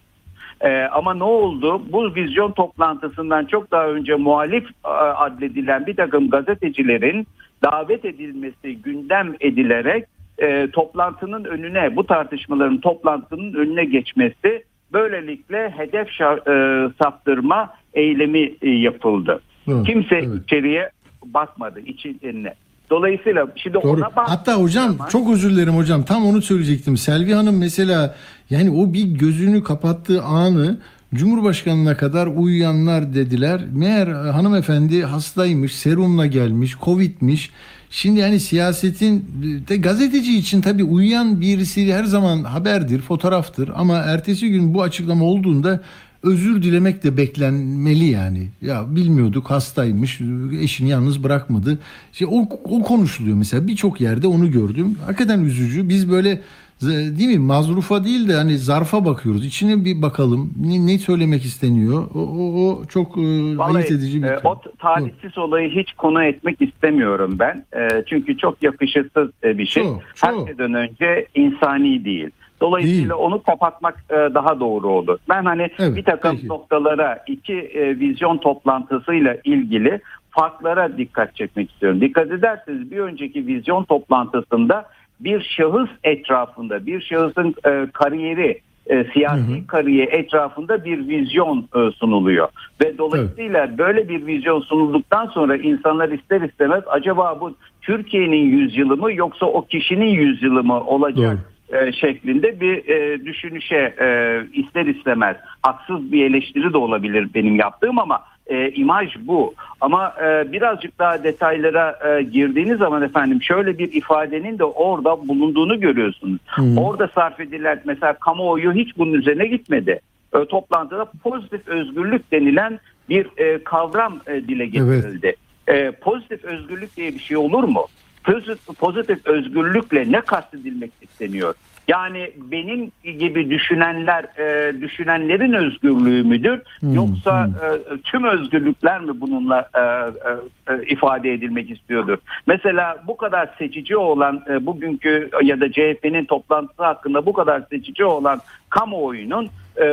Ee, 0.64 0.88
ama 0.92 1.14
ne 1.14 1.24
oldu? 1.24 1.82
Bu 1.92 2.16
vizyon 2.16 2.52
toplantısından 2.52 3.46
çok 3.46 3.72
daha 3.72 3.88
önce 3.88 4.16
muhalif 4.16 4.66
e, 4.86 4.90
adledilen 4.90 5.86
bir 5.86 5.96
takım 5.96 6.30
gazetecilerin 6.30 7.28
davet 7.64 8.06
edilmesi 8.06 8.76
gündem 8.76 9.36
edilerek 9.40 10.06
e, 10.38 10.68
toplantının 10.72 11.44
önüne, 11.44 11.96
bu 11.96 12.06
tartışmaların 12.06 12.80
toplantının 12.80 13.54
önüne 13.54 13.86
geçmesi 13.86 14.64
böylelikle 14.94 15.74
hedef 15.78 16.08
şa- 16.08 16.50
e, 16.50 16.94
saptırma 17.04 17.74
eylemi 17.94 18.54
e, 18.62 18.70
yapıldı. 18.70 19.42
Evet, 19.68 19.86
Kimse 19.86 20.16
evet. 20.16 20.44
içeriye 20.44 20.90
bakmadı 21.26 21.80
içine. 21.80 22.54
Dolayısıyla 22.90 23.48
şimdi 23.56 23.74
Doğru. 23.74 23.88
ona 23.88 24.16
bak. 24.16 24.30
Hatta 24.30 24.54
hocam 24.54 24.98
çok 25.12 25.34
özür 25.34 25.50
dilerim 25.50 25.74
hocam. 25.74 26.04
Tam 26.04 26.26
onu 26.26 26.42
söyleyecektim. 26.42 26.98
Selvi 26.98 27.34
Hanım 27.34 27.60
mesela 27.60 28.16
yani 28.52 28.72
o 28.72 28.94
bir 28.94 29.04
gözünü 29.04 29.64
kapattığı 29.64 30.24
anı 30.24 30.78
Cumhurbaşkanına 31.16 31.98
kadar 31.98 32.28
uyuyanlar 32.28 33.14
dediler. 33.14 33.62
Meğer 33.74 34.08
hanımefendi 34.08 35.04
hastaymış, 35.04 35.76
serumla 35.76 36.26
gelmiş, 36.26 36.76
covidmiş. 36.82 37.52
Şimdi 37.90 38.20
yani 38.20 38.40
siyasetin 38.40 39.26
de 39.68 39.78
gazeteci 39.78 40.38
için 40.38 40.62
tabii 40.62 40.84
uyuyan 40.84 41.42
birisi 41.42 41.94
her 41.94 42.04
zaman 42.04 42.44
haberdir, 42.44 43.02
fotoğraftır 43.02 43.72
ama 43.76 43.98
ertesi 43.98 44.50
gün 44.50 44.74
bu 44.74 44.82
açıklama 44.82 45.26
olduğunda 45.26 45.82
özür 46.24 46.64
dilemek 46.64 47.04
de 47.04 47.18
beklenmeli 47.18 48.06
yani. 48.06 48.50
Ya 48.62 48.96
bilmiyorduk 48.96 49.50
hastaymış, 49.50 50.22
eşini 50.62 50.90
yalnız 50.90 51.24
bırakmadı. 51.24 51.80
İşte 52.14 52.26
o, 52.26 52.40
o 52.64 52.84
konuşuluyor 52.84 53.38
mesela 53.38 53.68
birçok 53.68 54.02
yerde 54.02 54.28
onu 54.28 54.52
gördüm. 54.52 54.98
Hakikaten 55.06 55.40
üzücü. 55.44 55.90
Biz 55.90 56.12
böyle 56.12 56.42
değil 56.90 57.30
mi 57.30 57.40
mazrufa 57.40 58.04
değil 58.04 58.30
de 58.30 58.34
hani 58.34 58.58
zarfa 58.58 59.06
bakıyoruz. 59.06 59.46
İçine 59.46 59.86
bir 59.86 60.02
bakalım 60.02 60.54
ne, 60.66 60.88
ne 60.88 60.98
söylemek 60.98 61.44
isteniyor. 61.46 62.04
O, 62.16 62.20
o, 62.20 62.66
o 62.66 62.86
çok 62.86 63.18
e, 63.18 63.22
Vallahi, 63.58 63.78
ayırt 63.78 63.92
edici 63.92 64.24
bir 64.24 64.28
e, 64.28 64.40
o 64.44 64.62
talihsiz 64.80 65.38
olayı 65.38 65.70
hiç 65.70 65.94
konu 65.94 66.24
etmek 66.24 66.62
istemiyorum 66.62 67.36
ben. 67.40 67.66
E, 67.76 68.04
çünkü 68.10 68.38
çok 68.38 68.64
yakışıksız 68.64 69.30
e, 69.44 69.58
bir 69.58 69.66
şey. 69.66 69.84
Çok, 69.84 70.02
Her 70.22 70.32
çok. 70.32 70.48
şeyden 70.48 70.74
önce 70.74 71.28
insani 71.36 72.06
değil. 72.06 72.30
Dolayısıyla 72.62 73.18
Değil. 73.18 73.26
onu 73.26 73.44
kapatmak 73.44 74.06
e, 74.10 74.16
daha 74.16 74.60
doğru 74.60 74.88
olur. 74.88 75.18
Ben 75.30 75.46
hani 75.46 75.70
Evet, 75.80 75.96
bir 75.96 76.04
takım 76.04 76.36
peki. 76.36 76.48
noktalara 76.48 77.24
iki 77.28 77.54
e, 77.54 78.00
vizyon 78.00 78.38
toplantısıyla 78.38 79.38
ilgili 79.44 80.02
farklara 80.30 80.98
dikkat 80.98 81.36
çekmek 81.36 81.72
istiyorum. 81.72 82.02
Dikkat 82.02 82.32
ederseniz 82.32 82.92
bir 82.92 83.00
önceki 83.00 83.48
vizyon 83.48 83.84
toplantısında 83.84 84.86
bir 85.24 85.42
şahıs 85.58 85.90
etrafında, 86.04 86.86
bir 86.86 87.02
şahısın 87.02 87.56
e, 87.66 87.88
kariyeri, 87.94 88.60
e, 88.88 89.04
siyasi 89.04 89.68
kariyeri 89.68 90.10
etrafında 90.12 90.86
bir 90.86 91.08
vizyon 91.08 91.68
e, 91.76 91.92
sunuluyor. 91.92 92.48
Ve 92.84 92.98
dolayısıyla 92.98 93.78
böyle 93.78 94.10
bir 94.10 94.26
vizyon 94.26 94.62
sunulduktan 94.62 95.26
sonra 95.26 95.56
insanlar 95.56 96.10
ister 96.10 96.42
istemez 96.42 96.84
acaba 96.88 97.38
bu 97.42 97.56
Türkiye'nin 97.82 98.46
yüzyılı 98.46 98.98
mı 98.98 99.14
yoksa 99.14 99.46
o 99.46 99.66
kişinin 99.66 100.10
yüzyılı 100.10 100.64
mı 100.64 100.84
olacak? 100.84 101.52
e, 101.72 101.92
şeklinde 101.92 102.60
bir 102.60 102.90
e, 102.90 103.26
düşünüşe 103.26 103.96
e, 104.02 104.40
ister 104.54 104.86
istemez 104.86 105.38
haksız 105.62 106.12
bir 106.12 106.26
eleştiri 106.26 106.74
de 106.74 106.78
olabilir 106.78 107.28
benim 107.34 107.56
yaptığım 107.56 108.00
ama 108.00 108.24
e, 108.52 108.72
imaj 108.72 109.16
bu. 109.20 109.54
Ama 109.82 110.14
e, 110.24 110.52
birazcık 110.52 111.00
daha 111.00 111.24
detaylara 111.24 112.00
e, 112.08 112.24
girdiğiniz 112.24 112.78
zaman 112.78 113.02
efendim 113.02 113.42
şöyle 113.42 113.78
bir 113.78 113.94
ifadenin 113.94 114.60
de 114.60 114.64
orada 114.64 115.28
bulunduğunu 115.28 115.80
görüyorsunuz. 115.80 116.40
Orada 116.78 117.08
sarf 117.08 117.40
edilen 117.40 117.82
mesela 117.86 118.14
kamuoyu 118.14 118.74
hiç 118.74 118.98
bunun 118.98 119.14
üzerine 119.14 119.48
gitmedi. 119.48 120.00
E, 120.36 120.46
toplantıda 120.46 121.06
pozitif 121.24 121.68
özgürlük 121.68 122.32
denilen 122.32 122.80
bir 123.10 123.28
e, 123.38 123.64
kavram 123.64 124.20
e, 124.28 124.34
dile 124.34 124.66
getirildi. 124.66 125.36
E, 125.68 125.92
pozitif 125.92 126.44
özgürlük 126.44 126.98
diye 126.98 127.14
bir 127.14 127.20
şey 127.20 127.38
olur 127.38 127.64
mu? 127.64 127.86
Pozitif, 128.24 128.66
pozitif 128.80 129.28
özgürlükle 129.28 130.12
ne 130.12 130.22
kastedilmek 130.22 130.92
isteniyor? 131.02 131.56
Yani 131.92 132.32
benim 132.52 132.92
gibi 133.20 133.50
düşünenler, 133.50 134.24
e, 134.24 134.82
düşünenlerin 134.82 135.54
özgürlüğü 135.54 136.24
müdür? 136.24 136.60
Yoksa 136.82 137.48
e, 137.48 137.98
tüm 137.98 138.24
özgürlükler 138.24 139.02
mi 139.02 139.22
bununla 139.22 139.70
e, 139.76 139.82
e, 139.82 140.74
e, 140.74 140.86
ifade 140.86 141.34
edilmek 141.34 141.72
istiyordur? 141.72 142.18
Mesela 142.48 143.04
bu 143.08 143.18
kadar 143.18 143.50
seçici 143.58 143.98
olan 143.98 144.44
e, 144.50 144.66
bugünkü 144.66 145.30
ya 145.44 145.60
da 145.60 145.72
CHP'nin 145.72 146.26
toplantısı 146.26 146.84
hakkında 146.84 147.26
bu 147.26 147.34
kadar 147.34 147.64
seçici 147.70 148.06
olan 148.06 148.40
kamuoyunun 148.70 149.50
e, 149.78 149.86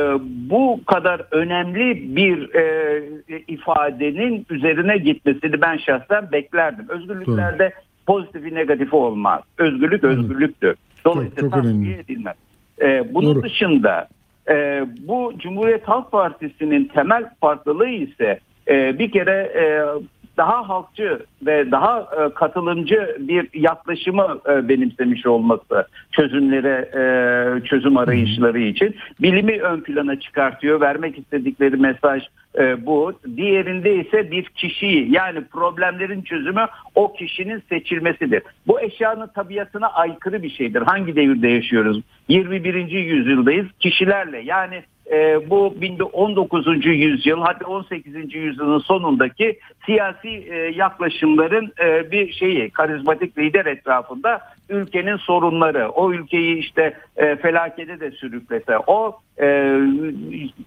bu 0.49 0.79
kadar 0.85 1.21
önemli 1.31 2.15
bir 2.15 2.55
e, 2.55 3.01
ifadenin 3.47 4.45
üzerine 4.49 4.97
gitmesini 4.97 5.61
ben 5.61 5.77
şahsen 5.77 6.31
beklerdim. 6.31 6.85
Özgürlüklerde 6.89 7.73
pozitifi 8.07 8.55
negatifi 8.55 8.95
olmaz. 8.95 9.41
Özgürlük 9.57 10.03
özgürlüktür. 10.03 10.75
Dolayısıyla 11.05 11.41
Çok- 11.41 11.53
çok 11.53 11.65
önemli. 11.65 11.93
edilmez. 11.93 12.35
Ee, 12.81 13.13
bunun 13.13 13.35
Doğru. 13.35 13.43
dışında 13.43 14.07
e, 14.49 14.85
bu 15.07 15.33
Cumhuriyet 15.37 15.87
Halk 15.87 16.11
Partisi'nin 16.11 16.85
temel 16.85 17.29
farklılığı 17.41 17.89
ise 17.89 18.39
e, 18.67 18.99
bir 18.99 19.11
kere 19.11 19.31
e, 19.55 19.63
daha 20.39 20.69
halkçı 20.69 21.25
ve 21.45 21.71
daha 21.71 21.99
e, 21.99 22.33
katılımcı 22.33 23.17
bir 23.19 23.47
yaklaşımı 23.53 24.39
e, 24.49 24.69
benimsemiş 24.69 25.25
olması 25.25 25.87
çözümlere 26.11 26.89
e, 26.93 27.03
çözüm 27.65 27.97
arayışları 27.97 28.59
için 28.59 28.95
bilimi 29.21 29.61
ön 29.61 29.81
plana 29.81 30.19
çıkartıyor. 30.19 30.81
Vermek 30.81 31.19
istedikleri 31.19 31.77
mesaj 31.77 32.23
e, 32.57 32.85
bu. 32.85 33.13
Diğerinde 33.35 33.95
ise 33.95 34.31
bir 34.31 34.43
kişiyi 34.43 35.11
yani 35.11 35.43
problemlerin 35.43 36.21
çözümü 36.21 36.65
o 36.95 37.13
kişinin 37.13 37.63
seçilmesidir. 37.69 38.43
Bu 38.67 38.81
eşyanın 38.81 39.27
tabiatına 39.27 39.87
aykırı 39.87 40.43
bir 40.43 40.49
şeydir. 40.49 40.81
Hangi 40.81 41.15
devirde 41.15 41.47
yaşıyoruz? 41.47 42.01
21. 42.27 42.75
yüzyıldayız. 42.91 43.65
Kişilerle 43.79 44.39
yani 44.39 44.83
e, 45.11 45.49
bu 45.49 45.75
19. 46.13 46.85
yüzyıl 46.85 47.41
hadi 47.41 47.65
18. 47.65 48.35
yüzyılın 48.35 48.79
sonundaki 48.79 49.59
siyasi 49.85 50.29
e, 50.29 50.55
yaklaşımların 50.55 51.73
e, 51.83 52.11
bir 52.11 52.33
şeyi 52.33 52.69
karizmatik 52.69 53.37
lider 53.37 53.65
etrafında 53.65 54.41
ülkenin 54.69 55.17
sorunları 55.17 55.89
o 55.89 56.13
ülkeyi 56.13 56.57
işte 56.57 56.93
e, 57.17 57.35
felakete 57.35 57.99
de 57.99 58.11
sürüklese 58.11 58.77
o 58.87 59.19
e, 59.41 59.79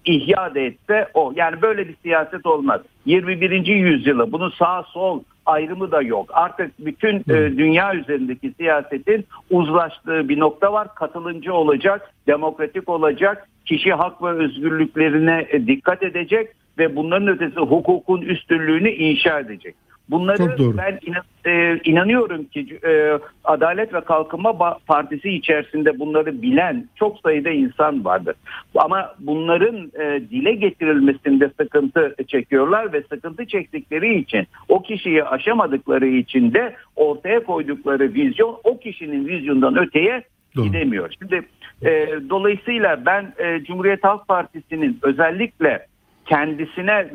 ihya 0.05 0.55
da 0.55 0.59
etse 0.59 1.07
o 1.13 1.33
yani 1.35 1.61
böyle 1.61 1.87
bir 1.87 1.95
siyaset 2.03 2.45
olmaz 2.45 2.81
21. 3.05 3.65
yüzyılı 3.65 4.31
bunun 4.31 4.49
sağ 4.49 4.83
sol 4.83 5.23
ayrımı 5.45 5.91
da 5.91 6.01
yok. 6.01 6.29
Artık 6.33 6.71
bütün 6.79 7.19
e, 7.19 7.57
dünya 7.57 7.95
üzerindeki 7.95 8.53
siyasetin 8.57 9.25
uzlaştığı 9.49 10.29
bir 10.29 10.39
nokta 10.39 10.73
var. 10.73 10.95
Katılımcı 10.95 11.53
olacak 11.53 12.13
demokratik 12.27 12.89
olacak 12.89 13.49
kişi 13.65 13.93
hak 13.93 14.23
ve 14.23 14.29
özgürlüklerine 14.29 15.47
e, 15.49 15.67
dikkat 15.67 16.03
edecek 16.03 16.49
ve 16.77 16.95
bunların 16.95 17.27
ötesi 17.27 17.59
hukukun 17.59 18.21
üstünlüğünü 18.21 18.89
inşa 18.89 19.39
edecek. 19.39 19.75
Bunları 20.09 20.57
ben 20.77 20.99
inan- 21.05 21.23
e, 21.45 21.79
inanıyorum 21.83 22.43
ki 22.45 22.79
e, 22.87 23.19
Adalet 23.43 23.93
ve 23.93 24.01
Kalkınma 24.01 24.77
Partisi 24.87 25.29
içerisinde 25.29 25.99
bunları 25.99 26.41
bilen 26.41 26.89
çok 26.95 27.19
sayıda 27.19 27.49
insan 27.49 28.05
vardır. 28.05 28.35
Ama 28.75 29.15
bunların 29.19 29.91
e, 30.01 30.21
dile 30.29 30.53
getirilmesinde 30.53 31.51
sıkıntı 31.61 32.15
çekiyorlar 32.27 32.93
ve 32.93 33.01
sıkıntı 33.01 33.45
çektikleri 33.45 34.19
için 34.19 34.47
o 34.69 34.81
kişiyi 34.81 35.23
aşamadıkları 35.23 36.07
için 36.07 36.53
de 36.53 36.75
ortaya 36.95 37.43
koydukları 37.43 38.13
vizyon 38.13 38.57
o 38.63 38.79
kişinin 38.79 39.27
vizyondan 39.27 39.77
öteye 39.77 40.23
Doğru. 40.55 40.65
gidemiyor. 40.65 41.13
Şimdi 41.19 41.41
e, 41.85 42.07
dolayısıyla 42.29 43.05
ben 43.05 43.33
e, 43.37 43.63
Cumhuriyet 43.63 44.03
Halk 44.03 44.27
Partisi'nin 44.27 44.99
özellikle 45.01 45.87
kendisine 46.25 47.07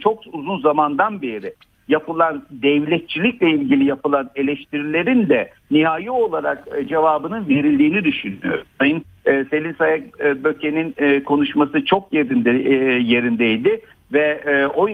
çok 0.00 0.20
uzun 0.32 0.60
zamandan 0.60 1.22
beri 1.22 1.54
yapılan 1.88 2.42
devletçilikle 2.50 3.50
ilgili 3.50 3.84
yapılan 3.84 4.30
eleştirilerin 4.36 5.28
de 5.28 5.50
nihai 5.70 6.10
olarak 6.10 6.68
e, 6.76 6.86
cevabının 6.86 7.48
verildiğini 7.48 8.04
düşünüyorum. 8.04 8.64
Sayın 8.78 9.04
e, 9.24 9.44
Selin 9.50 9.72
Sayak 9.72 10.02
e, 10.20 10.44
Böke'nin 10.44 10.94
konuşması 11.20 11.84
çok 11.84 12.12
yerinde 12.12 12.50
yerindeydi 13.02 13.80
ve 14.12 14.40
o 14.76 14.88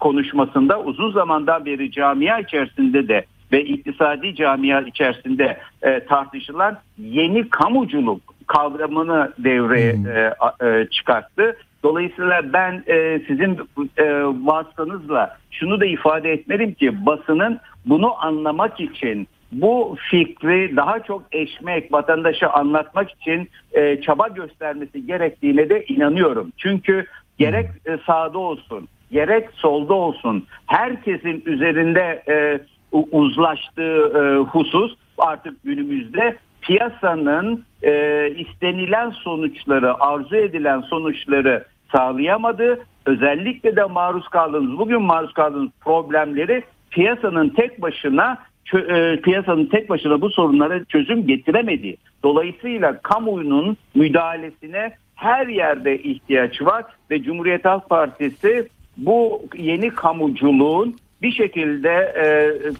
konuşmasında 0.00 0.80
uzun 0.80 1.12
zamandan 1.12 1.64
beri 1.64 1.92
camia 1.92 2.38
içerisinde 2.38 3.08
de 3.08 3.24
ve 3.52 3.64
iktisadi 3.64 4.34
camia 4.34 4.80
içerisinde 4.80 5.58
e, 5.82 6.00
tartışılan 6.00 6.78
yeni 6.98 7.48
kamuculuk 7.48 8.20
kavramını 8.46 9.32
devreye 9.38 9.92
e, 9.92 10.66
e, 10.66 10.86
çıkarttı. 10.90 11.56
Dolayısıyla 11.82 12.52
ben 12.52 12.84
e, 12.86 13.20
sizin 13.26 13.58
e, 13.96 14.04
vasıtanızla 14.24 15.36
şunu 15.50 15.80
da 15.80 15.86
ifade 15.86 16.32
etmeliyim 16.32 16.74
ki 16.74 17.06
basının 17.06 17.60
bunu 17.86 18.24
anlamak 18.24 18.80
için 18.80 19.28
bu 19.52 19.96
fikri 20.10 20.76
daha 20.76 21.00
çok 21.02 21.22
eşmek, 21.32 21.92
vatandaşa 21.92 22.50
anlatmak 22.50 23.10
için 23.10 23.48
e, 23.72 24.00
çaba 24.00 24.28
göstermesi 24.28 25.06
gerektiğine 25.06 25.68
de 25.68 25.84
inanıyorum. 25.84 26.52
Çünkü 26.56 27.06
gerek 27.38 27.66
e, 27.86 27.98
sağda 28.06 28.38
olsun, 28.38 28.88
gerek 29.12 29.48
solda 29.54 29.94
olsun 29.94 30.46
herkesin 30.66 31.42
üzerinde 31.46 32.22
e, 32.28 32.60
uzlaştığı 32.92 34.12
e, 34.18 34.36
husus 34.38 34.94
artık 35.18 35.64
günümüzde 35.64 36.36
piyasanın 36.68 37.64
e, 37.82 38.30
istenilen 38.30 39.10
sonuçları, 39.10 40.00
arzu 40.00 40.36
edilen 40.36 40.80
sonuçları 40.80 41.64
sağlayamadı. 41.92 42.78
Özellikle 43.06 43.76
de 43.76 43.84
maruz 43.84 44.28
kaldığımız, 44.28 44.78
bugün 44.78 45.02
maruz 45.02 45.32
kaldığımız 45.32 45.70
problemleri 45.80 46.62
piyasanın 46.90 47.48
tek 47.48 47.82
başına 47.82 48.38
e, 48.74 49.20
piyasanın 49.20 49.66
tek 49.66 49.90
başına 49.90 50.20
bu 50.20 50.30
sorunlara 50.30 50.84
çözüm 50.84 51.26
getiremedi. 51.26 51.96
Dolayısıyla 52.24 52.98
kamuoyunun 53.02 53.76
müdahalesine 53.94 54.92
her 55.14 55.46
yerde 55.46 55.98
ihtiyaç 56.02 56.62
var 56.62 56.84
ve 57.10 57.22
Cumhuriyet 57.22 57.64
Halk 57.64 57.88
Partisi 57.88 58.68
bu 58.96 59.42
yeni 59.56 59.90
kamuculuğun 59.90 60.96
bir 61.22 61.32
şekilde 61.32 61.88
e, 61.88 62.26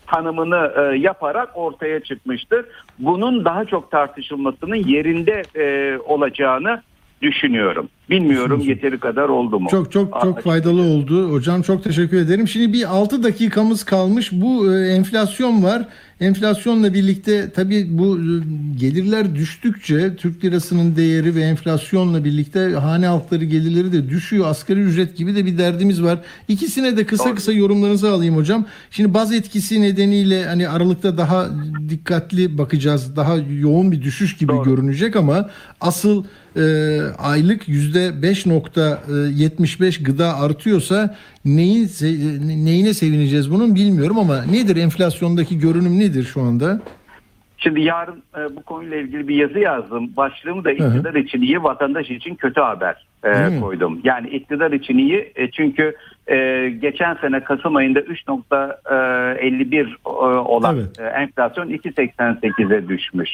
tanımını 0.07 0.73
e, 0.77 0.99
yaparak 0.99 1.49
ortaya 1.55 2.01
çıkmıştır. 2.01 2.67
Bunun 2.99 3.45
daha 3.45 3.65
çok 3.65 3.91
tartışılmasının 3.91 4.77
yerinde 4.77 5.43
e, 5.57 5.99
olacağını 5.99 6.83
düşünüyorum. 7.23 7.89
Bilmiyorum 8.11 8.61
yeteri 8.61 8.99
kadar 8.99 9.29
oldu 9.29 9.61
mu? 9.61 9.69
Çok 9.71 9.93
çok 9.93 10.21
çok 10.23 10.41
faydalı 10.41 10.83
oldu. 10.83 11.33
Hocam 11.33 11.63
çok 11.63 11.85
teşekkür 11.85 12.17
ederim. 12.17 12.49
Şimdi 12.49 12.73
bir 12.73 12.97
6 12.97 13.23
dakikamız 13.23 13.85
kalmış. 13.85 14.33
Bu 14.33 14.75
e, 14.75 14.89
enflasyon 14.89 15.63
var. 15.63 15.83
Enflasyonla 16.21 16.95
birlikte 16.95 17.51
tabii 17.51 17.87
bu 17.91 18.19
e, 18.19 18.23
gelirler 18.77 19.35
düştükçe 19.35 20.17
Türk 20.17 20.45
lirasının 20.45 20.97
değeri 20.97 21.35
ve 21.35 21.41
enflasyonla 21.41 22.25
birlikte 22.25 22.71
hane 22.71 23.07
halkları 23.07 23.45
gelirleri 23.45 23.93
de 23.93 24.09
düşüyor. 24.09 24.47
Asgari 24.47 24.81
ücret 24.81 25.17
gibi 25.17 25.37
de 25.37 25.47
bir 25.47 25.59
derdimiz 25.59 26.03
var. 26.03 26.19
İkisine 26.49 26.97
de 26.97 27.07
kısa 27.07 27.35
kısa 27.35 27.53
yorumlarınızı 27.53 28.11
alayım 28.11 28.37
hocam. 28.37 28.67
Şimdi 28.91 29.15
baz 29.15 29.33
etkisi 29.33 29.83
nedeniyle 29.83 30.47
hani 30.47 30.69
Aralık'ta 30.69 31.19
daha 31.19 31.49
dikkatli 31.89 32.59
bakacağız. 32.59 33.17
Daha 33.17 33.37
yoğun 33.37 33.93
bir 33.93 34.03
düşüş 34.03 34.37
gibi 34.37 34.53
Doğru. 34.53 34.65
görünecek 34.65 35.17
ama 35.17 35.51
asıl 35.81 36.25
e, 36.59 36.63
aylık 37.19 37.69
yüzde 37.69 38.09
5.75 38.09 40.05
gıda 40.05 40.37
artıyorsa 40.41 41.17
neyin 41.45 41.87
se- 41.87 42.65
neyine 42.65 42.95
sevineceğiz 42.95 43.51
bunun 43.53 43.75
bilmiyorum 43.75 44.19
ama 44.19 44.43
nedir 44.45 44.77
enflasyondaki 44.77 45.59
görünüm 45.59 45.99
nedir 45.99 46.25
şu 46.25 46.41
anda? 46.41 46.81
Şimdi 47.61 47.81
yarın 47.81 48.23
e, 48.39 48.57
bu 48.57 48.63
konuyla 48.63 48.97
ilgili 48.97 49.29
bir 49.29 49.37
yazı 49.37 49.59
yazdım. 49.59 50.17
Başlığımı 50.17 50.65
da 50.65 50.73
iktidar 50.73 51.15
için 51.15 51.43
iyi, 51.43 51.63
vatandaş 51.63 52.11
için 52.11 52.35
kötü 52.35 52.61
haber 52.61 53.07
e, 53.25 53.61
koydum. 53.61 54.01
Yani 54.05 54.29
iktidar 54.29 54.73
için 54.73 54.99
iyi 54.99 55.33
e, 55.37 55.51
çünkü 55.51 55.97
e, 56.27 56.69
geçen 56.83 57.15
sene 57.15 57.45
Kasım 57.45 57.77
ayında 57.77 58.01
3.51 58.01 59.89
e, 60.07 60.09
olan 60.39 60.77
Evet. 60.77 61.01
e, 61.01 61.05
enflasyon 61.05 61.69
2.88'e 61.69 62.89
düşmüş. 62.89 63.31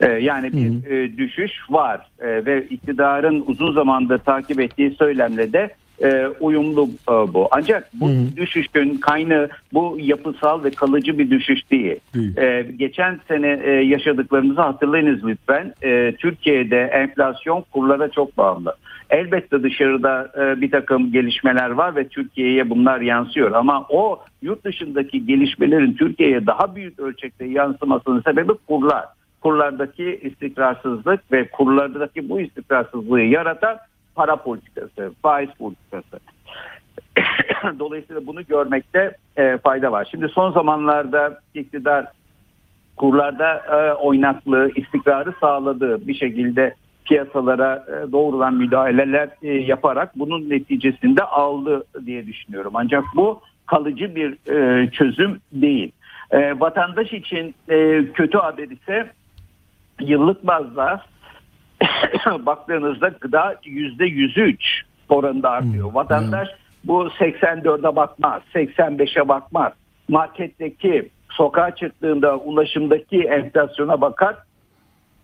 E, 0.00 0.06
yani 0.06 0.52
bir 0.52 0.90
e, 0.90 1.16
düşüş 1.18 1.52
var 1.70 2.00
E, 2.20 2.46
ve 2.46 2.64
iktidarın 2.70 3.44
uzun 3.46 3.72
zamandır 3.72 4.18
takip 4.18 4.60
ettiği 4.60 4.90
söylemle 4.90 5.52
de 5.52 5.70
e, 6.02 6.26
uyumlu 6.40 6.88
e, 7.08 7.12
bu. 7.12 7.48
Ancak 7.50 7.90
bu 7.94 8.10
düşüşün 8.36 8.96
kaynağı 8.96 9.48
bu 9.72 9.96
yapısal 10.00 10.64
ve 10.64 10.70
kalıcı 10.70 11.18
bir 11.18 11.30
düşüş 11.30 11.70
değil. 11.70 11.96
Değil. 12.14 12.36
Ee, 12.36 12.66
geçen 12.76 13.20
sene 13.28 13.60
e, 13.64 13.70
yaşadıklarımızı 13.70 14.60
hatırlayınız 14.60 15.24
lütfen. 15.24 15.74
Ee, 15.84 16.14
Türkiye'de 16.18 16.80
enflasyon 16.80 17.64
kurlara 17.72 18.08
çok 18.08 18.38
bağımlı. 18.38 18.74
Elbette 19.10 19.62
dışarıda 19.62 20.32
e, 20.38 20.60
bir 20.60 20.70
takım 20.70 21.12
gelişmeler 21.12 21.70
var 21.70 21.96
ve 21.96 22.08
Türkiye'ye 22.08 22.70
bunlar 22.70 23.00
yansıyor. 23.00 23.52
Ama 23.52 23.86
o 23.88 24.20
yurt 24.42 24.64
dışındaki 24.64 25.26
gelişmelerin 25.26 25.92
Türkiye'ye 25.92 26.46
daha 26.46 26.76
büyük 26.76 27.00
ölçekte 27.00 27.44
yansımasının 27.44 28.20
sebebi 28.20 28.52
kurlar. 28.66 29.04
Kurlardaki 29.40 30.20
istikrarsızlık 30.22 31.32
ve 31.32 31.48
kurlardaki 31.48 32.28
bu 32.28 32.40
istikrarsızlığı 32.40 33.20
yaratan 33.20 33.78
para 34.14 34.36
politikası, 34.36 35.12
faiz 35.22 35.50
politikası. 35.58 36.20
Dolayısıyla 37.78 38.26
bunu 38.26 38.44
görmekte 38.44 39.16
e, 39.36 39.58
fayda 39.58 39.92
var. 39.92 40.08
Şimdi 40.10 40.28
son 40.28 40.52
zamanlarda 40.52 41.40
iktidar 41.54 42.06
kurlarda 42.96 43.56
e, 43.56 43.92
oynaklığı, 43.92 44.70
istikrarı 44.76 45.34
sağladığı 45.40 46.08
bir 46.08 46.14
şekilde 46.14 46.74
piyasalara 47.04 47.84
e, 47.88 48.12
doğrudan 48.12 48.54
müdahaleler 48.54 49.28
e, 49.42 49.52
yaparak 49.52 50.18
bunun 50.18 50.50
neticesinde 50.50 51.22
aldı 51.22 51.84
diye 52.06 52.26
düşünüyorum. 52.26 52.72
Ancak 52.74 53.04
bu 53.16 53.40
kalıcı 53.66 54.14
bir 54.14 54.52
e, 54.52 54.90
çözüm 54.90 55.40
değil. 55.52 55.92
E, 56.30 56.60
vatandaş 56.60 57.12
için 57.12 57.54
e, 57.68 58.04
kötü 58.14 58.38
haber 58.38 58.68
ise 58.68 59.10
yıllık 60.00 60.46
bazda 60.46 61.02
baktığınızda 62.46 63.08
gıda 63.08 63.56
yüzde 63.64 64.06
103 64.06 64.82
oranında 65.08 65.50
artıyor. 65.50 65.92
Vatandaş 65.92 66.48
bu 66.84 67.06
84'e 67.06 67.96
bakmaz, 67.96 68.42
85'e 68.54 69.28
bakmaz. 69.28 69.72
Marketteki, 70.08 71.10
sokağa 71.30 71.74
çıktığında 71.74 72.36
ulaşımdaki 72.36 73.22
enflasyona 73.22 74.00
bakar. 74.00 74.36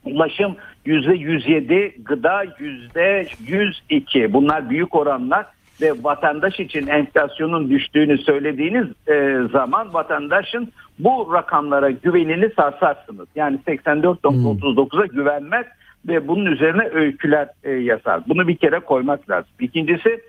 Ulaşım 0.05 0.57
yüzde 0.85 1.15
107, 1.15 1.95
gıda 2.05 2.45
yüzde 2.59 3.27
102. 3.47 4.33
Bunlar 4.33 4.71
büyük 4.71 4.95
oranlar 4.95 5.47
ve 5.81 5.93
vatandaş 6.03 6.61
için 6.61 6.87
enflasyonun 6.87 7.71
düştüğünü 7.71 8.19
söylediğiniz 8.19 8.87
e, 9.09 9.39
zaman 9.53 9.95
vatandaşın 9.95 10.73
bu 10.99 11.35
rakamlara 11.35 11.91
güvenini 11.91 12.51
sarsarsınız. 12.57 13.29
Yani 13.35 13.59
84.39'a 13.67 15.07
güvenmez 15.07 15.67
ve 16.09 16.29
bunun 16.29 16.47
üzerine 16.47 16.89
öyküler 16.89 17.49
e, 17.65 17.71
yazar. 17.71 18.23
Bunu 18.29 18.49
bir 18.49 18.57
kere 18.57 18.79
koymak 18.79 19.31
lazım. 19.31 19.51
İkincisi 19.61 20.21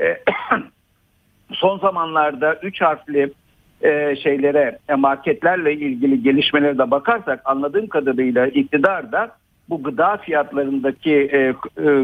e, 0.00 0.04
son 1.52 1.78
zamanlarda 1.78 2.54
3 2.62 2.80
harfli 2.80 3.32
e, 3.82 4.16
şeylere 4.16 4.78
e, 4.88 4.94
marketlerle 4.94 5.72
ilgili 5.72 6.22
gelişmelere 6.22 6.78
de 6.78 6.90
bakarsak 6.90 7.40
anladığım 7.44 7.86
kadarıyla 7.86 8.46
iktidar 8.46 9.12
da 9.12 9.36
bu 9.68 9.82
gıda 9.82 10.16
fiyatlarındaki 10.16 11.12
e, 11.12 11.38
e, 11.38 11.54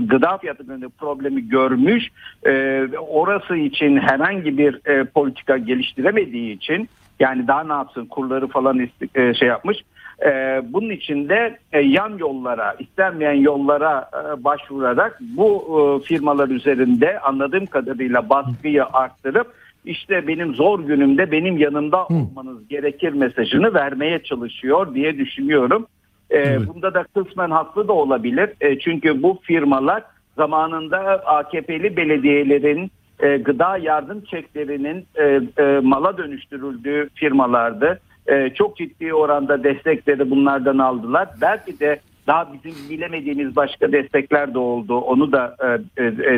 gıda 0.01 0.39
fiyatlarındaki 0.39 0.93
problemi 0.99 1.49
görmüş. 1.49 2.09
E, 2.47 2.85
orası 3.09 3.57
için 3.57 3.97
herhangi 3.97 4.59
bir 4.59 4.81
e, 4.87 5.05
politika 5.05 5.57
geliştiremediği 5.57 6.57
için 6.57 6.89
yani 7.21 7.49
daha 7.49 7.65
ne 7.65 7.73
yapsın 7.73 8.07
kurları 8.07 8.49
falan 8.49 8.89
e, 9.15 9.35
şey 9.35 9.49
yapmış. 9.49 9.79
E, 10.27 10.63
bunun 10.73 10.91
için 10.91 11.29
de 11.29 11.59
e, 11.73 11.81
yan 11.81 12.19
yollara, 12.19 12.77
istenmeyen 12.79 13.35
yollara 13.35 14.11
e, 14.13 14.45
başvurarak 14.45 15.21
bu 15.21 15.65
e, 16.03 16.07
firmalar 16.07 16.49
üzerinde 16.49 17.21
anladığım 17.21 17.67
kadarıyla 17.67 18.29
baskıyı 18.29 18.85
arttırıp 18.85 19.55
işte 19.85 20.27
benim 20.27 20.55
zor 20.55 20.81
günümde 20.81 21.33
benim 21.33 21.59
yanımda 21.59 22.07
olmanız 22.07 22.69
gerekir 22.69 23.13
mesajını 23.13 23.75
vermeye 23.75 24.23
çalışıyor 24.23 24.95
diye 24.95 25.19
düşünüyorum. 25.19 25.87
E, 26.31 26.39
Evet. 26.39 26.69
Bunda 26.69 26.95
da 26.95 27.05
kısmen 27.15 27.51
haklı 27.51 27.89
da 27.89 27.93
olabilir. 27.93 28.51
E, 28.61 28.79
çünkü 28.79 29.23
bu 29.23 29.39
firmalar 29.43 30.03
zamanında 30.37 30.99
AKP'li 31.27 31.97
belediyelerin 31.97 32.91
e, 33.21 33.37
gıda 33.37 33.77
yardım 33.77 34.25
çeklerinin 34.25 35.07
e, 35.15 35.41
e, 35.63 35.81
mala 35.83 36.19
dönüştürüldüğü 36.19 37.09
firmalardı. 37.15 38.01
E, 38.27 38.51
çok 38.51 38.77
ciddi 38.77 39.15
oranda 39.15 39.65
destekleri 39.65 40.31
bunlardan 40.31 40.79
aldılar. 40.79 41.29
Belki 41.41 41.81
de 41.81 42.01
daha 42.27 42.49
bizim 42.53 42.91
bilemediğimiz 42.91 43.57
başka 43.57 43.93
destekler 43.93 44.55
de 44.55 44.59
oldu. 44.59 44.99
Onu 44.99 45.33
da 45.33 45.57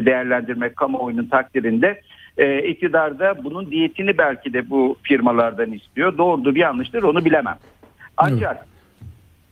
değerlendirmek 0.07 0.76
kamuoyunun 0.76 1.26
takdirinde. 1.26 2.01
E, 2.38 2.62
iktidar 2.62 3.18
da 3.18 3.45
bunun 3.45 3.70
diyetini 3.70 4.18
belki 4.18 4.53
de 4.53 4.70
bu 4.70 4.97
firmalardan 5.03 5.72
istiyor. 5.72 6.18
Doğrudur 6.18 6.57
yanlıştır 6.57 7.03
onu 7.03 7.24
bilemem. 7.24 7.57
Ancak 8.16 8.66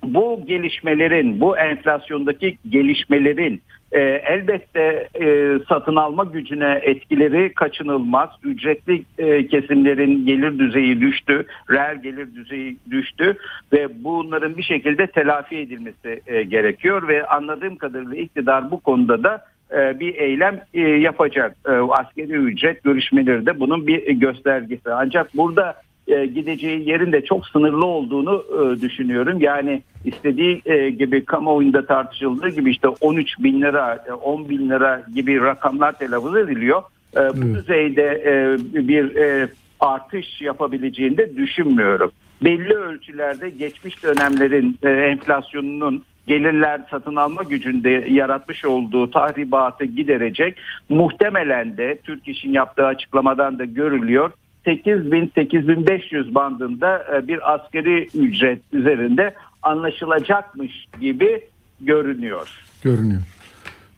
bu 0.05 0.46
gelişmelerin, 0.46 1.40
bu 1.40 1.59
enflasyondaki 1.59 2.59
gelişmelerin 2.68 3.62
e, 3.92 4.01
elbette 4.01 5.09
e, 5.20 5.59
satın 5.68 5.96
alma 5.96 6.24
gücüne 6.24 6.80
etkileri 6.82 7.55
kaçınılmaz. 7.55 8.28
Ücretli 8.44 9.05
e, 9.18 9.46
kesimlerin 9.46 10.26
gelir 10.26 10.59
düzeyi 10.59 11.01
düştü, 11.01 11.46
reel 11.70 12.03
gelir 12.03 12.34
düzeyi 12.34 12.76
düştü 12.90 13.36
ve 13.72 14.05
bunların 14.05 14.57
bir 14.57 14.62
şekilde 14.62 15.07
telafi 15.07 15.57
edilmesi 15.57 16.20
e, 16.26 16.42
gerekiyor 16.42 17.09
ve 17.09 17.26
anladığım 17.26 17.76
kadarıyla 17.76 18.16
iktidar 18.16 18.70
bu 18.70 18.80
konuda 18.80 19.24
da 19.24 19.44
e, 19.72 20.01
bir 20.01 20.14
eylem 20.14 20.61
e, 20.74 20.80
yapacak. 20.80 21.57
E, 21.68 21.70
askeri 21.70 22.32
ücret 22.32 22.84
görüşmeleri 22.84 23.46
de 23.46 23.61
bunun 23.61 23.86
bir 23.86 24.12
göstergesi. 24.12 24.92
Ancak 24.92 25.36
burada 25.36 25.82
e, 26.11 26.26
gideceği 26.26 26.88
yerin 26.88 27.12
de 27.12 27.24
çok 27.24 27.46
sınırlı 27.46 27.86
olduğunu 27.86 28.44
e, 28.52 28.80
düşünüyorum. 28.80 29.40
Yani 29.40 29.82
istediği 30.04 30.62
e, 30.66 30.90
gibi 30.90 31.24
kamuoyunda 31.24 31.86
tartışıldığı 31.86 32.48
gibi 32.48 32.70
işte 32.70 32.88
13 32.88 33.38
bin 33.38 33.61
lira, 33.61 34.04
e, 34.08 34.12
10 34.12 34.48
bin 34.48 34.70
lira 34.70 35.02
gibi 35.14 35.40
rakamlar 35.40 35.98
telaffuz 35.98 36.36
ediliyor. 36.36 36.82
E, 37.16 37.18
bu 37.18 37.20
Evet. 37.20 37.54
düzeyde 37.54 38.22
e, 38.26 38.58
bir 38.88 39.16
e, 39.16 39.48
artış 39.80 40.40
yapabileceğini 40.40 41.18
de 41.18 41.36
düşünmüyorum. 41.36 42.12
Belli 42.42 42.74
ölçülerde 42.74 43.50
geçmiş 43.50 44.02
dönemlerin 44.02 44.78
e, 44.82 44.90
enflasyonunun 44.90 46.04
gelirler 46.26 46.80
satın 46.90 47.16
alma 47.16 47.42
gücünde 47.42 48.06
yaratmış 48.11 48.64
olduğu 48.64 49.11
tahribatı 49.11 49.84
giderecek. 49.84 50.58
Muhtemelen 50.88 51.76
de 51.76 51.98
Türk 52.04 52.28
İş'in 52.28 52.52
yaptığı 52.52 52.86
açıklamadan 52.86 53.58
da 53.58 53.64
görülüyor. 53.64 54.30
8000-8500 54.66 56.34
bandında 56.34 57.04
e, 57.16 57.28
bir 57.28 57.54
askeri 57.54 58.06
ücret 58.14 58.61
üzerinde 58.72 59.34
anlaşılacakmış 59.62 60.86
gibi 61.00 61.40
görünüyor. 61.80 62.48
görünüyor. 62.84 63.20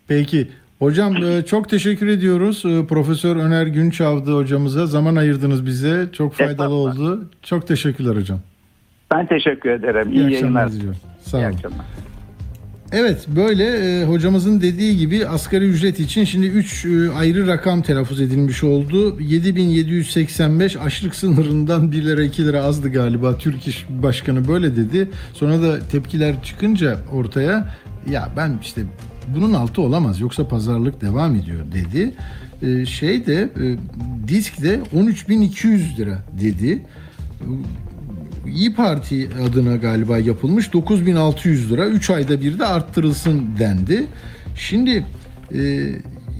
Peki 0.08 0.48
hocam 0.78 1.16
e, 1.16 1.44
çok 1.44 1.68
teşekkür 1.68 2.06
ediyoruz 2.06 2.62
E, 2.66 2.86
Profesör 2.86 3.36
Öner 3.36 3.66
Günçavdı 3.66 4.36
hocamıza 4.36 4.86
zaman 4.86 5.16
ayırdınız 5.16 5.66
bize 5.66 6.06
çok 6.12 6.34
faydalı 6.34 6.52
Estağfurullah. 6.52 6.98
oldu. 6.98 7.30
Çok 7.42 7.66
teşekkürler 7.66 8.16
hocam. 8.16 8.40
Ben 9.12 9.26
teşekkür 9.26 9.70
ederim. 9.70 10.12
İyi, 10.12 10.26
İyi, 10.28 10.32
yayınlar. 10.32 10.72
diliyorum. 10.72 10.98
Sağ 11.20 11.38
İyi 11.38 11.46
olun. 11.46 11.54
akşamlar. 11.54 11.86
Evet 12.92 13.28
böyle 13.28 13.64
e, 13.64 14.04
hocamızın 14.04 14.60
dediği 14.60 14.96
gibi 14.96 15.26
asgari 15.26 15.64
ücret 15.64 16.00
için 16.00 16.24
şimdi 16.24 16.46
3 16.46 16.86
ayrı 17.18 17.46
rakam 17.46 17.82
telaffuz 17.82 18.20
edilmiş 18.20 18.64
oldu. 18.64 19.20
7785 19.20 20.76
açlık 20.76 21.14
sınırından 21.14 21.92
1 21.92 22.04
lira 22.04 22.22
2 22.22 22.44
lira 22.44 22.62
azdı 22.62 22.92
galiba. 22.92 23.38
Türk 23.38 23.68
İş 23.68 23.86
Başkanı 23.88 24.48
böyle 24.48 24.76
dedi. 24.76 25.10
Sonra 25.34 25.62
da 25.62 25.78
tepkiler 25.88 26.42
çıkınca 26.42 26.98
ortaya 27.12 27.74
ya 28.10 28.28
ben 28.36 28.58
işte 28.62 28.82
bunun 29.36 29.52
altı 29.52 29.82
olamaz 29.82 30.20
yoksa 30.20 30.48
pazarlık 30.48 31.00
devam 31.00 31.34
ediyor 31.34 31.64
dedi. 31.74 32.14
E, 32.62 32.86
şey 32.86 33.26
de 33.26 33.50
e, 33.60 33.76
disk 34.28 34.62
de 34.62 34.80
13200 34.92 35.98
lira 35.98 36.18
dedi. 36.40 36.82
İyi 38.46 38.74
Parti 38.74 39.28
adına 39.48 39.76
galiba 39.76 40.18
yapılmış 40.18 40.72
9600 40.72 41.72
lira 41.72 41.86
3 41.86 42.10
ayda 42.10 42.40
bir 42.40 42.58
de 42.58 42.66
arttırılsın 42.66 43.42
dendi. 43.58 44.06
Şimdi 44.56 45.06
e, 45.54 45.60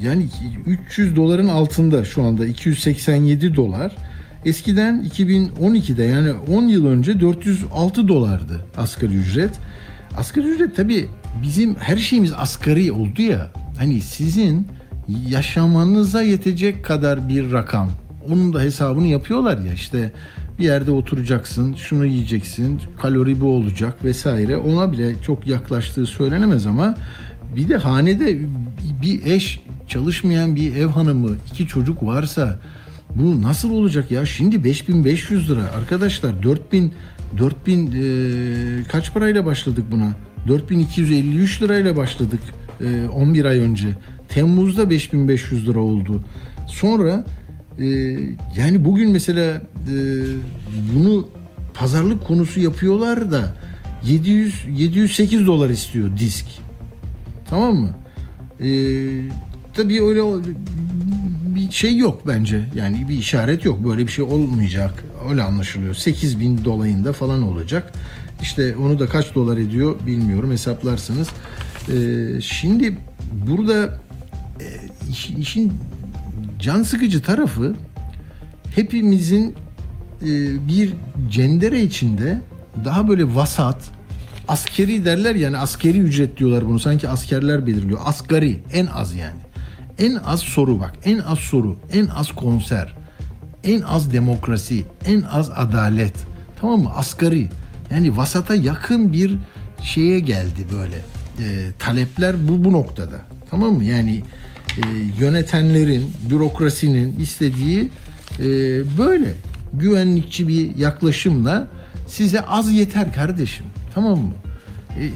yani 0.03 0.29
300 0.67 1.17
doların 1.17 1.49
altında 1.49 2.05
şu 2.05 2.23
anda 2.23 2.47
287 2.47 3.57
dolar. 3.57 3.97
Eskiden 4.45 5.11
2012'de 5.15 6.03
yani 6.03 6.33
10 6.33 6.63
yıl 6.63 6.87
önce 6.87 7.21
406 7.21 8.09
dolardı 8.09 8.67
asgari 8.77 9.15
ücret. 9.15 9.51
Asgari 10.17 10.47
ücret 10.47 10.77
tabii 10.77 11.09
bizim 11.43 11.75
her 11.75 11.97
şeyimiz 11.97 12.33
asgari 12.37 12.93
oldu 12.93 13.23
ya. 13.23 13.51
Hani 13.79 14.01
sizin 14.01 14.67
yaşamanıza 15.29 16.23
yetecek 16.23 16.85
kadar 16.85 17.29
bir 17.29 17.53
rakam. 17.53 17.91
Onun 18.29 18.53
da 18.53 18.61
hesabını 18.61 19.07
yapıyorlar 19.07 19.59
ya 19.59 19.73
işte 19.73 20.13
bir 20.59 20.65
yerde 20.65 20.91
oturacaksın, 20.91 21.75
şunu 21.75 22.07
yiyeceksin, 22.07 22.81
kalori 23.03 23.41
bu 23.41 23.57
olacak 23.57 24.05
vesaire. 24.05 24.57
Ona 24.57 24.93
bile 24.93 25.15
çok 25.23 25.47
yaklaştığı 25.47 26.07
söylenemez 26.07 26.67
ama 26.67 26.95
bir 27.57 27.69
de 27.69 27.77
hanede 27.77 28.39
bir 29.03 29.27
eş 29.27 29.61
çalışmayan 29.89 30.57
bir 30.57 30.77
ev 30.77 30.87
hanımı, 30.87 31.37
iki 31.53 31.67
çocuk 31.67 32.03
varsa 32.03 32.59
bu 33.15 33.43
nasıl 33.43 33.71
olacak 33.71 34.11
ya? 34.11 34.27
Şimdi 34.27 34.65
5500 34.65 35.51
lira 35.51 35.63
arkadaşlar 35.79 36.43
4000 36.43 36.93
4000 37.39 37.87
e, 37.87 38.85
kaç 38.85 39.15
parayla 39.15 39.47
başladık 39.47 39.85
buna? 39.91 40.13
4253 40.49 41.63
lirayla 41.63 41.97
başladık 41.97 42.41
e, 42.81 43.09
11 43.09 43.45
ay 43.45 43.59
önce. 43.59 43.89
Temmuz'da 44.29 44.91
5500 44.91 45.69
lira 45.69 45.81
oldu. 45.81 46.25
Sonra 46.67 47.25
e, 47.79 47.85
yani 48.57 48.85
bugün 48.85 49.11
mesela 49.11 49.43
e, 49.53 49.95
bunu 50.95 51.29
pazarlık 51.75 52.25
konusu 52.25 52.61
yapıyorlar 52.61 53.31
da 53.33 53.55
700 54.05 54.55
708 54.71 55.47
dolar 55.47 55.71
istiyor 55.71 56.17
disk. 56.19 56.47
Tamam 57.51 57.75
mı? 57.77 57.91
E, 58.61 58.69
tabii 59.75 60.03
öyle 60.03 60.45
bir 61.55 61.71
şey 61.71 61.97
yok 61.97 62.23
bence. 62.27 62.65
Yani 62.75 63.09
bir 63.09 63.15
işaret 63.19 63.65
yok. 63.65 63.85
Böyle 63.89 64.07
bir 64.07 64.13
şey 64.13 64.25
olmayacak. 64.25 65.05
Öyle 65.31 65.43
anlaşılıyor. 65.43 65.95
8 65.95 66.41
bin 66.41 66.65
dolayında 66.65 67.13
falan 67.13 67.43
olacak. 67.43 67.93
İşte 68.43 68.77
onu 68.77 68.99
da 68.99 69.07
kaç 69.07 69.35
dolar 69.35 69.57
ediyor 69.59 69.97
bilmiyorum. 70.07 70.51
Hesaplarsınız. 70.51 71.29
E, 71.89 72.41
şimdi 72.41 72.99
burada 73.49 74.01
e, 74.61 74.67
iş- 75.11 75.31
işin 75.31 75.73
can 76.63 76.83
sıkıcı 76.83 77.23
tarafı 77.23 77.75
hepimizin 78.75 79.55
e, 80.23 80.29
bir 80.69 80.93
cendere 81.31 81.83
içinde 81.83 82.41
daha 82.85 83.09
böyle 83.09 83.35
vasat 83.35 83.77
askeri 84.49 85.05
derler 85.05 85.35
yani 85.35 85.59
askeri 85.59 85.99
ücret 85.99 86.37
diyorlar 86.37 86.69
bunu. 86.69 86.79
Sanki 86.79 87.09
askerler 87.09 87.67
belirliyor. 87.67 88.01
Asgari 88.05 88.61
en 88.73 88.87
az 88.87 89.15
yani. 89.15 89.41
En 89.99 90.15
az 90.15 90.41
soru 90.41 90.81
bak 90.81 90.95
en 91.05 91.19
az 91.19 91.39
soru 91.39 91.77
en 91.93 92.07
az 92.07 92.29
konser 92.33 92.95
en 93.65 93.81
az 93.81 94.13
demokrasi 94.13 94.85
en 95.05 95.23
az 95.23 95.51
adalet. 95.51 96.15
Tamam 96.61 96.83
mı? 96.83 96.91
Asgari. 96.95 97.49
Yani 97.91 98.17
vasata 98.17 98.55
yakın 98.55 99.13
bir 99.13 99.39
şeye 99.83 100.21
geldi 100.21 100.67
böyle. 100.73 100.97
E, 101.39 101.73
talepler 101.79 102.49
bu 102.49 102.65
bu 102.65 102.73
noktada. 102.73 103.17
Tamam 103.51 103.75
mı? 103.75 103.85
Yani 103.85 104.23
e, 104.77 104.81
yönetenlerin 105.21 106.13
bürokrasinin 106.31 107.19
istediği 107.21 107.91
e, 108.39 108.45
böyle 108.99 109.35
güvenlikçi 109.73 110.49
bir 110.49 110.77
yaklaşımla 110.77 111.69
size 112.07 112.41
az 112.41 112.73
yeter 112.73 113.13
kardeşim 113.13 113.67
tamam 113.95 114.19
mı 114.19 114.33
E, 114.99 115.11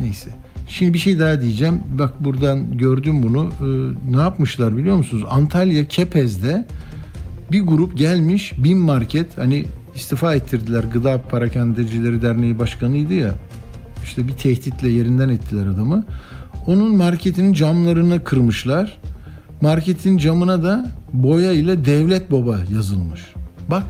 neyse 0.00 0.30
Şimdi 0.68 0.94
bir 0.94 0.98
şey 0.98 1.18
daha 1.18 1.42
diyeceğim. 1.42 1.80
Bak 1.98 2.24
buradan 2.24 2.78
gördüm 2.78 3.22
bunu. 3.22 3.50
Ee, 3.60 4.16
ne 4.16 4.20
yapmışlar 4.20 4.76
biliyor 4.76 4.96
musunuz? 4.96 5.24
Antalya 5.30 5.84
Kepez'de 5.84 6.66
bir 7.52 7.60
grup 7.60 7.98
gelmiş 7.98 8.52
bin 8.58 8.78
market 8.78 9.38
hani 9.38 9.66
istifa 9.94 10.34
ettirdiler. 10.34 10.84
Gıda 10.84 11.22
Parakendecileri 11.22 12.22
Derneği 12.22 12.58
Başkanı'ydı 12.58 13.14
ya. 13.14 13.34
İşte 14.04 14.28
bir 14.28 14.32
tehditle 14.32 14.88
yerinden 14.88 15.28
ettiler 15.28 15.66
adamı. 15.66 16.04
Onun 16.68 16.96
marketinin 16.96 17.52
camlarını 17.52 18.24
kırmışlar. 18.24 18.98
Marketin 19.60 20.18
camına 20.18 20.62
da 20.62 20.90
boya 21.12 21.52
ile 21.52 21.84
devlet 21.84 22.32
baba 22.32 22.58
yazılmış. 22.74 23.20
Bak 23.70 23.84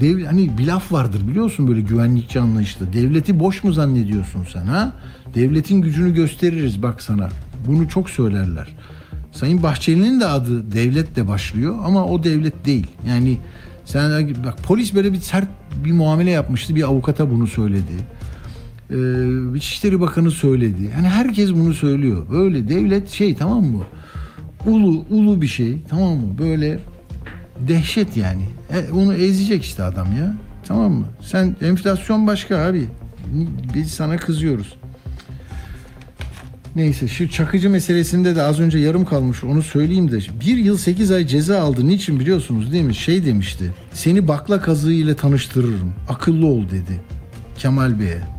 Dev, 0.00 0.24
hani 0.24 0.58
bir 0.58 0.66
laf 0.66 0.92
vardır 0.92 1.28
biliyorsun 1.28 1.68
böyle 1.68 1.80
güvenlikçi 1.80 2.40
anlayışta. 2.40 2.92
Devleti 2.92 3.40
boş 3.40 3.64
mu 3.64 3.72
zannediyorsun 3.72 4.46
sen 4.52 4.66
ha? 4.66 4.92
Devletin 5.34 5.80
gücünü 5.80 6.14
gösteririz 6.14 6.82
bak 6.82 7.02
sana. 7.02 7.28
Bunu 7.66 7.88
çok 7.88 8.10
söylerler. 8.10 8.68
Sayın 9.32 9.62
Bahçeli'nin 9.62 10.20
de 10.20 10.26
adı 10.26 10.72
devlet 10.72 11.16
de 11.16 11.28
başlıyor 11.28 11.76
ama 11.84 12.04
o 12.04 12.24
devlet 12.24 12.66
değil. 12.66 12.86
Yani 13.08 13.38
sen 13.84 14.28
bak 14.46 14.62
polis 14.62 14.94
böyle 14.94 15.12
bir 15.12 15.20
sert 15.20 15.48
bir 15.84 15.92
muamele 15.92 16.30
yapmıştı. 16.30 16.74
Bir 16.74 16.82
avukata 16.82 17.30
bunu 17.30 17.46
söyledi. 17.46 17.92
Ee, 18.90 19.56
İçişleri 19.56 20.00
Bakanı 20.00 20.30
söyledi. 20.30 20.90
Yani 20.96 21.08
herkes 21.08 21.52
bunu 21.52 21.74
söylüyor. 21.74 22.26
Böyle 22.30 22.68
devlet 22.68 23.10
şey 23.10 23.34
tamam 23.34 23.64
mı? 23.64 23.84
Ulu 24.66 25.04
ulu 25.10 25.42
bir 25.42 25.46
şey 25.46 25.78
tamam 25.88 26.12
mı? 26.12 26.38
Böyle 26.38 26.78
dehşet 27.68 28.16
yani. 28.16 28.42
E, 28.70 28.92
onu 28.92 29.14
ezecek 29.14 29.64
işte 29.64 29.82
adam 29.82 30.16
ya. 30.16 30.36
Tamam 30.68 30.92
mı? 30.92 31.04
Sen 31.20 31.56
enflasyon 31.62 32.26
başka 32.26 32.58
abi. 32.58 32.86
Biz 33.74 33.90
sana 33.90 34.16
kızıyoruz. 34.16 34.74
Neyse 36.76 37.08
şu 37.08 37.30
çakıcı 37.30 37.70
meselesinde 37.70 38.36
de 38.36 38.42
az 38.42 38.60
önce 38.60 38.78
yarım 38.78 39.04
kalmış 39.04 39.44
onu 39.44 39.62
söyleyeyim 39.62 40.10
de. 40.10 40.18
Bir 40.40 40.56
yıl 40.56 40.78
8 40.78 41.10
ay 41.10 41.26
ceza 41.26 41.60
aldı. 41.60 41.88
Niçin 41.88 42.20
biliyorsunuz 42.20 42.72
değil 42.72 42.84
mi? 42.84 42.94
Şey 42.94 43.24
demişti. 43.26 43.70
Seni 43.92 44.28
bakla 44.28 44.60
kazığı 44.60 44.92
ile 44.92 45.16
tanıştırırım. 45.16 45.92
Akıllı 46.08 46.46
ol 46.46 46.62
dedi. 46.62 47.00
Kemal 47.58 47.98
Bey'e. 48.00 48.33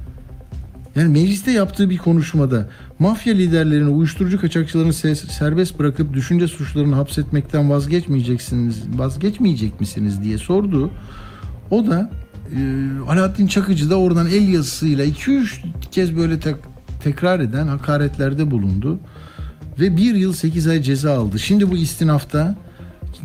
Yani 0.96 1.10
mecliste 1.10 1.52
yaptığı 1.52 1.90
bir 1.90 1.98
konuşmada 1.98 2.70
mafya 3.00 3.34
liderlerini, 3.34 3.90
uyuşturucu 3.90 4.42
kaçakçılarını 4.42 4.92
se- 4.92 5.16
serbest 5.16 5.80
bırakıp 5.80 6.14
düşünce 6.14 6.48
suçlarını 6.48 6.96
hapsetmekten 6.96 7.70
vazgeçmeyeceksiniz, 7.70 8.84
vazgeçmeyecek 8.98 9.80
misiniz 9.80 10.24
diye 10.24 10.38
sordu. 10.38 10.92
O 11.72 11.88
da 11.88 12.12
e, 12.56 12.88
Alaaddin 13.10 13.48
Çakıcı 13.48 13.90
da 13.90 14.00
oradan 14.00 14.28
el 14.28 14.48
yazısıyla 14.48 15.06
2-3 15.06 15.48
kez 15.92 16.18
böyle 16.18 16.40
tek, 16.40 16.56
tekrar 17.04 17.40
eden 17.40 17.68
hakaretlerde 17.68 18.52
bulundu. 18.52 19.00
Ve 19.80 19.98
bir 19.98 20.16
yıl 20.16 20.34
8 20.34 20.68
ay 20.68 20.82
ceza 20.82 21.18
aldı. 21.18 21.40
Şimdi 21.40 21.72
bu 21.72 21.76
istinafta 21.76 22.56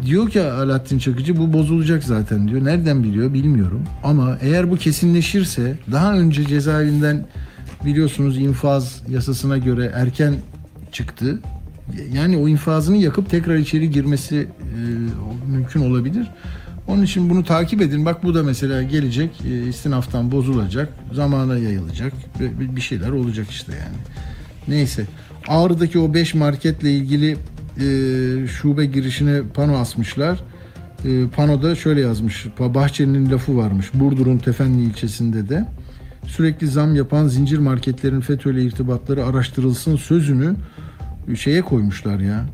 diyor 0.04 0.30
ki 0.30 0.42
Alaaddin 0.42 0.98
Çakıcı 0.98 1.36
bu 1.36 1.52
bozulacak 1.52 2.04
zaten 2.04 2.48
diyor. 2.48 2.64
Nereden 2.64 3.02
biliyor 3.02 3.34
bilmiyorum. 3.34 3.82
Ama 4.04 4.38
eğer 4.40 4.70
bu 4.70 4.76
kesinleşirse 4.76 5.78
daha 5.92 6.14
önce 6.14 6.46
cezaevinden 6.46 7.26
biliyorsunuz 7.84 8.38
infaz 8.38 9.02
yasasına 9.08 9.58
göre 9.58 9.90
erken 9.94 10.34
çıktı. 10.92 11.38
Yani 12.12 12.36
o 12.36 12.48
infazını 12.48 12.96
yakıp 12.96 13.30
tekrar 13.30 13.56
içeri 13.56 13.90
girmesi 13.90 14.36
e, 14.36 15.48
mümkün 15.52 15.80
olabilir. 15.90 16.26
Onun 16.88 17.02
için 17.02 17.30
bunu 17.30 17.44
takip 17.44 17.82
edin. 17.82 18.04
Bak 18.04 18.24
bu 18.24 18.34
da 18.34 18.42
mesela 18.42 18.82
gelecek 18.82 19.30
e, 19.50 19.68
istinaftan 19.68 20.32
bozulacak. 20.32 20.88
Zamana 21.12 21.58
yayılacak. 21.58 22.12
ve 22.40 22.76
bir- 22.76 22.80
şeyler 22.80 23.10
olacak 23.10 23.50
işte 23.50 23.72
yani. 23.72 23.96
Neyse. 24.68 25.06
Ağrı'daki 25.48 25.98
o 25.98 26.14
5 26.14 26.34
marketle 26.34 26.92
ilgili 26.92 27.36
e, 27.76 27.86
şube 28.46 28.86
girişine 28.86 29.42
pano 29.54 29.76
asmışlar. 29.76 30.40
E, 31.04 31.28
panoda 31.36 31.74
şöyle 31.74 32.00
yazmış. 32.00 32.46
Bahçeli'nin 32.58 33.30
lafı 33.30 33.56
varmış. 33.56 33.86
Burdur'un 33.94 34.38
Tefenli 34.38 34.82
ilçesinde 34.84 35.48
de. 35.48 35.66
Sürekli 36.36 36.66
zam 36.66 36.94
yapan 36.94 37.28
zincir 37.28 37.58
marketlerin 37.58 38.20
FETÖ'yle 38.20 38.62
irtibatları 38.62 39.24
araştırılsın 39.24 39.96
sözünü 39.96 40.54
şeye 41.36 41.62
koymuşlar 41.62 42.20
ya. 42.20 42.46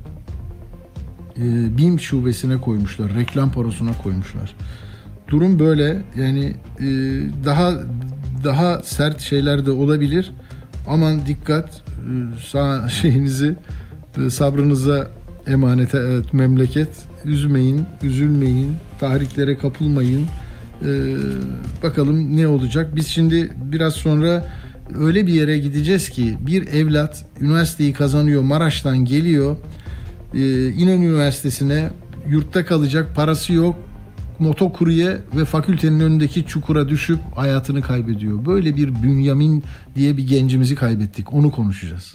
E, 1.38 1.76
BİM 1.78 2.00
şubesine 2.00 2.60
koymuşlar. 2.60 3.14
Reklam 3.14 3.52
parosuna 3.52 3.98
koymuşlar. 4.02 4.54
Durum 5.28 5.58
böyle. 5.58 6.02
Yani 6.16 6.54
e, 6.80 6.86
daha 7.44 7.72
daha 8.44 8.82
sert 8.82 9.20
şeyler 9.20 9.66
de 9.66 9.70
olabilir. 9.70 10.32
Aman 10.86 11.26
dikkat. 11.26 11.68
E, 11.68 11.82
sağ 12.50 12.88
şeyinizi 13.02 13.56
e, 14.26 14.30
sabrınıza 14.30 15.10
emanet 15.46 15.94
evet, 15.94 16.34
memleket. 16.34 16.88
Üzmeyin, 17.24 17.84
üzülmeyin, 18.02 18.76
tahriklere 19.00 19.58
kapılmayın. 19.58 20.26
E, 20.82 21.16
bakalım 21.82 22.36
ne 22.36 22.48
olacak. 22.48 22.96
Biz 22.96 23.06
şimdi 23.06 23.52
biraz 23.56 23.94
sonra 23.94 24.46
öyle 24.94 25.26
bir 25.26 25.32
yere 25.32 25.58
gideceğiz 25.58 26.08
ki 26.08 26.36
bir 26.40 26.66
evlat 26.66 27.24
üniversiteyi 27.40 27.92
kazanıyor, 27.92 28.42
Maraş'tan 28.42 29.04
geliyor. 29.04 29.56
E, 30.34 30.68
İnönü 30.68 31.04
Üniversitesi'ne 31.06 31.90
yurtta 32.28 32.64
kalacak 32.64 33.16
parası 33.16 33.52
yok. 33.52 33.76
Motokurye 34.38 35.18
ve 35.36 35.44
fakültenin 35.44 36.00
önündeki 36.00 36.46
çukura 36.46 36.88
düşüp 36.88 37.18
hayatını 37.36 37.82
kaybediyor. 37.82 38.46
Böyle 38.46 38.76
bir 38.76 39.02
Bünyamin 39.02 39.64
diye 39.94 40.16
bir 40.16 40.26
gencimizi 40.26 40.74
kaybettik. 40.74 41.32
Onu 41.32 41.50
konuşacağız. 41.50 42.14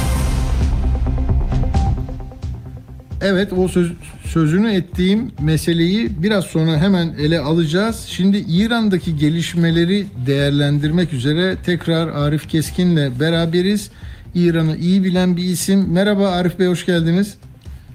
Evet 3.21 3.53
o 3.53 3.67
söz, 3.67 3.91
sözünü 4.23 4.71
ettiğim 4.71 5.31
meseleyi 5.41 6.09
biraz 6.23 6.45
sonra 6.45 6.77
hemen 6.77 7.13
ele 7.19 7.39
alacağız. 7.39 8.05
Şimdi 8.07 8.37
İran'daki 8.37 9.17
gelişmeleri 9.17 10.05
değerlendirmek 10.27 11.13
üzere 11.13 11.55
tekrar 11.65 12.07
Arif 12.07 12.49
Keskin'le 12.49 13.19
beraberiz. 13.19 13.91
İran'ı 14.35 14.77
iyi 14.77 15.03
bilen 15.03 15.37
bir 15.37 15.43
isim. 15.43 15.93
Merhaba 15.93 16.29
Arif 16.29 16.59
Bey 16.59 16.67
hoş 16.67 16.85
geldiniz. 16.85 17.37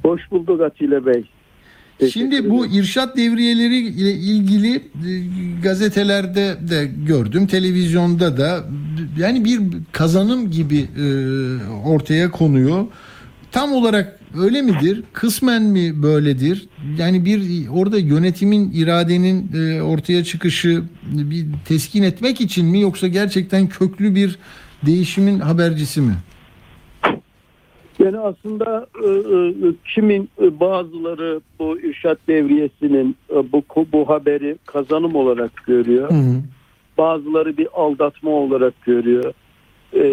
Hoş 0.02 0.30
bulduk 0.30 0.60
Atilla 0.60 1.06
Bey. 1.06 1.24
Şimdi 2.12 2.50
bu 2.50 2.66
irşat 2.66 3.16
devriyeleri 3.16 3.78
ile 3.78 4.12
ilgili 4.12 4.74
e, 4.76 4.80
gazetelerde 5.62 6.56
de 6.68 6.90
gördüm, 7.06 7.46
televizyonda 7.46 8.36
da 8.36 8.64
yani 9.18 9.44
bir 9.44 9.60
kazanım 9.92 10.50
gibi 10.50 10.78
e, 10.78 11.04
ortaya 11.86 12.30
konuyor. 12.30 12.86
Tam 13.52 13.72
olarak 13.72 14.20
öyle 14.38 14.62
midir? 14.62 15.02
Kısmen 15.12 15.62
mi 15.62 16.02
böyledir? 16.02 16.68
Yani 16.98 17.24
bir 17.24 17.68
orada 17.68 17.98
yönetimin 17.98 18.70
iradenin 18.74 19.50
e, 19.54 19.82
ortaya 19.82 20.24
çıkışı 20.24 20.82
bir 21.02 21.44
teskin 21.64 22.02
etmek 22.02 22.40
için 22.40 22.66
mi 22.66 22.80
yoksa 22.80 23.08
gerçekten 23.08 23.68
köklü 23.68 24.14
bir 24.14 24.38
değişimin 24.86 25.38
habercisi 25.38 26.00
mi? 26.00 26.14
Yani 27.98 28.18
aslında 28.18 28.86
e, 29.04 29.08
e, 29.08 29.72
kimin 29.94 30.28
e, 30.42 30.60
bazıları 30.60 31.40
bu 31.58 31.80
irşat 31.80 32.18
devriyesinin 32.28 33.16
e, 33.30 33.52
bu 33.52 33.64
bu 33.92 34.08
haberi 34.08 34.56
kazanım 34.66 35.14
olarak 35.14 35.50
görüyor. 35.66 36.10
Hı 36.10 36.14
hı. 36.14 36.42
Bazıları 36.98 37.56
bir 37.56 37.68
aldatma 37.74 38.30
olarak 38.30 38.82
görüyor. 38.82 39.32
E, 39.96 40.06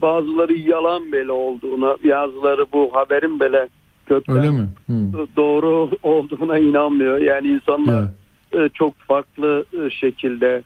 bazıları 0.00 0.54
yalan 0.54 1.12
bile 1.12 1.32
olduğuna, 1.32 1.96
bazıları 2.04 2.66
bu 2.72 2.90
haberin 2.92 3.40
bile 3.40 3.68
kökten 4.06 4.36
Öyle 4.36 4.50
mi? 4.50 4.68
Hı. 4.86 5.26
doğru 5.36 5.90
olduğuna 6.02 6.58
inanmıyor. 6.58 7.18
Yani 7.18 7.48
insanlar 7.48 8.04
Evet. 8.52 8.64
e, 8.64 8.68
çok 8.74 8.98
farklı 8.98 9.64
e, 9.72 9.90
şekilde 9.90 10.62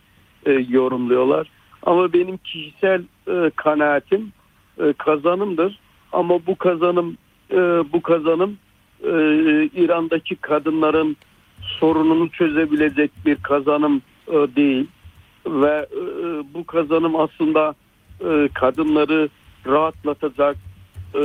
e, 0.47 0.53
yorumluyorlar. 0.53 1.51
Ama 1.83 2.13
benim 2.13 2.37
kişisel 2.37 3.03
e, 3.29 3.51
kanaatim 3.57 4.33
e, 4.79 4.93
kazanımdır. 4.93 5.79
Ama 6.13 6.47
bu 6.47 6.57
kazanım 6.57 7.17
e, 7.51 7.57
bu 7.93 8.03
kazanım 8.03 8.57
e, 9.03 9.13
İran'daki 9.75 10.37
kadınların 10.37 11.17
sorununu 11.81 12.29
çözebilecek 12.29 13.11
bir 13.27 13.37
kazanım 13.37 14.03
e, 14.29 14.33
değil 14.33 14.87
ve 15.47 15.87
e, 15.93 16.03
bu 16.55 16.65
kazanım 16.67 17.17
aslında 17.17 17.75
e, 18.31 18.49
kadınları 18.55 19.29
rahatlatacak, 19.67 20.57
e, 21.15 21.23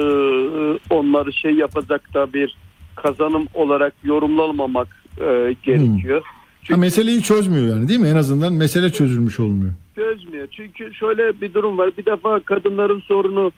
onları 0.89 1.34
şey 1.34 1.52
yapacak 1.52 2.14
da 2.14 2.34
bir 2.34 2.58
kazanım 2.95 3.47
olarak 3.54 3.93
yorumlanmamak 4.04 5.04
e, 5.18 5.56
gerekiyor. 5.64 6.22
Ha, 6.70 6.78
meseleyi 6.78 7.24
çözmüyor 7.24 7.68
yani 7.68 7.88
değil 7.88 8.00
mi? 8.00 8.08
En 8.08 8.16
azından 8.16 8.54
mesele 8.54 8.89
çözülmüş 8.91 9.39
olmuyor. 9.39 9.74
Çözmüyor. 9.95 10.47
Çünkü 10.52 10.93
şöyle 10.93 11.41
bir 11.41 11.54
durum 11.54 11.78
var. 11.78 11.91
Bir 11.97 12.06
defa 12.06 12.39
kadınların 12.39 13.00
sorunu 13.00 13.52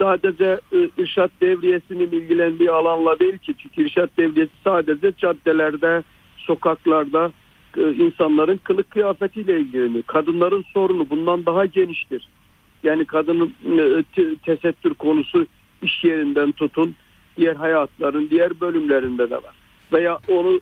sadece 0.00 0.60
e, 0.72 0.90
irşat 0.98 1.30
devriyesinin 1.40 2.10
ilgilendiği 2.10 2.70
alanla 2.70 3.18
değil 3.18 3.38
ki. 3.38 3.54
Çünkü 3.58 3.82
irşat 3.82 4.10
devriyesi 4.18 4.52
sadece 4.64 5.12
caddelerde, 5.18 6.02
sokaklarda 6.36 7.32
e, 7.76 7.92
insanların 7.92 8.60
kılık 8.64 8.90
kıyafetiyle 8.90 9.60
ilgileniyor. 9.60 10.02
Kadınların 10.02 10.64
sorunu 10.74 11.10
bundan 11.10 11.46
daha 11.46 11.66
geniştir. 11.66 12.28
Yani 12.84 13.04
kadının 13.04 13.54
e, 13.78 14.02
te- 14.02 14.36
tesettür 14.36 14.94
konusu 14.94 15.46
iş 15.82 16.04
yerinden 16.04 16.52
tutun 16.52 16.94
diğer 17.36 17.56
hayatların 17.56 18.30
diğer 18.30 18.60
bölümlerinde 18.60 19.30
de 19.30 19.36
var. 19.36 19.54
veya 19.92 20.18
onu 20.28 20.60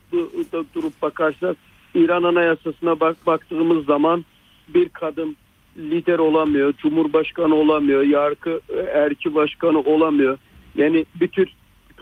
da 0.53 0.63
durup 0.75 1.01
bakarsak 1.01 1.57
İran 1.95 2.23
Anayasası'na 2.23 2.99
bak 2.99 3.27
baktığımız 3.27 3.85
zaman 3.85 4.25
bir 4.67 4.89
kadın 4.89 5.35
lider 5.77 6.19
olamıyor, 6.19 6.73
cumhurbaşkanı 6.73 7.55
olamıyor, 7.55 8.01
yargı 8.01 8.59
e, 8.69 8.79
erki 8.79 9.35
başkanı 9.35 9.79
olamıyor. 9.79 10.37
Yani 10.75 11.05
bir 11.15 11.27
tür 11.27 11.49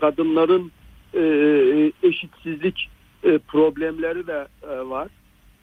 kadınların 0.00 0.72
e, 1.14 1.22
eşitsizlik 2.02 2.90
e, 3.24 3.38
problemleri 3.38 4.26
de 4.26 4.46
e, 4.62 4.88
var. 4.88 5.08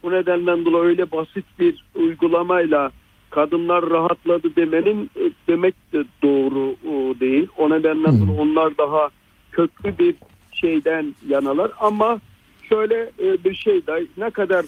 Bu 0.03 0.11
nedenden 0.11 0.65
dolayı 0.65 0.83
öyle 0.83 1.11
basit 1.11 1.45
bir 1.59 1.83
uygulamayla 1.95 2.91
kadınlar 3.29 3.89
rahatladı 3.89 4.55
demenin 4.55 5.09
e, 5.15 5.31
demek 5.47 5.93
de 5.93 6.03
doğru 6.23 6.75
o 6.89 7.19
değil. 7.19 7.47
O 7.57 7.69
nedenden 7.69 8.11
Hmm. 8.11 8.39
onlar 8.39 8.77
daha 8.77 9.09
köklü 9.51 9.97
bir 9.97 10.15
şeyden 10.51 11.15
yanalar 11.27 11.71
ama 11.79 12.19
şöyle 12.69 13.11
e, 13.19 13.43
bir 13.43 13.55
şey 13.55 13.87
de 13.87 14.05
ne 14.17 14.29
kadar 14.29 14.65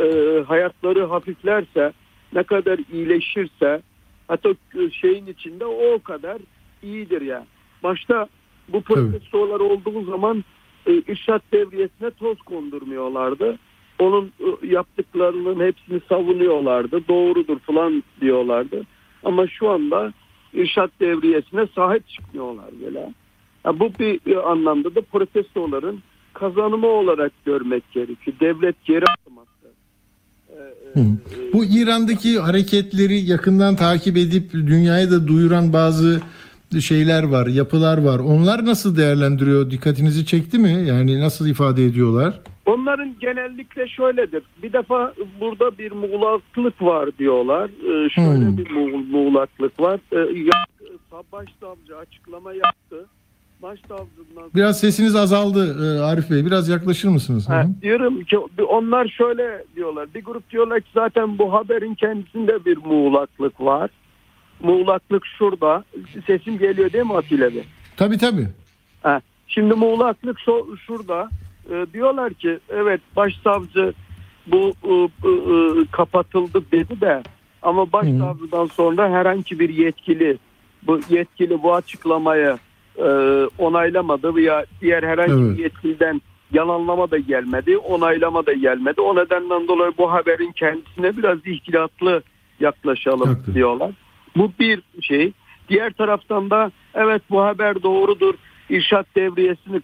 e, 0.00 0.42
hayatları 0.44 1.04
hafiflerse 1.04 1.92
ne 2.32 2.42
kadar 2.42 2.80
iyileşirse 2.92 3.82
hatta 4.28 4.48
e, 4.50 4.90
şeyin 4.90 5.26
içinde 5.26 5.66
o 5.66 6.02
kadar 6.02 6.38
iyidir 6.82 7.22
yani. 7.22 7.46
Başta 7.82 8.26
bu 8.68 8.80
protestolar 8.82 9.60
olduğu 9.60 10.04
zaman 10.04 10.44
e, 10.86 10.92
irşat 10.92 11.42
devriyesine 11.52 12.10
toz 12.10 12.38
kondurmuyorlardı. 12.38 13.58
Onun 13.98 14.32
e, 14.40 14.66
yaptıklarının 14.66 15.66
hepsini 15.66 16.00
savunuyorlardı. 16.08 17.08
Doğrudur 17.08 17.58
falan 17.58 18.02
diyorlardı. 18.20 18.82
Ama 19.24 19.46
şu 19.46 19.68
anda 19.68 20.12
irşat 20.52 20.90
devriyesine 21.00 21.66
sahip 21.74 22.08
çıkmıyorlar 22.08 22.70
böyle. 22.84 23.12
Ya 23.64 23.80
bu 23.80 23.90
bir 23.98 24.32
e, 24.32 24.40
anlamda 24.40 24.94
da 24.94 25.00
protestoların 25.00 26.00
kazanımı 26.32 26.86
olarak 26.86 27.32
görmek 27.44 27.92
gerekiyor. 27.92 28.36
Devlet 28.40 28.84
geri 28.84 29.04
attı. 29.04 29.24
E. 30.96 31.00
Bu 31.52 31.64
İran'daki 31.64 32.38
hareketleri 32.38 33.20
yakından 33.20 33.76
takip 33.76 34.16
edip 34.16 34.52
dünyaya 34.52 35.10
da 35.10 35.28
duyuran 35.28 35.72
bazı 35.72 36.20
şeyler 36.80 37.22
var, 37.22 37.46
yapılar 37.46 37.98
var. 37.98 38.18
Onlar 38.18 38.66
nasıl 38.66 38.96
değerlendiriyor? 38.96 39.70
Dikkatinizi 39.70 40.26
çekti 40.26 40.58
mi? 40.58 40.84
Yani 40.88 41.20
nasıl 41.20 41.48
ifade 41.48 41.84
ediyorlar? 41.84 42.40
Onların 42.66 43.14
genellikle 43.20 43.88
şöyledir. 43.88 44.42
Bir 44.62 44.72
defa 44.72 45.14
burada 45.40 45.78
bir 45.78 45.92
muğlaklık 45.92 46.82
var 46.82 47.08
diyorlar. 47.18 47.64
Ee, 47.70 48.10
şöyle 48.10 48.46
Hmm. 48.46 48.58
bir 48.58 48.66
muğ- 48.70 49.10
muğlaklık 49.10 49.80
var. 49.80 50.00
Ee, 50.12 50.50
Başsavcı 51.32 51.96
açıklama 51.98 52.52
yaptı. 52.52 53.06
Başsavcından 53.62 54.50
Biraz 54.54 54.80
sesiniz 54.80 55.16
azaldı 55.16 55.76
e, 55.86 56.00
Arif 56.00 56.30
Bey. 56.30 56.46
Biraz 56.46 56.68
yaklaşır 56.68 57.08
mısınız? 57.08 57.48
Ha, 57.48 57.66
diyorum 57.82 58.24
ki 58.24 58.38
onlar 58.68 59.08
şöyle 59.08 59.64
diyorlar. 59.76 60.08
Bir 60.14 60.24
grup 60.24 60.50
diyorlar 60.50 60.80
ki 60.80 60.88
zaten 60.94 61.38
bu 61.38 61.52
haberin 61.52 61.94
kendisinde 61.94 62.64
bir 62.64 62.76
muğlaklık 62.76 63.60
var. 63.60 63.90
Muğlaklık 64.62 65.26
şurada. 65.38 65.84
Sesim 66.26 66.58
geliyor 66.58 66.92
değil 66.92 67.04
mi 67.04 67.16
Atilla 67.16 67.54
Bey? 67.54 67.64
Tabii 67.96 68.18
tabii. 68.18 68.48
Ha, 69.02 69.20
şimdi 69.46 69.74
muğlaklık 69.74 70.38
şu- 70.40 70.76
şurada. 70.86 71.28
Ee, 71.70 71.86
diyorlar 71.92 72.34
ki 72.34 72.58
evet 72.68 73.00
başsavcı 73.16 73.92
bu 74.46 74.72
ı, 74.84 75.28
ı, 75.28 75.30
ı, 75.80 75.86
kapatıldı 75.92 76.62
dedi 76.72 77.00
de 77.00 77.22
ama 77.62 77.92
başsavcıdan 77.92 78.66
sonra 78.66 79.10
herhangi 79.10 79.58
bir 79.60 79.68
yetkili 79.68 80.38
bu 80.86 81.00
yetkili 81.08 81.62
bu 81.62 81.74
açıklamayı 81.74 82.58
e, 82.98 83.04
onaylamadı 83.58 84.34
veya 84.34 84.64
diğer 84.80 85.02
herhangi 85.02 85.32
Evet. 85.44 85.58
bir 85.58 85.62
yetkiliden 85.62 86.20
yalanlama 86.52 87.10
da 87.10 87.18
gelmedi, 87.18 87.78
onaylama 87.78 88.46
da 88.46 88.52
gelmedi. 88.52 89.00
O 89.00 89.16
nedenden 89.16 89.68
dolayı 89.68 89.92
bu 89.98 90.12
haberin 90.12 90.52
kendisine 90.52 91.16
biraz 91.16 91.46
ihtilatlı 91.46 92.22
yaklaşalım 92.60 93.28
Haklı. 93.28 93.54
diyorlar. 93.54 93.90
Bu 94.36 94.52
bir 94.60 94.82
şey. 95.00 95.32
Diğer 95.68 95.92
taraftan 95.92 96.50
da 96.50 96.70
evet 96.94 97.22
bu 97.30 97.42
haber 97.42 97.82
doğrudur. 97.82 98.34
İrşat 98.70 99.06
devriyesini 99.16 99.80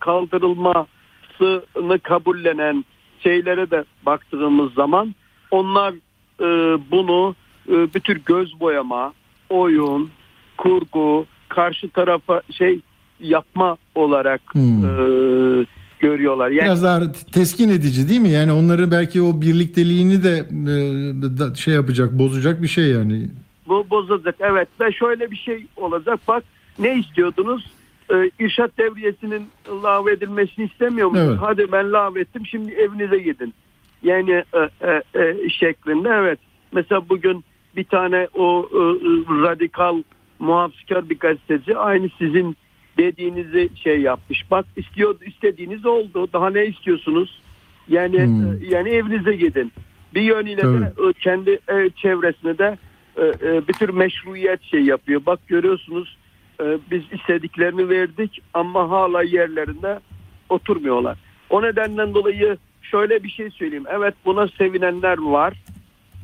kaldırılmasını 1.50 1.98
kabullenen 1.98 2.84
şeylere 3.22 3.70
de 3.70 3.84
baktığımız 4.06 4.72
zaman 4.74 5.14
onlar 5.50 5.94
e, 6.40 6.44
bunu 6.90 7.34
e, 7.68 7.94
bir 7.94 8.00
tür 8.00 8.20
göz 8.26 8.60
boyama, 8.60 9.12
oyun, 9.50 10.10
kurgu, 10.56 11.26
karşı 11.48 11.88
tarafa 11.88 12.42
şey 12.50 12.80
yapma 13.20 13.76
olarak 13.94 14.40
Hmm. 14.52 14.84
e, 14.84 15.66
görüyorlar. 16.00 16.50
Yani 16.50 16.66
Biraz 16.66 16.82
daha 16.82 17.12
teskin 17.32 17.68
edici 17.68 18.08
değil 18.08 18.20
mi? 18.20 18.28
Yani 18.30 18.52
onları 18.52 18.90
belki 18.90 19.22
o 19.22 19.40
birlikteliğini 19.40 20.22
de 20.24 20.36
e, 20.38 21.38
da- 21.38 21.54
şey 21.54 21.74
yapacak, 21.74 22.18
bozacak 22.18 22.62
bir 22.62 22.68
şey 22.68 22.84
yani. 22.90 23.28
bu 23.68 23.86
bozulacak. 23.90 24.34
Evet 24.40 24.68
ve 24.80 24.92
şöyle 24.92 25.30
bir 25.30 25.36
şey 25.36 25.66
olacak. 25.76 26.20
Bak 26.28 26.44
ne 26.78 26.98
istiyordunuz? 26.98 27.64
Ee, 28.12 28.30
İrşat 28.38 28.78
devriyesinin 28.78 29.48
lağvedilmesini 29.82 30.64
istemiyor 30.64 31.08
musunuz? 31.08 31.28
Evet. 31.30 31.38
Hadi 31.42 31.72
ben 31.72 31.92
lağvettim 31.92 32.46
şimdi 32.46 32.72
evinize 32.72 33.18
gidin. 33.18 33.54
Yani 34.02 34.44
e, 34.54 34.88
e, 34.88 35.02
e, 35.22 35.48
şeklinde 35.48 36.08
evet. 36.08 36.38
Mesela 36.72 37.08
bugün 37.08 37.44
bir 37.76 37.84
tane 37.84 38.28
o 38.34 38.68
e, 38.72 38.76
e, 38.76 38.82
radikal 39.42 40.02
muhafazakar 40.38 41.10
bir 41.10 41.18
gazeteci 41.18 41.76
aynı 41.76 42.08
sizin 42.18 42.56
dediğinizi 42.98 43.68
şey 43.84 44.00
yapmış. 44.00 44.50
Bak 44.50 44.66
istiyor 44.76 45.14
istediğiniz 45.26 45.86
oldu. 45.86 46.28
Daha 46.32 46.50
ne 46.50 46.66
istiyorsunuz? 46.66 47.42
Yani 47.88 48.24
Hmm. 48.26 48.52
e, 48.52 48.56
yani 48.68 48.88
evinize 48.88 49.36
gidin. 49.36 49.72
Bir 50.14 50.22
yönüyle 50.22 50.62
de 50.62 50.92
Evet. 50.98 51.16
e, 51.16 51.20
kendi 51.20 51.50
e, 51.50 51.90
çevresine 51.96 52.58
de 52.58 52.78
e, 53.16 53.22
e, 53.22 53.68
bir 53.68 53.72
tür 53.72 53.88
meşruiyet 53.88 54.62
şey 54.62 54.80
yapıyor. 54.80 55.20
Bak 55.26 55.40
görüyorsunuz 55.48 56.16
e, 56.19 56.19
biz 56.90 57.02
istediklerini 57.12 57.88
verdik 57.88 58.42
ama 58.54 58.90
hala 58.90 59.22
yerlerinde 59.22 60.00
oturmuyorlar. 60.48 61.18
O 61.50 61.62
nedenden 61.62 62.14
dolayı 62.14 62.56
şöyle 62.82 63.22
bir 63.22 63.28
şey 63.28 63.50
söyleyeyim. 63.50 63.86
Evet 63.90 64.14
buna 64.24 64.48
sevinenler 64.48 65.18
var. 65.18 65.54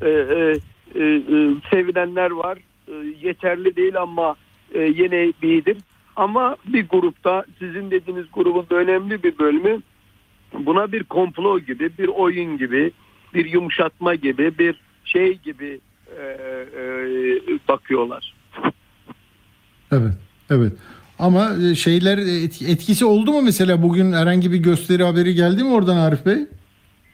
E, 0.02 0.08
e, 0.08 0.58
e, 0.94 1.04
e, 1.04 1.54
sevinenler 1.70 2.30
var. 2.30 2.58
E, 2.88 2.92
yeterli 3.22 3.76
değil 3.76 4.00
ama 4.00 4.36
e, 4.74 4.80
yine 4.80 5.32
iyidir. 5.42 5.76
Ama 6.16 6.56
bir 6.66 6.88
grupta 6.88 7.44
sizin 7.58 7.90
dediğiniz 7.90 8.26
grubun 8.32 8.66
da 8.70 8.74
önemli 8.74 9.22
bir 9.22 9.38
bölümü 9.38 9.82
buna 10.52 10.92
bir 10.92 11.04
komplo 11.04 11.60
gibi, 11.60 11.90
bir 11.98 12.08
oyun 12.08 12.58
gibi, 12.58 12.90
bir 13.34 13.44
yumuşatma 13.44 14.14
gibi, 14.14 14.58
bir 14.58 14.80
şey 15.04 15.38
gibi 15.38 15.80
e, 16.18 16.22
e, 16.22 16.82
bakıyorlar. 17.68 18.34
Evet, 19.92 20.12
evet. 20.50 20.72
Ama 21.18 21.50
e, 21.70 21.74
şeyler 21.74 22.18
et- 22.18 22.62
etkisi 22.68 23.04
oldu 23.04 23.32
mu 23.32 23.42
mesela 23.42 23.82
bugün 23.82 24.12
herhangi 24.12 24.52
bir 24.52 24.56
gösteri 24.58 25.04
haberi 25.04 25.34
geldi 25.34 25.62
mi 25.64 25.72
oradan 25.72 25.96
Arif 25.96 26.26
Bey? 26.26 26.38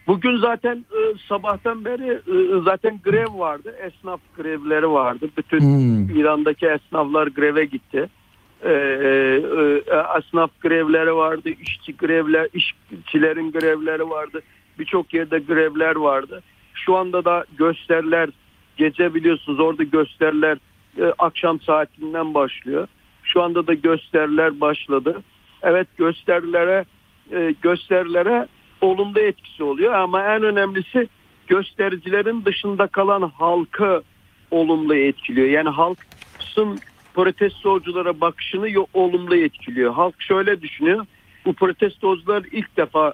Bugün 0.07 0.39
zaten 0.39 0.77
e, 0.77 1.01
sabahtan 1.29 1.85
beri 1.85 2.11
e, 2.13 2.63
zaten 2.65 3.01
grev 3.05 3.39
vardı. 3.39 3.75
Esnaf 3.87 4.21
grevleri 4.37 4.91
vardı. 4.91 5.29
Bütün 5.37 5.61
Hmm. 5.61 6.17
İran'daki 6.21 6.67
esnaflar 6.67 7.27
greve 7.27 7.65
gitti. 7.65 8.09
E, 8.63 8.71
e, 8.73 8.75
e, 8.75 9.83
esnaf 10.19 10.51
grevleri 10.61 11.15
vardı. 11.15 11.49
işçi 11.63 11.97
grevler, 11.97 12.49
işçilerin 12.55 13.53
grevleri 13.53 14.11
vardı. 14.11 14.41
Birçok 14.79 15.15
yerde 15.15 15.39
grevler 15.39 15.97
vardı. 15.97 16.43
Şu 16.75 16.97
anda 16.97 17.25
da 17.25 17.45
gösteriler 17.59 18.29
gece 18.77 19.15
biliyorsunuz 19.15 19.61
orada 19.61 19.83
gösteriler 19.83 20.59
e, 20.99 21.05
akşam 21.19 21.61
saatinden 21.61 22.35
başlıyor. 22.35 22.89
Şu 23.33 23.43
anda 23.43 23.67
da 23.67 23.75
gösteriler 23.75 24.61
başladı. 24.61 25.23
Evet 25.63 25.89
gösterilere 25.97 26.85
e, 27.33 27.55
gösterilere 27.63 28.47
olumlu 28.81 29.21
etkisi 29.21 29.63
oluyor 29.65 29.93
ama 29.93 30.23
en 30.25 30.43
önemlisi 30.43 31.09
göstericilerin 31.47 32.45
dışında 32.45 32.87
kalan 32.87 33.23
halkı 33.39 34.03
olumlu 34.51 34.95
etkiliyor. 34.95 35.47
Yani 35.49 35.69
halkın 35.69 36.79
protestoculara 37.15 38.21
bakışını 38.21 38.87
olumlu 38.95 39.37
etkiliyor. 39.37 39.93
Halk 39.95 40.23
şöyle 40.23 40.63
düşünüyor. 40.63 41.07
Bu 41.45 41.53
protestocular 41.55 42.43
ilk 42.53 42.77
defa 42.77 43.13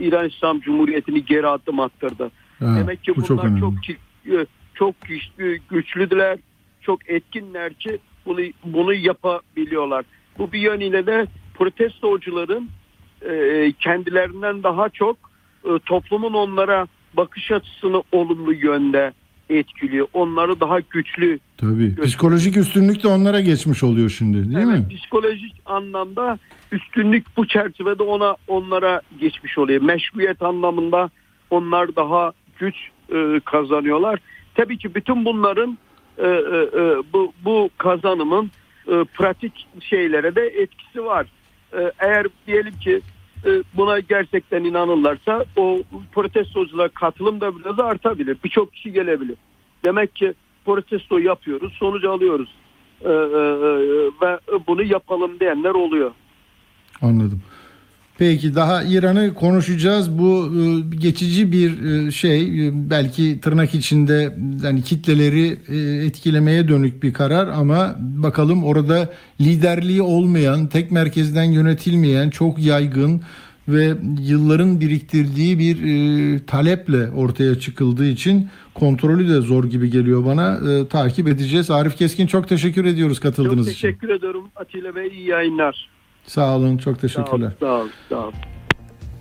İran 0.00 0.28
İslam 0.28 0.60
Cumhuriyeti'ni 0.60 1.24
geri 1.24 1.46
adım 1.46 1.80
attırdı. 1.80 2.30
Ha, 2.58 2.76
Demek 2.80 3.04
ki 3.04 3.16
bu 3.16 3.24
çok 3.24 3.30
bunlar 3.38 3.44
önemli. 3.44 3.60
çok 3.60 3.72
çi- 3.74 4.46
çok 4.74 5.00
güçlü, 5.00 5.58
güçlüdüler, 5.70 6.38
çok 6.80 7.10
etkinler 7.10 7.74
ki 7.74 7.98
bunu 8.26 8.40
bunu 8.64 8.94
yapabiliyorlar. 8.94 10.04
Bu 10.38 10.52
bir 10.52 10.60
yönüyle 10.60 11.06
de 11.06 11.26
protestocuların 11.54 12.68
e, 13.22 13.72
kendilerinden 13.80 14.62
daha 14.62 14.88
çok 14.88 15.16
e, 15.64 15.78
toplumun 15.86 16.32
onlara 16.32 16.86
bakış 17.14 17.50
açısını 17.50 18.02
olumlu 18.12 18.52
yönde 18.52 19.12
etkiliyor. 19.50 20.06
Onları 20.12 20.60
daha 20.60 20.80
güçlü 20.80 21.38
Tabii. 21.56 21.96
Psikolojik 22.04 22.56
üstünlük 22.56 23.02
de 23.02 23.08
onlara 23.08 23.40
geçmiş 23.40 23.82
oluyor 23.82 24.10
şimdi 24.10 24.36
değil 24.36 24.66
mi? 24.66 24.84
Evet, 24.88 24.98
psikolojik 24.98 25.54
anlamda 25.66 26.38
üstünlük 26.72 27.36
bu 27.36 27.46
çerçevede 27.46 28.02
ona 28.02 28.36
onlara 28.48 29.00
geçmiş 29.20 29.58
oluyor. 29.58 29.82
Meşruiyet 29.82 30.42
anlamında 30.42 31.10
onlar 31.50 31.96
daha 31.96 32.32
güç 32.58 32.74
e, 33.14 33.40
kazanıyorlar. 33.44 34.18
Tabii 34.54 34.78
ki 34.78 34.94
bütün 34.94 35.24
bunların 35.24 35.78
e, 36.18 36.26
e, 36.26 36.30
e, 36.30 37.02
bu, 37.12 37.32
bu 37.44 37.70
kazanımın 37.78 38.50
e, 38.88 39.04
pratik 39.04 39.66
şeylere 39.80 40.34
de 40.34 40.46
etkisi 40.46 41.04
var. 41.04 41.26
E, 41.72 41.92
eğer 41.98 42.26
diyelim 42.46 42.78
ki 42.78 43.00
e, 43.46 43.62
buna 43.74 44.00
gerçekten 44.00 44.64
inanırlarsa 44.64 45.44
o 45.56 45.82
protestoculara 46.12 46.88
katılım 46.88 47.40
da 47.40 47.58
biraz 47.58 47.80
artabilir. 47.80 48.36
Birçok 48.44 48.72
kişi 48.72 48.92
gelebilir. 48.92 49.36
Demek 49.84 50.16
ki 50.16 50.34
protesto 50.64 51.18
yapıyoruz, 51.18 51.72
sonuç 51.72 52.04
alıyoruz. 52.04 52.54
E, 53.00 53.08
e, 53.08 53.12
e, 53.12 53.18
ve 54.22 54.38
bunu 54.66 54.82
yapalım 54.82 55.40
diyenler 55.40 55.70
oluyor. 55.70 56.10
Anladım. 57.02 57.42
Peki 58.18 58.54
daha 58.54 58.82
İran'ı 58.82 59.34
konuşacağız. 59.34 60.18
Bu 60.18 60.52
e, 60.60 60.96
geçici 60.96 61.52
bir 61.52 61.82
e, 61.84 62.10
şey 62.10 62.68
e, 62.68 62.90
belki 62.90 63.40
tırnak 63.40 63.74
içinde 63.74 64.36
yani 64.64 64.82
kitleleri 64.82 65.58
etkilemeye 66.06 66.68
dönük 66.68 67.02
bir 67.02 67.12
karar 67.12 67.48
ama 67.48 67.96
bakalım 67.98 68.64
orada 68.64 69.10
liderliği 69.40 70.02
olmayan, 70.02 70.66
tek 70.66 70.90
merkezden 70.90 71.44
yönetilmeyen, 71.44 72.30
çok 72.30 72.58
yaygın 72.58 73.22
ve 73.68 73.94
yılların 74.20 74.80
biriktirdiği 74.80 75.58
bir 75.58 75.76
e, 75.84 76.38
taleple 76.46 77.10
ortaya 77.10 77.58
çıkıldığı 77.60 78.06
için 78.06 78.48
kontrolü 78.74 79.28
de 79.28 79.40
zor 79.40 79.64
gibi 79.64 79.90
geliyor 79.90 80.24
bana. 80.24 80.60
E, 80.70 80.88
takip 80.88 81.28
edeceğiz. 81.28 81.70
Arif 81.70 81.96
Keskin 81.96 82.26
çok 82.26 82.48
teşekkür 82.48 82.84
ediyoruz 82.84 83.16
Çok 83.16 83.22
katıldığınız 83.22 83.68
için. 83.68 83.88
teşekkür 83.88 84.08
ederim 84.08 84.42
Atilla 84.56 84.94
Bey. 84.96 85.08
iyi 85.08 85.28
yayınlar. 85.28 85.88
Sağ 86.26 86.56
olun. 86.56 86.78
Çok 86.78 87.00
teşekkürler. 87.00 87.52
sağ 87.60 87.66
olun, 87.66 87.90
sağ 88.08 88.16
olun. 88.16 88.34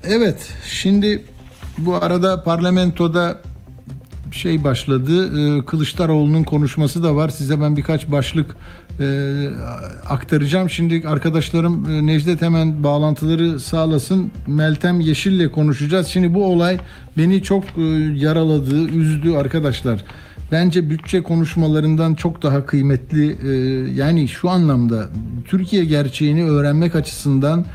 Evet, 0.03 0.53
şimdi 0.67 1.25
bu 1.77 1.95
arada 1.95 2.43
parlamentoda 2.43 3.41
şey 4.31 4.63
başladı. 4.63 5.39
e, 5.59 5.65
Kılıçdaroğlu'nun 5.65 6.43
konuşması 6.43 7.03
da 7.03 7.15
var. 7.15 7.29
Size 7.29 7.61
ben 7.61 7.77
birkaç 7.77 8.11
başlık 8.11 8.55
e, 8.99 9.05
aktaracağım. 10.09 10.69
Şimdi 10.69 11.07
arkadaşlarım 11.07 11.91
e, 11.91 12.05
Necdet 12.05 12.41
hemen 12.41 12.83
bağlantıları 12.83 13.59
sağlasın. 13.59 14.31
Meltem 14.47 14.99
Yeşil'le 14.99 15.51
konuşacağız. 15.51 16.07
Şimdi 16.07 16.33
bu 16.33 16.45
olay 16.45 16.77
beni 17.17 17.43
çok 17.43 17.63
e, 17.77 17.81
yaraladı, 18.15 18.87
üzdü 18.87 19.35
arkadaşlar. 19.35 20.03
Bence 20.51 20.89
bütçe 20.89 21.23
konuşmalarından 21.23 22.15
çok 22.15 22.43
daha 22.43 22.65
kıymetli. 22.65 23.37
e, 23.43 23.51
yani 23.93 24.27
şu 24.27 24.49
anlamda 24.49 25.09
Türkiye 25.45 25.85
gerçeğini 25.85 26.45
öğrenmek 26.45 26.95
açısından 26.95 27.65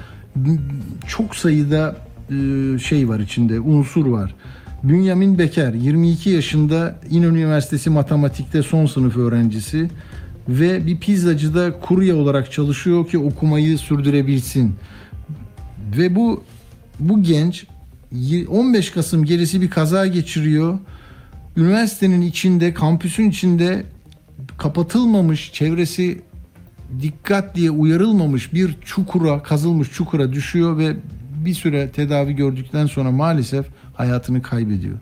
çok 1.07 1.37
sayıda 1.37 1.97
e, 2.31 2.79
şey 2.79 3.09
var 3.09 3.21
içinde, 3.21 3.61
unsur 3.61 4.07
var. 4.07 4.35
Bünyamin 4.83 5.39
Beker 5.39 5.75
22 5.75 6.31
yaşında 6.31 6.99
İnönü 7.11 7.39
Üniversitesi 7.39 7.91
matematikte 7.91 8.63
son 8.63 8.87
sınıf 8.87 9.17
öğrencisi 9.17 9.91
ve 10.49 10.87
bir 10.87 10.99
pizzacıda 10.99 11.81
kurye 11.81 12.15
olarak 12.15 12.53
çalışıyor 12.53 13.09
ki 13.09 13.19
okumayı 13.19 13.79
sürdürebilsin. 13.79 14.75
Ve 15.99 16.17
bu 16.17 16.45
bu 17.01 17.23
genç 17.23 17.67
y- 18.13 18.49
15 18.49 18.91
Kasım 18.91 19.25
gerisi 19.25 19.61
bir 19.61 19.71
kaza 19.71 20.07
geçiriyor. 20.07 20.79
Üniversitenin 21.57 22.21
içinde, 22.21 22.75
kampüsün 22.75 23.31
içinde 23.31 23.85
kapatılmamış, 24.59 25.53
çevresi 25.53 26.21
dikkat 27.03 27.55
diye 27.57 27.71
uyarılmamış 27.71 28.53
bir 28.55 28.77
çukura, 28.85 29.43
kazılmış 29.43 29.93
çukura 29.93 30.33
düşüyor 30.33 30.79
ve 30.79 30.97
bir 31.45 31.55
süre 31.55 31.91
tedavi 31.91 32.37
gördükten 32.37 32.87
sonra 32.87 33.11
maalesef 33.11 33.67
hayatını 33.95 34.43
kaybediyor. 34.43 34.99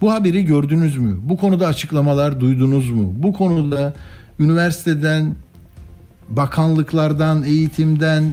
Bu 0.00 0.12
haberi 0.12 0.44
gördünüz 0.44 0.98
mü? 0.98 1.16
Bu 1.22 1.36
konuda 1.36 1.66
açıklamalar 1.66 2.40
duydunuz 2.40 2.90
mu? 2.90 3.12
Bu 3.16 3.32
konuda 3.32 3.94
üniversiteden, 4.38 5.34
bakanlıklardan, 6.28 7.42
eğitimden 7.42 8.24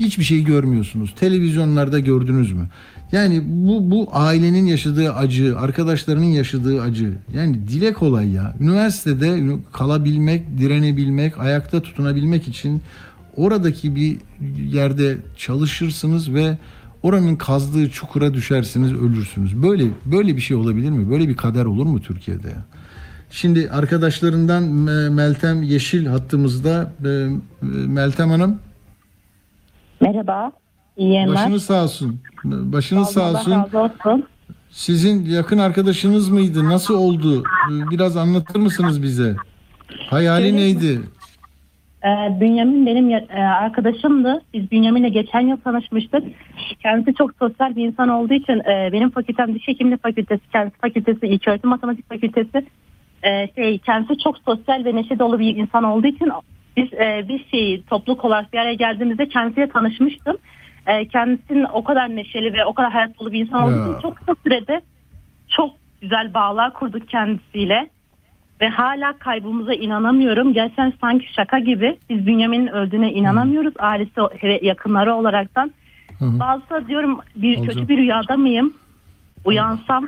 hiçbir 0.00 0.24
şey 0.24 0.44
görmüyorsunuz. 0.44 1.14
Televizyonlarda 1.20 2.00
gördünüz 2.00 2.52
mü? 2.52 2.68
Yani 3.12 3.42
bu 3.46 3.90
bu 3.90 4.08
ailenin 4.12 4.66
yaşadığı 4.66 5.12
acı, 5.12 5.58
arkadaşlarının 5.58 6.24
yaşadığı 6.24 6.82
acı. 6.82 7.12
Yani 7.34 7.68
dile 7.68 7.92
kolay 7.92 8.30
ya. 8.30 8.54
Üniversitede 8.60 9.56
kalabilmek, 9.72 10.58
direnebilmek, 10.58 11.38
ayakta 11.38 11.82
tutunabilmek 11.82 12.48
için 12.48 12.82
oradaki 13.36 13.96
bir 13.96 14.18
yerde 14.72 15.16
çalışırsınız 15.36 16.34
ve 16.34 16.58
oranın 17.02 17.36
kazdığı 17.36 17.90
çukura 17.90 18.34
düşersiniz, 18.34 18.92
ölürsünüz. 18.92 19.62
Böyle 19.62 19.84
böyle 20.04 20.36
bir 20.36 20.40
şey 20.40 20.56
olabilir 20.56 20.90
mi? 20.90 21.10
Böyle 21.10 21.28
bir 21.28 21.36
kader 21.36 21.64
olur 21.64 21.86
mu 21.86 22.00
Türkiye'de? 22.00 22.52
Şimdi 23.30 23.70
arkadaşlarından 23.70 24.62
Meltem 25.12 25.62
Yeşil 25.62 26.06
hattımızda. 26.06 26.92
E, 27.04 27.08
e, 27.08 27.30
Meltem 27.86 28.30
Hanım 28.30 28.58
Merhaba. 30.00 30.59
İyi 31.00 31.12
yayınlar. 31.12 31.36
başınız 31.36 31.64
sağ 31.64 31.82
olsun. 31.84 32.20
Başınız 32.44 33.08
sağ 33.10 33.24
Allah 33.24 33.38
olsun. 33.38 33.50
razı 33.52 33.78
olsun. 33.78 34.24
Sizin 34.70 35.24
yakın 35.30 35.58
arkadaşınız 35.58 36.28
mıydı? 36.28 36.68
Nasıl 36.68 36.94
oldu? 36.94 37.44
Biraz 37.70 38.16
anlatır 38.16 38.60
mısınız 38.60 39.02
bize? 39.02 39.36
Hayali 40.10 40.42
Şöyle- 40.42 40.56
neydi? 40.56 41.00
Ee, 42.04 42.40
Bünyamin 42.40 42.86
benim 42.86 43.10
ya- 43.10 43.26
e, 43.30 43.40
arkadaşımdı. 43.40 44.42
Biz 44.54 44.70
Bünyamin'le 44.70 45.12
geçen 45.12 45.40
yıl 45.40 45.56
tanışmıştık. 45.56 46.22
Kendisi 46.82 47.14
çok 47.14 47.30
sosyal 47.38 47.76
bir 47.76 47.84
insan 47.86 48.08
olduğu 48.08 48.34
için 48.34 48.58
e, 48.60 48.88
benim 48.92 49.10
fakültem 49.10 49.54
diş 49.54 49.68
hekimliği 49.68 49.96
fakültesi, 49.98 50.42
kendisi 50.52 50.78
fakültesi 50.80 51.26
ilköğretim 51.26 51.70
matematik 51.70 52.08
fakültesi. 52.08 52.66
E, 53.22 53.48
şey 53.56 53.78
kendisi 53.78 54.18
çok 54.18 54.38
sosyal 54.38 54.84
ve 54.84 54.96
neşe 54.96 55.18
dolu 55.18 55.38
bir 55.38 55.56
insan 55.56 55.84
olduğu 55.84 56.06
için 56.06 56.28
biz 56.76 56.92
e, 56.92 57.24
bir 57.28 57.44
şey 57.50 57.82
topluluk 57.82 58.24
olarak 58.24 58.52
bir 58.52 58.58
araya 58.58 58.74
geldiğimizde 58.74 59.28
kendisiyle 59.28 59.68
tanışmıştım. 59.68 60.36
E, 60.90 61.08
kendisinin 61.08 61.66
o 61.72 61.84
kadar 61.84 62.16
neşeli 62.16 62.52
ve 62.52 62.64
o 62.64 62.74
kadar 62.74 62.92
hayat 62.92 63.20
dolu 63.20 63.32
bir 63.32 63.40
insan 63.40 63.62
olduğu 63.62 63.90
için 63.90 64.00
çok 64.02 64.16
kısa 64.16 64.34
sürede 64.42 64.80
çok 65.48 65.70
güzel 66.00 66.34
bağlar 66.34 66.72
kurduk 66.72 67.08
kendisiyle. 67.08 67.90
Ve 68.60 68.68
hala 68.68 69.18
kaybımıza 69.18 69.74
inanamıyorum. 69.74 70.52
Gerçekten 70.52 70.92
sanki 71.00 71.32
şaka 71.32 71.58
gibi. 71.58 71.98
Biz 72.10 72.26
Bünyamin'in 72.26 72.66
öldüğüne 72.66 73.12
inanamıyoruz. 73.12 73.74
Ailesi 73.78 74.20
ve 74.42 74.60
yakınları 74.62 75.14
olaraktan. 75.14 75.72
Hı 76.18 76.24
hı. 76.24 76.40
Bazısı 76.40 76.88
diyorum 76.88 77.20
bir 77.36 77.58
Olacak. 77.58 77.74
kötü 77.74 77.88
bir 77.88 77.96
rüyada 77.96 78.36
mıyım? 78.36 78.74
Uyansam 79.44 80.06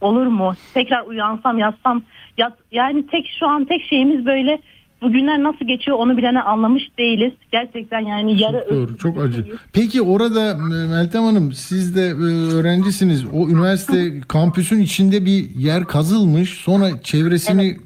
olur 0.00 0.26
mu? 0.26 0.54
Tekrar 0.74 1.06
uyansam 1.06 1.58
yatsam. 1.58 2.02
Yat, 2.38 2.52
yani 2.72 3.06
tek 3.06 3.30
şu 3.38 3.48
an 3.48 3.64
tek 3.64 3.82
şeyimiz 3.82 4.26
böyle 4.26 4.58
bugünler 5.04 5.42
nasıl 5.42 5.64
geçiyor 5.64 5.98
onu 5.98 6.16
bilene 6.16 6.42
anlamış 6.42 6.82
değiliz. 6.98 7.32
Gerçekten 7.52 8.00
yani 8.00 8.42
yarı 8.42 8.66
Çok 8.68 8.70
doğru, 8.70 8.96
çok 8.96 9.18
acı. 9.18 9.46
Peki 9.72 10.02
orada 10.02 10.50
e, 10.50 10.88
Meltem 10.88 11.22
Hanım 11.22 11.52
siz 11.52 11.96
de 11.96 12.06
e, 12.06 12.54
öğrencisiniz. 12.54 13.24
O 13.32 13.48
üniversite 13.48 14.20
kampüsün 14.28 14.80
içinde 14.80 15.24
bir 15.24 15.50
yer 15.50 15.84
kazılmış. 15.84 16.50
Sonra 16.50 17.02
çevresini 17.02 17.76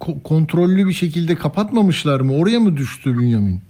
ko- 0.00 0.22
kontrollü 0.22 0.88
bir 0.88 0.92
şekilde 0.92 1.34
kapatmamışlar 1.34 2.20
mı? 2.20 2.36
Oraya 2.36 2.60
mı 2.60 2.76
düştü 2.76 3.18
Bünyamin? 3.18 3.60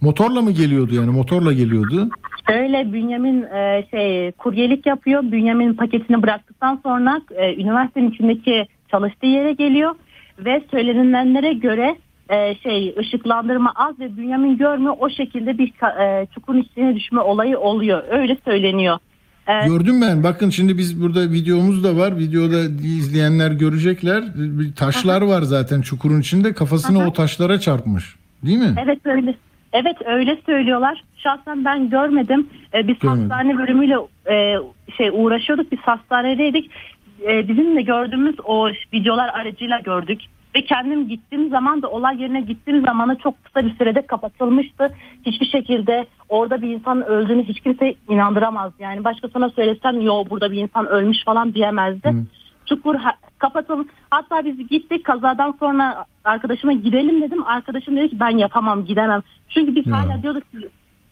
Motorla 0.00 0.42
mı 0.42 0.50
geliyordu 0.50 0.94
yani? 0.94 1.10
Motorla 1.10 1.52
geliyordu. 1.52 2.08
Öyle 2.48 2.92
Bünyamin 2.92 3.42
e, 3.42 3.86
şey 3.90 4.32
kuryelik 4.32 4.86
yapıyor. 4.86 5.22
Bünyamin 5.22 5.74
paketini 5.74 6.22
bıraktıktan 6.22 6.80
sonra 6.82 7.20
e, 7.36 7.54
üniversitenin 7.54 8.10
içindeki 8.10 8.66
çalıştığı 8.90 9.26
yere 9.26 9.52
geliyor 9.52 9.94
ve 10.44 10.62
söylenilenlere 10.70 11.52
göre 11.52 11.96
e, 12.30 12.54
şey 12.54 12.94
ışıklandırma 12.98 13.72
az 13.76 14.00
ve 14.00 14.16
Bünyamin 14.16 14.58
görmüyor. 14.58 14.94
O 15.00 15.10
şekilde 15.10 15.58
bir 15.58 15.72
e, 16.00 16.26
çukurun 16.34 16.58
içine 16.60 16.94
düşme 16.96 17.20
olayı 17.20 17.58
oluyor. 17.58 18.02
Öyle 18.10 18.36
söyleniyor. 18.44 18.98
E, 19.48 19.66
Gördüm 19.68 20.00
ben. 20.02 20.24
Bakın 20.24 20.50
şimdi 20.50 20.78
biz 20.78 21.02
burada 21.02 21.20
videomuz 21.30 21.84
da 21.84 21.96
var. 21.96 22.18
Videoda 22.18 22.60
izleyenler 22.86 23.50
görecekler. 23.50 24.24
Bir 24.36 24.74
Taşlar 24.74 25.22
var 25.22 25.42
zaten 25.42 25.80
çukurun 25.80 26.20
içinde. 26.20 26.52
Kafasını 26.52 27.06
o 27.08 27.12
taşlara 27.12 27.60
çarpmış. 27.60 28.16
Değil 28.46 28.58
mi? 28.58 28.74
Evet 28.84 28.98
öyle. 29.04 29.34
Evet 29.72 29.96
öyle 30.06 30.38
söylüyorlar. 30.46 31.02
Şahsen 31.16 31.64
ben 31.64 31.90
görmedim. 31.90 32.46
Ee, 32.74 32.88
biz 32.88 32.98
Görmedim. 32.98 33.30
hastane 33.30 33.58
bölümüyle 33.58 33.94
e, 34.30 34.54
şey 34.96 35.10
uğraşıyorduk. 35.12 35.72
Biz 35.72 35.78
hastanedeydik. 35.78 36.70
Ee, 37.26 37.48
bizim 37.48 37.76
de 37.76 37.82
gördüğümüz 37.82 38.34
o 38.44 38.68
videolar 38.92 39.28
aracıyla 39.28 39.78
gördük. 39.78 40.20
Ve 40.56 40.64
kendim 40.64 41.08
gittiğim 41.08 41.50
zaman 41.50 41.82
da 41.82 41.90
olay 41.90 42.22
yerine 42.22 42.40
gittiğim 42.40 42.86
zamana 42.86 43.14
çok 43.14 43.44
kısa 43.44 43.66
bir 43.66 43.74
sürede 43.74 44.06
kapatılmıştı. 44.06 44.94
Hiçbir 45.26 45.46
şekilde 45.46 46.06
orada 46.28 46.62
bir 46.62 46.68
insanın 46.70 47.02
öldüğünü 47.02 47.44
hiç 47.44 47.60
kimse 47.60 47.94
inandıramaz. 48.08 48.72
Yani 48.78 49.04
başkasına 49.04 49.50
söylesem 49.50 50.00
yo 50.00 50.24
burada 50.30 50.52
bir 50.52 50.62
insan 50.62 50.86
ölmüş 50.86 51.24
falan 51.24 51.54
diyemezdi. 51.54 52.08
çukur 52.66 52.94
ha- 52.94 53.16
kapatın. 53.38 53.88
Hatta 54.10 54.44
biz 54.44 54.68
gittik 54.68 55.04
kazadan 55.04 55.54
sonra 55.60 56.04
arkadaşıma 56.24 56.72
gidelim 56.72 57.22
dedim. 57.22 57.46
Arkadaşım 57.46 57.96
dedi 57.96 58.10
ki 58.10 58.20
ben 58.20 58.36
yapamam 58.38 58.84
gidemem. 58.84 59.22
Çünkü 59.48 59.74
biz 59.74 59.86
Ya. 59.86 59.96
hala 59.96 60.22
diyorduk 60.22 60.50
ki 60.52 60.58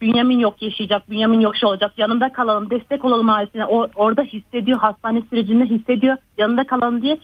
Bünyamin 0.01 0.39
yok 0.39 0.61
yaşayacak, 0.61 1.09
Bünyamin 1.09 1.39
yok 1.39 1.55
şey 1.55 1.69
olacak. 1.69 1.93
Yanında 1.97 2.31
kalalım, 2.33 2.69
destek 2.69 3.05
olalım 3.05 3.29
ailesine. 3.29 3.65
O, 3.65 3.87
orada 3.95 4.21
hissediyor, 4.21 4.79
hastane 4.79 5.21
sürecinde 5.29 5.65
hissediyor. 5.65 6.17
Yanında 6.37 6.67
kalalım 6.67 7.01
diye 7.01 7.19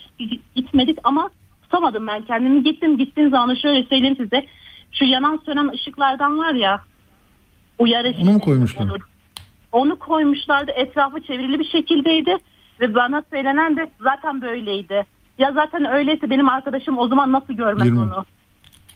gitmedik 0.56 1.00
ama 1.04 1.30
tutamadım 1.62 2.08
ben 2.08 2.22
kendimi. 2.22 2.64
Gittim, 2.64 2.98
gittiğim 2.98 3.30
zaman 3.30 3.56
şöyle 3.56 3.84
söyleyeyim 3.84 4.18
size. 4.18 4.46
Şu 4.92 5.06
yanan 5.06 5.42
sönen 5.46 5.68
ışıklardan 5.68 6.38
var 6.38 6.54
ya, 6.54 6.82
uyarı 7.80 8.14
Onu 8.22 8.32
mu 8.32 8.40
koymuşlar? 8.40 8.88
Onu, 9.72 10.00
koymuşlardı. 10.00 10.72
Etrafı 10.72 11.22
çevrili 11.22 11.60
bir 11.60 11.70
şekildeydi. 11.70 12.38
Ve 12.80 12.96
bana 12.96 13.24
söylenen 13.32 13.78
de 13.78 13.92
zaten 14.02 14.42
böyleydi. 14.42 15.06
Ya 15.38 15.52
zaten 15.52 15.86
öyleyse 15.86 16.30
benim 16.30 16.50
arkadaşım 16.50 16.98
o 16.98 17.08
zaman 17.08 17.32
nasıl 17.32 17.54
görmez 17.54 17.86
Yirmi. 17.86 18.00
onu? 18.00 18.26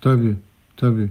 Tabii, 0.01 0.35
tabii. 0.77 1.09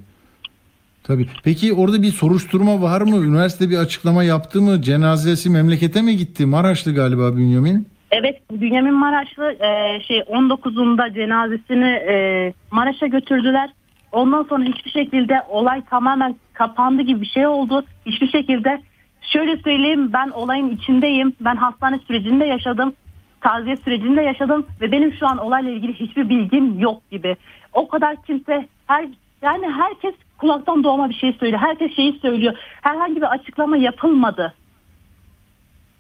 Tabii. 1.07 1.27
Peki 1.45 1.75
orada 1.75 2.03
bir 2.03 2.11
soruşturma 2.11 2.83
var 2.83 3.01
mı? 3.01 3.17
Üniversite 3.17 3.71
bir 3.71 3.79
açıklama 3.79 4.25
yaptı 4.25 4.63
mı? 4.63 4.83
Cenazesi 4.83 5.51
memlekete 5.51 6.03
mi 6.03 6.17
gitti? 6.17 6.47
Maraşlı 6.47 6.95
galiba 6.95 7.37
Bünyamin. 7.37 7.89
Evet 8.11 8.41
Bünyamin 8.51 8.95
Maraşlı 8.95 9.53
e, 9.53 10.01
şey 10.01 10.19
19'unda 10.19 11.15
cenazesini 11.15 11.89
e, 11.89 12.53
Maraş'a 12.71 13.07
götürdüler. 13.07 13.71
Ondan 14.13 14.43
sonra 14.43 14.65
hiçbir 14.65 14.91
şekilde 14.91 15.43
olay 15.49 15.83
tamamen 15.91 16.37
kapandı 16.53 17.03
gibi 17.03 17.21
bir 17.21 17.27
şey 17.27 17.47
oldu. 17.47 17.85
Hiçbir 18.07 18.29
şekilde 18.29 18.83
şöyle 19.21 19.57
söyleyeyim 19.57 20.13
ben 20.13 20.31
olayın 20.31 20.71
içindeyim. 20.71 21.33
Ben 21.41 21.57
hastane 21.57 21.99
sürecinde 21.99 22.45
yaşadım. 22.45 22.93
Taziye 23.41 23.77
sürecinde 23.77 24.23
yaşadım 24.23 24.67
ve 24.81 24.93
benim 24.93 25.13
şu 25.13 25.27
an 25.27 25.39
olayla 25.39 25.71
ilgili 25.71 25.95
hiçbir 25.95 26.29
bilgim 26.29 26.79
yok 26.79 27.11
gibi. 27.11 27.37
O 27.73 27.89
kadar 27.89 28.17
kimse 28.23 28.69
her 28.87 29.09
yani 29.47 29.67
herkes 29.73 30.15
kulaktan 30.39 30.85
doğma 30.85 31.09
bir 31.09 31.15
şey 31.15 31.33
söylüyor. 31.33 31.61
Herkes 31.61 31.97
şeyi 31.97 32.19
söylüyor. 32.23 32.55
Herhangi 32.81 33.17
bir 33.17 33.33
açıklama 33.35 33.77
yapılmadı. 33.77 34.55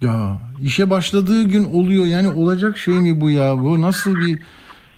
Ya 0.01 0.39
işe 0.62 0.90
başladığı 0.90 1.43
gün 1.43 1.64
oluyor. 1.64 2.06
Yani 2.06 2.28
olacak 2.28 2.78
şey 2.78 2.94
mi 2.94 3.20
bu 3.20 3.31
ya? 3.31 3.59
Bu 3.59 3.81
nasıl 3.82 4.14
bir 4.16 4.39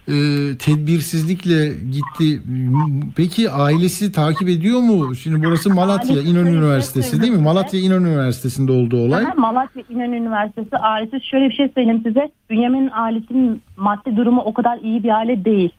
e, 0.09 0.17
tedbirsizlikle 0.59 1.69
gitti? 1.69 2.43
Peki 3.17 3.51
ailesi 3.51 4.13
takip 4.13 4.49
ediyor 4.49 4.81
mu? 4.81 5.15
Şimdi 5.15 5.47
burası 5.47 5.75
Malatya 5.75 6.17
Ailesi 6.17 6.31
İnönü 6.31 6.49
şey 6.49 6.55
Üniversitesi 6.55 7.23
değil 7.23 7.33
mi? 7.33 7.43
Malatya 7.43 7.81
İnönü 7.81 8.09
Üniversitesi'nde 8.09 8.73
oldu 8.73 8.97
olay. 8.97 9.25
Aha, 9.25 9.35
Malatya 9.37 9.83
İnönü 9.89 10.17
Üniversitesi 10.17 10.77
ailesi 10.77 11.27
şöyle 11.27 11.49
bir 11.49 11.55
şey 11.55 11.69
söyleyeyim 11.75 12.03
size. 12.07 12.31
Bünyamin'in 12.51 12.91
ailesinin 12.93 13.63
maddi 13.77 14.17
durumu 14.17 14.41
o 14.41 14.55
kadar 14.55 14.79
iyi 14.79 15.03
bir 15.03 15.09
aile 15.09 15.45
değil. 15.45 15.71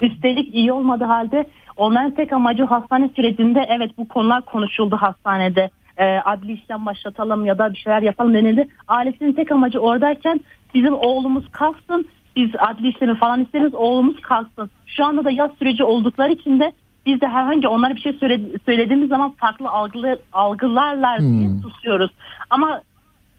Üstelik 0.00 0.54
iyi 0.54 0.72
olmadığı 0.72 1.04
halde 1.04 1.46
onların 1.80 2.10
tek 2.10 2.32
amacı 2.32 2.64
hastane 2.64 3.08
sürecinde 3.16 3.66
evet 3.68 3.90
bu 3.98 4.08
konular 4.08 4.42
konuşuldu 4.42 4.96
hastanede. 4.96 5.70
Ee, 5.96 6.18
adli 6.24 6.52
işlem 6.52 6.86
başlatalım 6.86 7.44
ya 7.46 7.58
da 7.58 7.72
bir 7.72 7.78
şeyler 7.78 8.02
yapalım 8.02 8.34
denildi. 8.34 8.68
Ailesinin 8.88 9.32
tek 9.32 9.52
amacı 9.52 9.78
oradayken 9.80 10.40
bizim 10.74 10.94
oğlumuz 10.94 11.48
kalsın. 11.52 12.08
Biz 12.36 12.50
adli 12.58 12.88
işlemi 12.88 13.14
falan 13.18 13.42
isteriz 13.44 13.74
oğlumuz 13.74 14.20
kalsın. 14.20 14.70
Şu 14.86 15.04
anda 15.04 15.24
da 15.24 15.30
yaz 15.30 15.50
süreci 15.58 15.84
oldukları 15.84 16.32
için 16.32 16.60
de 16.60 16.72
biz 17.06 17.20
de 17.20 17.26
herhangi 17.26 17.68
onlara 17.68 17.94
bir 17.94 18.00
şey 18.00 18.12
söyle- 18.12 18.58
söylediğimiz 18.66 19.08
zaman 19.08 19.30
farklı 19.30 19.68
algılar, 19.68 20.18
algılarlar 20.32 21.20
diye 21.20 21.48
Hmm. 21.48 21.58
susuyoruz. 21.62 22.10
Ama 22.50 22.80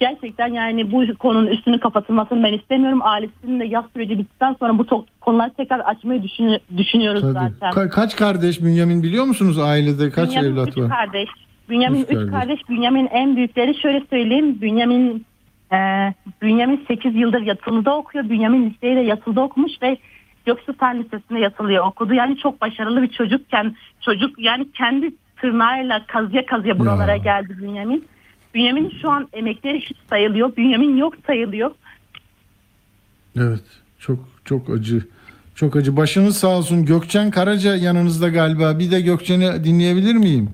gerçekten 0.05 0.47
yani 0.47 0.91
bu 0.91 1.17
konunun 1.19 1.47
üstünü 1.47 1.79
kapatılmasını 1.79 2.43
ben 2.43 2.53
istemiyorum. 2.53 2.99
Ailesinin 3.03 3.59
de 3.59 3.65
yaz 3.65 3.85
süreci 3.93 4.17
bittikten 4.19 4.55
sonra 4.59 4.77
bu 4.77 4.83
to- 4.83 5.05
konuları 5.21 5.53
tekrar 5.53 5.79
açmayı 5.79 6.23
düşünü- 6.23 6.59
düşünüyoruz 6.77 7.21
Tabii. 7.21 7.33
zaten. 7.33 7.69
Ka- 7.83 7.89
kaç 7.89 8.15
kardeş 8.15 8.61
Bünyamin 8.61 9.03
biliyor 9.03 9.25
musunuz 9.25 9.59
ailede? 9.59 10.09
Kaç 10.09 10.29
Bünyamin 10.29 10.51
evlat 10.51 10.67
üç 10.69 10.77
var? 10.77 10.89
kardeş. 10.89 11.29
Bünyamin 11.69 11.99
Üç 11.99 12.05
üç 12.09 12.15
kardeş. 12.15 12.31
kardeş. 12.31 12.69
Bünyamin 12.69 13.07
en 13.11 13.35
büyükleri 13.35 13.81
şöyle 13.81 14.01
söyleyeyim. 14.09 14.61
Bünyamin 14.61 15.25
e, 15.73 15.77
Bünyamin 16.41 16.85
8 16.87 17.15
yıldır 17.15 17.41
yatılıda 17.41 17.97
okuyor. 17.97 18.29
Bünyamin 18.29 18.69
liseyi 18.69 18.95
de 18.95 18.99
yatılıda 18.99 19.41
okumuş 19.41 19.71
ve 19.81 19.97
Göksu 20.45 20.73
Fen 20.77 20.99
Lisesi'nde 21.03 21.39
yatılıya 21.39 21.83
okudu. 21.83 22.13
Yani 22.13 22.37
çok 22.37 22.61
başarılı 22.61 23.01
bir 23.01 23.07
çocukken 23.07 23.75
çocuk 24.01 24.39
yani 24.39 24.71
kendi 24.71 25.11
tırnağıyla 25.41 26.05
kazıya 26.07 26.45
kazıya 26.45 26.79
buralara 26.79 27.11
Ya. 27.11 27.17
geldi 27.17 27.57
Bünyamin. 27.61 28.05
Bünyamin 28.53 28.93
şu 29.01 29.09
an 29.09 29.29
emekleri 29.33 29.79
hiç 29.79 29.97
sayılıyor. 30.09 30.55
Bünyamin 30.55 30.97
yok 30.97 31.13
sayılıyor. 31.27 31.71
Evet. 33.37 33.63
Çok 33.99 34.19
çok 34.45 34.69
acı. 34.69 35.07
Çok 35.55 35.75
acı. 35.75 35.97
Başınız 35.97 36.37
sağ 36.37 36.47
olsun. 36.47 36.85
Gökçen 36.85 37.31
Karaca 37.31 37.75
yanınızda 37.75 38.29
galiba. 38.29 38.79
Bir 38.79 38.91
de 38.91 39.01
Gökçen'i 39.01 39.63
dinleyebilir 39.63 40.15
miyim? 40.15 40.49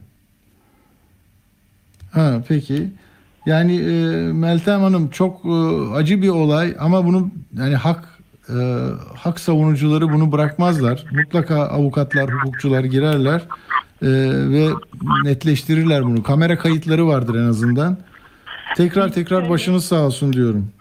Ha 2.11 2.43
peki. 2.47 2.89
Yani 3.45 3.75
e, 3.75 3.91
Meltem 4.33 4.81
Hanım 4.81 5.09
çok 5.09 5.45
e, 5.45 5.49
acı 5.93 6.21
bir 6.21 6.29
olay 6.29 6.75
ama 6.79 7.05
bunu 7.05 7.31
yani 7.57 7.75
hak 7.75 8.17
e, 8.49 8.55
hak 9.15 9.39
savunucuları 9.39 10.09
bunu 10.13 10.31
bırakmazlar. 10.31 11.05
Mutlaka 11.11 11.55
avukatlar, 11.55 12.31
hukukçular 12.31 12.83
girerler 12.83 13.41
e, 14.01 14.07
ve 14.49 14.67
netleştirirler 15.23 16.03
bunu. 16.03 16.23
Kamera 16.23 16.57
kayıtları 16.57 17.07
vardır 17.07 17.35
en 17.35 17.49
azından. 17.49 17.97
Tekrar 18.75 19.09
tekrar 19.11 19.49
başınız 19.49 19.85
sağ 19.85 20.05
olsun 20.05 20.33
diyorum. 20.33 20.71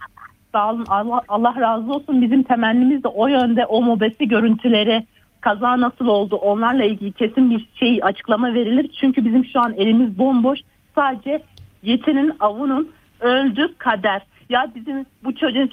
Sağ 0.51 0.71
olun 0.71 0.85
Allah, 0.87 1.21
Allah 1.27 1.55
razı 1.59 1.91
olsun. 1.91 2.21
Bizim 2.21 2.43
temennimiz 2.43 3.03
de 3.03 3.07
o 3.07 3.27
yönde 3.27 3.65
o 3.65 3.81
mobesi 3.81 4.27
görüntüleri 4.27 5.05
kaza 5.41 5.81
nasıl 5.81 6.07
oldu 6.07 6.35
onlarla 6.35 6.83
ilgili 6.83 7.11
kesin 7.11 7.49
bir 7.51 7.67
şey 7.75 7.99
açıklama 8.03 8.53
verilir. 8.53 8.91
Çünkü 9.01 9.25
bizim 9.25 9.45
şu 9.45 9.59
an 9.59 9.73
elimiz 9.73 10.17
bomboş. 10.17 10.59
Sadece 10.95 11.43
yetinin 11.83 12.33
avunun 12.39 12.89
öldü 13.19 13.73
kader. 13.77 14.21
Ya 14.49 14.71
bizim 14.75 15.05
bu 15.23 15.35
çocuğun 15.35 15.69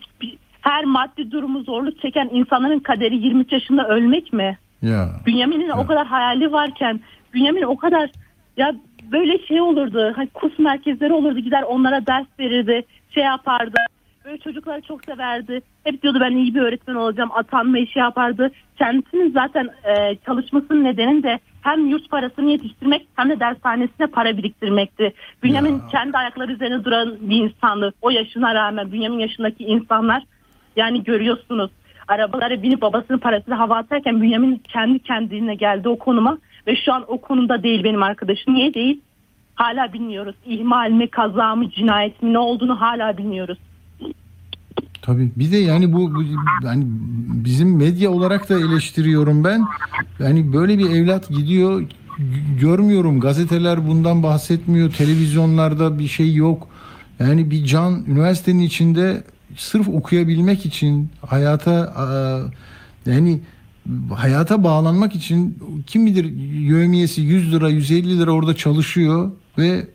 her 0.61 0.85
maddi 0.85 1.31
durumu 1.31 1.63
zorluk 1.63 2.01
çeken 2.01 2.31
insanların 2.33 2.79
kaderi 2.79 3.17
23 3.17 3.53
yaşında 3.53 3.89
ölmek 3.89 4.33
mi? 4.33 4.59
Ya. 4.83 5.09
Bünyamin'in 5.27 5.71
o 5.71 5.87
kadar 5.87 6.07
hayali 6.07 6.53
varken 6.53 7.01
Bünyamin 7.35 7.63
o 7.63 7.77
kadar 7.77 8.11
ya 8.57 8.75
böyle 9.13 9.47
şey 9.47 9.61
olurdu. 9.61 10.13
Hani 10.17 10.29
kurs 10.29 10.59
merkezleri 10.59 11.13
olurdu. 11.13 11.39
Gider 11.39 11.63
onlara 11.63 12.07
ders 12.07 12.27
verirdi. 12.39 12.85
Şey 13.11 13.25
yapardı. 13.25 13.77
Böyle 14.25 14.39
çocukları 14.39 14.81
çok 14.83 15.05
severdi. 15.05 15.61
Hep 15.85 16.03
diyordu 16.03 16.19
ben 16.21 16.37
iyi 16.37 16.55
bir 16.55 16.61
öğretmen 16.61 16.95
olacağım. 16.95 17.31
Atanmayı 17.33 17.87
şey 17.87 18.01
yapardı. 18.01 18.51
Kendisinin 18.79 19.33
zaten 19.33 19.69
e, 19.85 20.17
çalışmasının 20.27 20.85
nedeni 20.85 21.23
de 21.23 21.39
hem 21.63 21.87
yurt 21.87 22.11
parasını 22.11 22.51
yetiştirmek 22.51 23.07
hem 23.17 23.31
de 23.31 23.41
dershanesine 23.41 24.07
para 24.07 24.37
biriktirmekti. 24.37 25.13
Bünyamin 25.43 25.73
Ya. 25.75 25.87
kendi 25.91 26.17
ayakları 26.19 26.53
üzerine 26.53 26.85
duran 26.85 27.15
bir 27.21 27.37
insandı. 27.37 27.93
O 28.03 28.11
yaşına 28.11 28.55
rağmen 28.55 28.93
Bünyamin 28.93 29.19
yaşındaki 29.19 29.65
insanlar 29.65 30.23
yani 30.77 31.05
görüyorsunuz 31.05 31.71
arabalara 32.09 32.63
binip 32.63 32.83
babasının 32.83 33.19
parasını 33.19 33.55
hava 33.55 33.77
atarken 33.77 34.23
Bünyamin 34.23 34.63
kendi 34.69 34.99
kendine 34.99 35.55
geldi 35.55 35.89
o 35.89 35.99
konuma 35.99 36.39
ve 36.67 36.77
şu 36.77 36.93
an 36.93 37.05
o 37.09 37.21
konumda 37.21 37.63
değil 37.63 37.85
benim 37.85 38.03
arkadaşım. 38.03 38.55
Niye 38.55 38.75
değil? 38.75 39.01
Hala 39.55 39.93
bilmiyoruz. 39.93 40.35
İhmal 40.47 40.91
mi, 40.91 41.09
kaza 41.09 41.57
mı, 41.57 41.71
cinayet 41.71 42.23
mi 42.23 42.33
ne 42.33 42.39
olduğunu 42.39 42.81
hala 42.81 43.19
bilmiyoruz. 43.19 43.59
Tabii. 45.03 45.31
Bir 45.37 45.53
de 45.53 45.57
yani 45.57 45.93
bu, 45.93 46.15
bu 46.15 46.23
yani 46.65 46.85
bizim 47.45 47.77
medya 47.77 48.11
olarak 48.11 48.49
da 48.49 48.59
eleştiriyorum 48.59 49.45
ben. 49.45 49.65
Yani 50.19 50.53
böyle 50.53 50.79
bir 50.79 50.91
evlat 50.91 51.29
gidiyor 51.29 51.83
görmüyorum. 52.61 53.21
Gazeteler 53.21 53.89
bundan 53.89 54.23
bahsetmiyor. 54.23 54.93
Televizyonlarda 54.93 55.99
bir 55.99 56.09
şey 56.09 56.35
yok. 56.35 56.69
Yani 57.19 57.51
bir 57.51 57.65
can 57.65 58.05
üniversitenin 58.07 58.61
içinde 58.61 59.25
sırf 59.57 59.89
okuyabilmek 59.89 60.67
için 60.67 61.11
hayata 61.27 61.93
yani 63.07 63.41
hayata 64.15 64.65
bağlanmak 64.65 65.15
için 65.15 65.59
kim 65.87 66.07
bilir 66.07 66.25
yövmiyesi 66.69 67.21
100 67.21 67.53
lira 67.53 67.69
150 67.69 68.21
lira 68.21 68.31
orada 68.31 68.57
çalışıyor 68.57 69.31
ve 69.59 69.87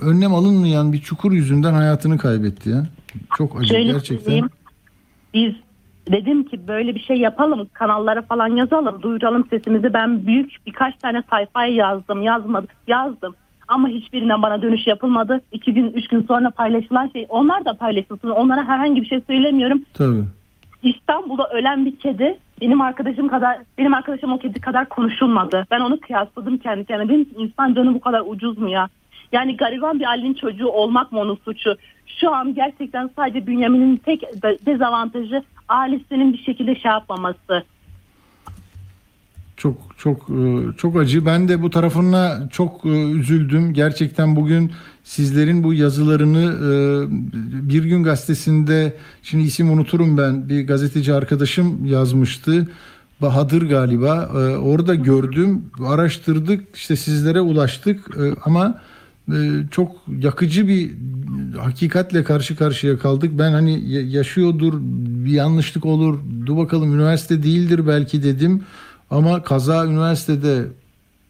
önlem 0.00 0.34
alınmayan 0.34 0.92
bir 0.92 1.00
çukur 1.00 1.32
yüzünden 1.32 1.74
hayatını 1.74 2.18
kaybetti 2.18 2.70
ya. 2.70 2.86
Çok 3.36 3.60
acı 3.60 3.68
Şöyle 3.68 3.92
gerçekten. 3.92 4.24
söyleyeyim. 4.24 4.50
Biz 5.34 5.54
dedim 6.12 6.44
ki 6.44 6.68
böyle 6.68 6.94
bir 6.94 7.00
şey 7.00 7.16
yapalım 7.16 7.68
kanallara 7.72 8.22
falan 8.22 8.56
yazalım 8.56 9.02
duyuralım 9.02 9.46
sesimizi 9.50 9.94
ben 9.94 10.26
büyük 10.26 10.50
birkaç 10.66 10.96
tane 10.96 11.22
sayfaya 11.30 11.74
yazdım 11.74 12.22
yazmadım 12.22 12.68
yazdım 12.86 13.34
ama 13.68 13.88
hiçbirinden 13.88 14.42
bana 14.42 14.62
dönüş 14.62 14.86
yapılmadı. 14.86 15.40
İki 15.52 15.74
gün 15.74 15.92
üç 15.92 16.08
gün 16.08 16.22
sonra 16.28 16.50
paylaşılan 16.50 17.10
şey 17.12 17.26
onlar 17.28 17.64
da 17.64 17.74
paylaşılsın 17.74 18.30
onlara 18.30 18.68
herhangi 18.68 19.02
bir 19.02 19.06
şey 19.06 19.20
söylemiyorum. 19.26 19.82
Tabii. 19.94 20.24
İstanbul'da 20.84 21.48
ölen 21.48 21.86
bir 21.86 21.96
kedi 21.96 22.38
benim 22.60 22.80
arkadaşım 22.80 23.28
kadar 23.28 23.58
benim 23.78 23.94
arkadaşım 23.94 24.32
o 24.32 24.38
kedi 24.38 24.60
kadar 24.60 24.88
konuşulmadı. 24.88 25.66
Ben 25.70 25.80
onu 25.80 26.00
kıyasladım 26.00 26.58
kendi 26.58 26.84
kendime. 26.84 27.24
Ki 27.24 27.30
insan 27.38 27.74
canı 27.74 27.94
bu 27.94 28.00
kadar 28.00 28.22
ucuz 28.26 28.58
mu 28.58 28.68
ya? 28.68 28.88
Yani 29.32 29.56
gariban 29.56 30.00
bir 30.00 30.04
ailenin 30.04 30.34
çocuğu 30.34 30.68
olmak 30.68 31.12
mı 31.12 31.20
onun 31.20 31.38
suçu? 31.44 31.76
Şu 32.06 32.34
an 32.34 32.54
gerçekten 32.54 33.10
sadece 33.16 33.46
Bünyamin'in 33.46 33.96
tek 33.96 34.42
de- 34.42 34.58
dezavantajı 34.66 35.42
ailesinin 35.68 36.32
bir 36.32 36.38
şekilde 36.38 36.74
şey 36.74 36.90
yapmaması. 36.90 37.64
Çok 39.56 39.76
çok 39.98 40.30
e, 40.30 40.76
çok 40.78 40.96
acı. 40.96 41.26
Ben 41.26 41.48
de 41.48 41.62
bu 41.62 41.70
tarafına 41.70 42.48
çok 42.52 42.86
e, 42.86 42.88
üzüldüm. 42.88 43.72
Gerçekten 43.74 44.36
bugün 44.36 44.72
sizlerin 45.04 45.64
bu 45.64 45.74
yazılarını 45.74 46.42
e, 46.42 47.68
Bir 47.68 47.84
Gün 47.84 48.02
Gazetesi'nde 48.02 48.96
şimdi 49.22 49.44
isim 49.44 49.70
unuturum 49.72 50.18
ben. 50.18 50.48
Bir 50.48 50.66
gazeteci 50.66 51.14
arkadaşım 51.14 51.84
yazmıştı. 51.86 52.68
Bahadır 53.22 53.62
galiba. 53.68 54.30
E, 54.34 54.56
Orada 54.56 54.94
gördüm, 54.94 55.62
araştırdık, 55.86 56.76
işte 56.76 56.96
sizlere 56.96 57.40
ulaştık 57.40 58.16
E, 58.16 58.22
ama 58.44 58.80
e, 59.32 59.34
çok 59.70 59.96
yakıcı 60.18 60.68
bir 60.68 60.90
hakikatle 61.58 62.24
karşı 62.24 62.56
karşıya 62.56 62.98
kaldık. 62.98 63.30
Ben 63.38 63.52
hani 63.52 63.88
ya- 63.90 64.08
yaşıyordur, 64.08 64.74
bir 65.24 65.32
yanlışlık 65.32 65.84
olur, 65.86 66.18
dur 66.46 66.56
bakalım 66.56 66.94
üniversite 66.94 67.42
değildir 67.42 67.86
belki 67.86 68.22
dedim. 68.22 68.62
Ama 69.10 69.42
kaza 69.42 69.86
üniversitede, 69.86 70.64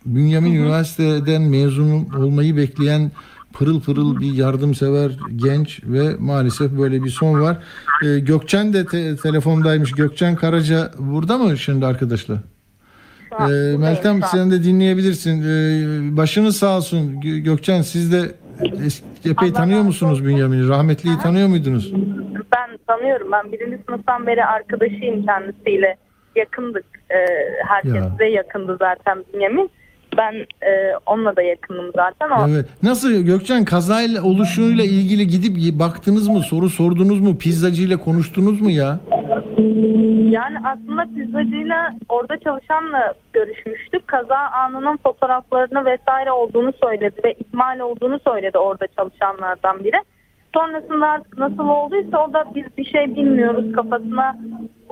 Bünyamin 0.06 0.54
Üniversiteden 0.54 1.42
mezun 1.42 1.90
olmayı 2.18 2.56
bekleyen 2.56 3.12
pırıl 3.54 3.80
pırıl 3.80 4.20
bir 4.20 4.32
yardımsever 4.32 5.10
genç 5.36 5.80
ve 5.84 6.16
maalesef 6.18 6.72
böyle 6.78 7.04
bir 7.04 7.10
son 7.10 7.40
var. 7.40 7.56
Ee, 8.04 8.18
Gökçen 8.18 8.72
de 8.72 8.86
te- 8.86 9.16
telefondaymış. 9.16 9.92
Gökçen 9.92 10.36
Karaca 10.36 10.90
burada 10.98 11.38
mı 11.38 11.58
şimdi 11.58 11.86
arkadaşlar? 11.86 12.38
Ee, 13.40 13.76
Meltem 13.78 14.20
sen 14.22 14.50
de 14.50 14.62
dinleyebilirsin. 14.64 15.42
Ee, 15.42 16.16
başınız 16.16 16.56
sağ 16.56 16.76
olsun 16.76 17.20
Gö- 17.20 17.38
Gökçen 17.38 17.82
siz 17.82 18.12
de 18.12 18.32
epey 19.30 19.52
tanıyor 19.52 19.82
musunuz 19.82 20.24
Bünyamin'i? 20.24 20.68
Rahmetliyi 20.68 21.18
tanıyor 21.18 21.48
muydunuz? 21.48 21.92
Ben 22.52 22.78
tanıyorum. 22.86 23.28
Ben 23.32 23.52
birinci 23.52 23.82
sınıftan 23.88 24.26
beri 24.26 24.44
arkadaşıyım 24.44 25.26
kendisiyle. 25.26 25.96
Yakındık. 26.36 26.84
Ee, 27.10 27.14
herkes 27.68 27.94
Ya. 27.94 28.18
de 28.18 28.24
yakındı 28.24 28.76
zaten 28.80 29.24
Bünyamin. 29.34 29.70
Ben 30.16 30.34
e, 30.68 30.96
onunla 31.06 31.36
da 31.36 31.42
yakınım 31.42 31.90
zaten. 31.96 32.30
O, 32.30 32.48
Evet. 32.48 32.66
Nasıl 32.82 33.24
Gökçen 33.24 33.64
kazayla 33.64 34.22
oluşuyla 34.22 34.84
ilgili 34.84 35.26
gidip 35.26 35.78
baktınız 35.78 36.28
mı? 36.28 36.40
Soru 36.40 36.68
sordunuz 36.70 37.20
mu? 37.20 37.38
Pizzacıyla 37.38 37.96
konuştunuz 37.96 38.60
mu 38.60 38.70
ya? 38.70 38.98
Yani 40.30 40.58
aslında 40.64 41.04
pizzacıyla 41.16 41.94
orada 42.08 42.38
çalışanla 42.38 43.14
görüşmüştük. 43.32 44.08
Kaza 44.08 44.36
anının 44.36 44.96
fotoğraflarını 44.96 45.84
vesaire 45.84 46.32
olduğunu 46.32 46.72
söyledi 46.82 47.20
ve 47.24 47.34
ihmal 47.34 47.80
olduğunu 47.80 48.20
söyledi 48.26 48.58
orada 48.58 48.86
çalışanlardan 48.98 49.84
biri. 49.84 49.96
Sonrasında 50.54 51.06
artık 51.06 51.38
nasıl 51.38 51.68
olduysa 51.68 52.26
o 52.28 52.32
da 52.32 52.44
biz 52.54 52.64
bir 52.78 52.84
şey 52.84 53.16
bilmiyoruz 53.16 53.72
kafasına 53.72 54.36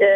e, 0.00 0.06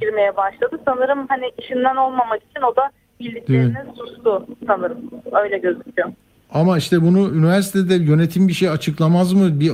girmeye 0.00 0.36
başladı. 0.36 0.80
Sanırım 0.84 1.26
hani 1.28 1.50
işinden 1.58 1.96
olmamak 1.96 2.42
için 2.50 2.62
o 2.62 2.76
da 2.76 2.90
bildiklerini 3.20 3.76
sustu 3.96 4.46
sanırım. 4.66 4.98
Öyle 5.44 5.58
gözüküyor. 5.58 6.08
Ama 6.52 6.78
işte 6.78 7.02
bunu 7.02 7.34
üniversitede 7.34 7.94
yönetim 7.94 8.48
bir 8.48 8.52
şey 8.52 8.68
açıklamaz 8.68 9.32
mı? 9.32 9.60
Bir 9.60 9.72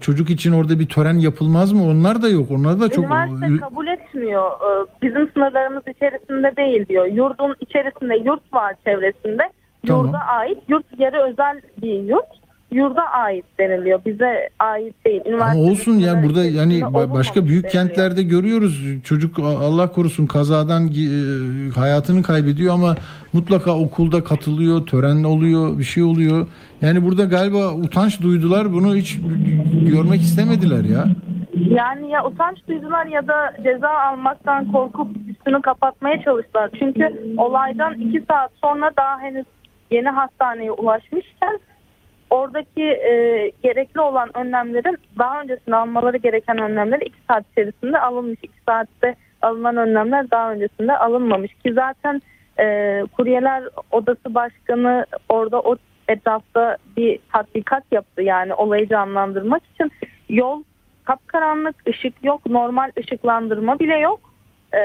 çocuk 0.00 0.30
için 0.30 0.52
orada 0.52 0.78
bir 0.78 0.86
tören 0.88 1.18
yapılmaz 1.18 1.72
mı? 1.72 1.84
Onlar 1.86 2.22
da 2.22 2.28
yok. 2.28 2.50
Onlar 2.50 2.80
da 2.80 2.88
çok 2.88 3.04
Üniversite 3.04 3.56
kabul 3.56 3.86
etmiyor. 3.86 4.50
Ee, 4.50 4.86
Bizim 5.02 5.28
sınırlarımız 5.34 5.82
içerisinde 5.96 6.56
değil 6.56 6.88
diyor. 6.88 7.06
Yurdun 7.06 7.54
içerisinde 7.60 8.14
yurt 8.16 8.52
var 8.52 8.74
çevresinde. 8.84 9.42
Tamam. 9.86 10.06
Yurda 10.06 10.18
ait. 10.18 10.58
Yurt 10.68 10.84
yarı 10.98 11.30
özel 11.30 11.60
bir 11.82 12.02
yurt. 12.02 12.37
Yurda 12.72 13.02
ait 13.02 13.44
deniliyor. 13.58 14.00
Bize 14.06 14.48
ait 14.58 14.94
değil. 15.06 15.20
Ama 15.26 15.34
Üniversite 15.34 15.70
olsun 15.70 15.98
ya 15.98 16.22
burada 16.22 16.44
yani 16.44 16.80
ba- 16.80 17.12
başka 17.14 17.46
büyük 17.46 17.70
kentlerde 17.70 18.22
görüyoruz. 18.22 18.82
Çocuk 19.04 19.38
a- 19.38 19.42
Allah 19.58 19.92
korusun 19.92 20.26
kazadan 20.26 20.86
gi- 20.88 21.08
e, 21.68 21.70
hayatını 21.80 22.22
kaybediyor 22.22 22.74
ama 22.74 22.94
mutlaka 23.32 23.78
okulda 23.78 24.24
katılıyor, 24.24 24.86
tören 24.86 25.24
oluyor, 25.24 25.78
bir 25.78 25.84
şey 25.84 26.02
oluyor. 26.02 26.46
Yani 26.82 27.04
burada 27.04 27.24
galiba 27.24 27.72
utanç 27.74 28.20
duydular. 28.22 28.72
Bunu 28.72 28.96
hiç 28.96 29.18
görmek 29.92 30.20
istemediler 30.20 30.84
ya. 30.84 31.04
Yani 31.68 32.10
ya 32.10 32.26
utanç 32.26 32.58
duydular 32.68 33.06
ya 33.06 33.28
da 33.28 33.54
ceza 33.64 33.88
almaktan 33.90 34.72
korkup 34.72 35.08
üstünü 35.30 35.62
kapatmaya 35.62 36.22
çalıştılar. 36.22 36.70
Çünkü 36.78 37.34
olaydan 37.36 37.94
iki 38.00 38.24
saat 38.30 38.50
sonra 38.64 38.90
daha 38.98 39.20
henüz 39.20 39.44
yeni 39.90 40.08
hastaneye 40.08 40.72
ulaşmışken 40.72 41.58
oradaki 42.30 42.82
e, 42.82 43.12
gerekli 43.62 44.00
olan 44.00 44.36
önlemlerin 44.38 44.96
daha 45.18 45.40
öncesinde 45.40 45.76
almaları 45.76 46.16
gereken 46.16 46.58
önlemler 46.58 47.00
iki 47.00 47.18
saat 47.28 47.44
içerisinde 47.52 48.00
alınmış. 48.00 48.38
iki 48.42 48.62
saatte 48.68 49.14
alınan 49.42 49.76
önlemler 49.76 50.30
daha 50.30 50.52
öncesinde 50.52 50.98
alınmamış. 50.98 51.54
Ki 51.54 51.72
zaten 51.72 52.22
e, 52.60 53.02
kuryeler 53.16 53.64
odası 53.90 54.34
başkanı 54.34 55.06
orada 55.28 55.60
o 55.60 55.76
etrafta 56.08 56.76
bir 56.96 57.18
tatbikat 57.32 57.84
yaptı. 57.92 58.22
Yani 58.22 58.54
olayı 58.54 58.88
canlandırmak 58.88 59.62
için 59.74 59.92
yol 60.28 60.62
kapkaranlık 61.04 61.76
ışık 61.88 62.24
yok 62.24 62.46
normal 62.46 62.90
ışıklandırma 62.98 63.78
bile 63.78 63.98
yok. 63.98 64.20
E, 64.74 64.78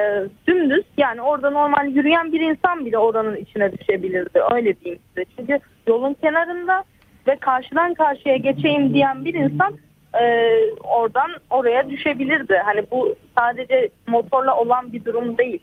dümdüz 0.47 0.83
yani 0.97 1.21
orada 1.21 1.49
normal 1.49 1.87
yürüyen 1.87 2.31
bir 2.31 2.41
insan 2.41 2.85
bile 2.85 2.97
oranın 2.97 3.35
içine 3.35 3.71
düşebilirdi. 3.71 4.41
Öyle 4.51 4.79
diyeyim 4.79 5.01
size. 5.07 5.25
Çünkü 5.37 5.59
yolun 5.87 6.13
kenarında 6.13 6.83
ve 7.27 7.35
karşıdan 7.35 7.93
karşıya 7.93 8.37
geçeyim 8.37 8.93
diyen 8.93 9.25
bir 9.25 9.33
insan 9.33 9.77
e, 10.21 10.53
oradan 10.83 11.31
oraya 11.49 11.89
düşebilirdi 11.89 12.61
hani 12.65 12.85
bu 12.91 13.15
sadece 13.37 13.89
motorla 14.07 14.57
olan 14.57 14.93
bir 14.93 15.05
durum 15.05 15.37
değil 15.37 15.59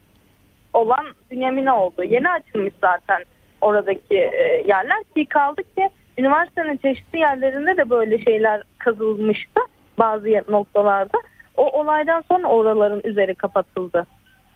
olan 0.72 1.06
Bünyamin'e 1.30 1.72
oldu 1.72 2.04
yeni 2.04 2.30
açılmış 2.30 2.72
zaten 2.80 3.24
oradaki 3.60 4.16
e, 4.16 4.64
yerler 4.66 5.02
ki 5.14 5.26
kaldı 5.26 5.62
ki 5.76 5.88
üniversitenin 6.18 6.76
çeşitli 6.76 7.18
yerlerinde 7.18 7.76
de 7.76 7.90
böyle 7.90 8.24
şeyler 8.24 8.62
kazılmıştı 8.78 9.60
bazı 9.98 10.28
noktalarda. 10.48 11.18
O 11.56 11.80
olaydan 11.80 12.24
sonra 12.30 12.48
oraların 12.48 13.00
üzeri 13.04 13.34
kapatıldı. 13.34 14.06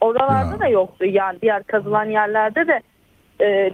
Oralarda 0.01 0.55
Ya. 0.55 0.61
da 0.61 0.67
yoktu 0.67 1.05
yani 1.05 1.39
diğer 1.43 1.63
kazılan 1.63 2.05
yerlerde 2.05 2.67
de 2.69 2.81
e, 3.41 3.71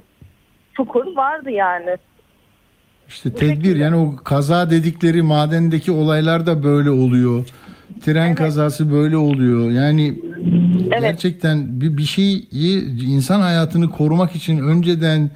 çukur 0.76 1.16
vardı 1.16 1.50
yani. 1.50 1.96
İşte 3.10 3.32
tedbir 3.32 3.76
yani 3.76 3.96
o 3.96 4.16
kaza 4.24 4.70
dedikleri 4.70 5.22
madendeki 5.22 5.92
olaylar 5.92 6.46
da 6.46 6.62
böyle 6.62 6.90
oluyor. 6.90 7.46
Tren 8.04 8.34
kazası 8.34 8.92
böyle 8.92 9.16
oluyor. 9.16 9.70
Yani 9.70 10.18
gerçekten 11.00 11.80
bir, 11.80 11.96
bir 11.96 12.02
şeyi 12.02 12.48
insan 13.06 13.40
hayatını 13.40 13.90
korumak 13.90 14.36
için 14.36 14.58
önceden 14.58 15.30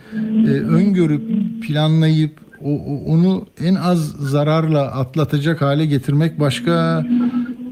e, 0.47 0.51
öngörüp 0.51 1.23
planlayıp 1.63 2.33
o- 2.65 3.03
onu 3.07 3.47
en 3.65 3.75
az 3.75 3.99
zararla 4.09 4.83
atlatacak 4.83 5.63
hale 5.63 5.87
getirmek 5.87 6.41
başka 6.41 7.05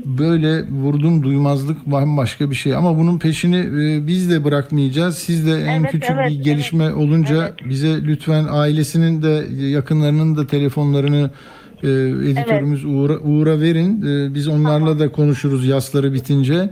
böyle 0.05 0.69
vurdum 0.69 1.23
duymazlık 1.23 1.87
bambaşka 1.87 2.51
bir 2.51 2.55
şey 2.55 2.74
ama 2.74 2.99
bunun 2.99 3.19
peşini 3.19 3.57
e, 3.57 4.07
biz 4.07 4.31
de 4.31 4.45
bırakmayacağız. 4.45 5.19
Siz 5.19 5.47
de 5.47 5.61
en 5.61 5.81
Evet, 5.81 5.91
küçük 5.91 6.11
evet, 6.11 6.31
bir 6.31 6.45
gelişme 6.45 6.93
olunca 6.95 7.53
bize 7.69 8.03
lütfen 8.03 8.47
ailesinin 8.51 9.23
de 9.23 9.47
yakınlarının 9.66 10.37
da 10.37 10.47
telefonlarını 10.47 11.31
e, 11.83 11.89
editörümüz 12.31 12.85
Uğur'a, 12.85 13.19
Uğur'a 13.19 13.61
verin. 13.61 14.03
E, 14.03 14.35
biz 14.35 14.49
onlarla 14.49 14.99
da 14.99 15.12
konuşuruz 15.12 15.66
yasları 15.66 16.12
bitince. 16.15 16.70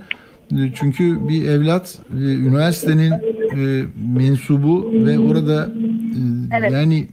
E, 0.52 0.58
çünkü 0.74 1.28
bir 1.28 1.48
evlat 1.48 1.98
e, 2.14 2.22
üniversitenin 2.22 3.12
e, 3.12 3.84
mensubu 4.16 4.92
ve 4.92 5.18
orada 5.18 5.64
e, 5.64 6.58
Evet. 6.58 6.72
yani 6.72 7.08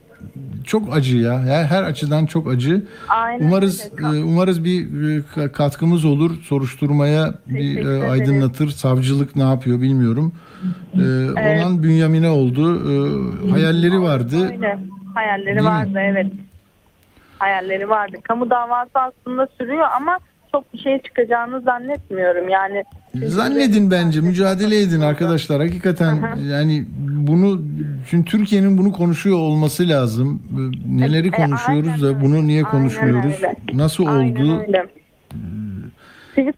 çok 0.67 0.95
acı 0.95 1.17
ya. 1.17 1.39
Her, 1.39 1.63
her 1.65 1.83
açıdan 1.83 2.25
çok 2.25 2.47
acı. 2.51 2.85
Aynen 3.07 3.45
Umarız 3.47 3.91
öyle. 3.97 4.19
e, 4.19 4.23
umarız 4.23 4.63
bir 4.63 4.81
e, 4.81 5.19
ka- 5.35 5.51
katkımız 5.51 6.05
olur. 6.05 6.31
Soruşturmaya 6.43 7.33
bir 7.47 7.53
Teşekkür 7.75 7.89
e, 7.89 7.97
ederim. 7.97 8.11
aydınlatır. 8.11 8.69
Savcılık 8.69 9.35
ne 9.35 9.43
yapıyor 9.43 9.81
bilmiyorum. 9.81 10.33
E, 10.93 10.99
Evet. 11.37 11.63
Olan 11.65 11.83
Bünyamin'e 11.83 12.29
oldu. 12.29 12.75
E, 12.75 13.49
hayalleri 13.51 14.01
vardı. 14.01 14.51
Öyle. 14.51 14.79
Hayalleri 15.13 15.45
Değil 15.45 15.57
mi? 15.59 15.65
vardı 15.65 15.99
evet. 16.01 16.27
Hayalleri 17.39 17.89
vardı. 17.89 18.17
Kamu 18.23 18.49
davası 18.49 18.91
aslında 18.93 19.47
sürüyor 19.57 19.87
ama 19.95 20.17
çok 20.51 20.73
bir 20.73 20.79
şey 20.79 21.01
çıkacağını 21.01 21.61
zannetmiyorum. 21.61 22.49
Yani 22.49 22.83
Zannedin 23.25 23.91
bence 23.91 24.21
mücadele 24.21 24.81
edin 24.81 25.01
arkadaşlar. 25.01 25.61
Hakikaten 25.61 26.37
yani 26.51 26.85
bunu 27.07 27.61
çünkü 28.09 28.31
Türkiye'nin 28.31 28.77
bunu 28.77 28.91
konuşuyor 28.91 29.37
olması 29.37 29.89
lazım. 29.89 30.41
Neleri 30.87 31.27
E, 31.27 31.31
konuşuyoruz 31.31 32.01
da 32.03 32.21
bunu 32.21 32.47
niye 32.47 32.63
konuşmuyoruz? 32.63 33.35
Nasıl 33.73 34.03
oldu? 34.03 34.65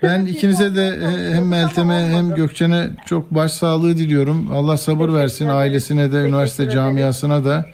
Ben 0.03 0.25
ikinize 0.25 0.75
de 0.75 0.87
e, 0.87 1.33
hem 1.35 1.47
Meltem'e 1.47 2.07
hem 2.07 2.35
Gökçen'e 2.35 2.87
çok 3.05 3.31
başsağlığı 3.35 3.97
diliyorum. 3.97 4.51
Allah 4.53 4.77
sabır 4.77 5.13
versin 5.13 5.47
ailesine 5.47 6.11
de, 6.11 6.17
üniversite 6.17 6.69
camiasına 6.69 7.45
da. 7.45 7.65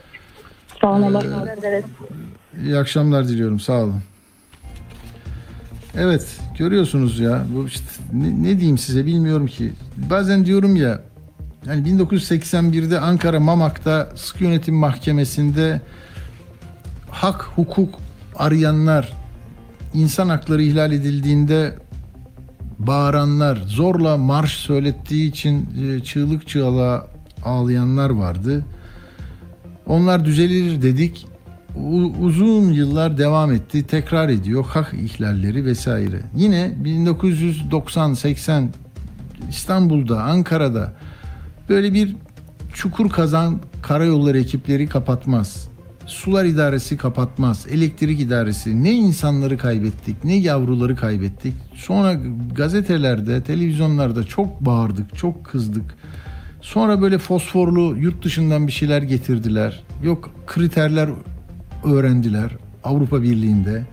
Sağ 0.81 0.91
olun. 0.91 1.13
Olsun. 1.13 1.33
İyi 2.63 2.77
akşamlar 2.77 3.27
diliyorum. 3.27 3.59
Sağ 3.59 3.73
olun. 3.83 4.01
Evet 5.97 6.27
görüyorsunuz 6.57 7.19
ya 7.19 7.45
bu 7.55 7.67
işte 7.67 7.85
ne, 8.13 8.43
ne 8.43 8.57
diyeyim 8.57 8.77
size 8.77 9.05
bilmiyorum 9.05 9.47
ki. 9.47 9.73
Bazen 9.97 10.45
diyorum 10.45 10.75
ya 10.75 11.01
yani 11.65 11.89
1981'de 11.89 12.99
Ankara 12.99 13.39
Mamak'ta 13.39 14.09
sıkı 14.15 14.43
yönetim 14.43 14.75
mahkemesinde 14.75 15.81
hak 17.09 17.43
hukuk 17.55 17.99
arayanlar 18.35 19.13
insan 19.93 20.29
hakları 20.29 20.63
ihlal 20.63 20.91
edildiğinde 20.91 21.75
bağıranlar 22.79 23.55
zorla 23.55 24.17
marş 24.17 24.51
söylettiği 24.51 25.29
için 25.29 25.69
e, 25.83 26.03
çığlık 26.03 26.47
çığlığa 26.47 27.07
ağlayanlar 27.43 28.09
vardı. 28.09 28.65
Onlar 29.87 30.25
düzelir 30.25 30.81
dedik. 30.81 31.27
Uzun 32.21 32.73
yıllar 32.73 33.17
devam 33.17 33.51
etti. 33.51 33.87
Tekrar 33.87 34.29
ediyor. 34.29 34.65
Hak 34.65 34.93
ihlalleri 34.93 35.65
vesaire. 35.65 36.21
Yine 36.35 36.73
1990-80 36.83 38.67
İstanbul'da, 39.49 40.23
Ankara'da 40.23 40.93
böyle 41.69 41.93
bir 41.93 42.15
çukur 42.73 43.09
kazan 43.09 43.59
karayolları 43.81 44.39
ekipleri 44.39 44.87
kapatmaz. 44.87 45.69
Sular 46.05 46.45
idaresi 46.45 46.97
kapatmaz. 46.97 47.65
Elektrik 47.71 48.19
idaresi. 48.19 48.83
Ne 48.83 48.91
insanları 48.91 49.57
kaybettik, 49.57 50.23
ne 50.23 50.35
yavruları 50.35 50.95
kaybettik. 50.95 51.53
Sonra 51.75 52.13
gazetelerde, 52.55 53.43
televizyonlarda 53.43 54.23
çok 54.23 54.61
bağırdık, 54.61 55.15
çok 55.15 55.45
kızdık. 55.45 55.95
Sonra 56.61 57.01
böyle 57.01 57.17
fosforlu 57.17 57.97
yurt 57.97 58.23
dışından 58.23 58.67
bir 58.67 58.71
şeyler 58.71 59.01
getirdiler. 59.01 59.83
Yok 60.03 60.31
kriterler 60.47 61.09
öğrendiler 61.85 62.51
Avrupa 62.83 63.21
Birliği'nde 63.21 63.83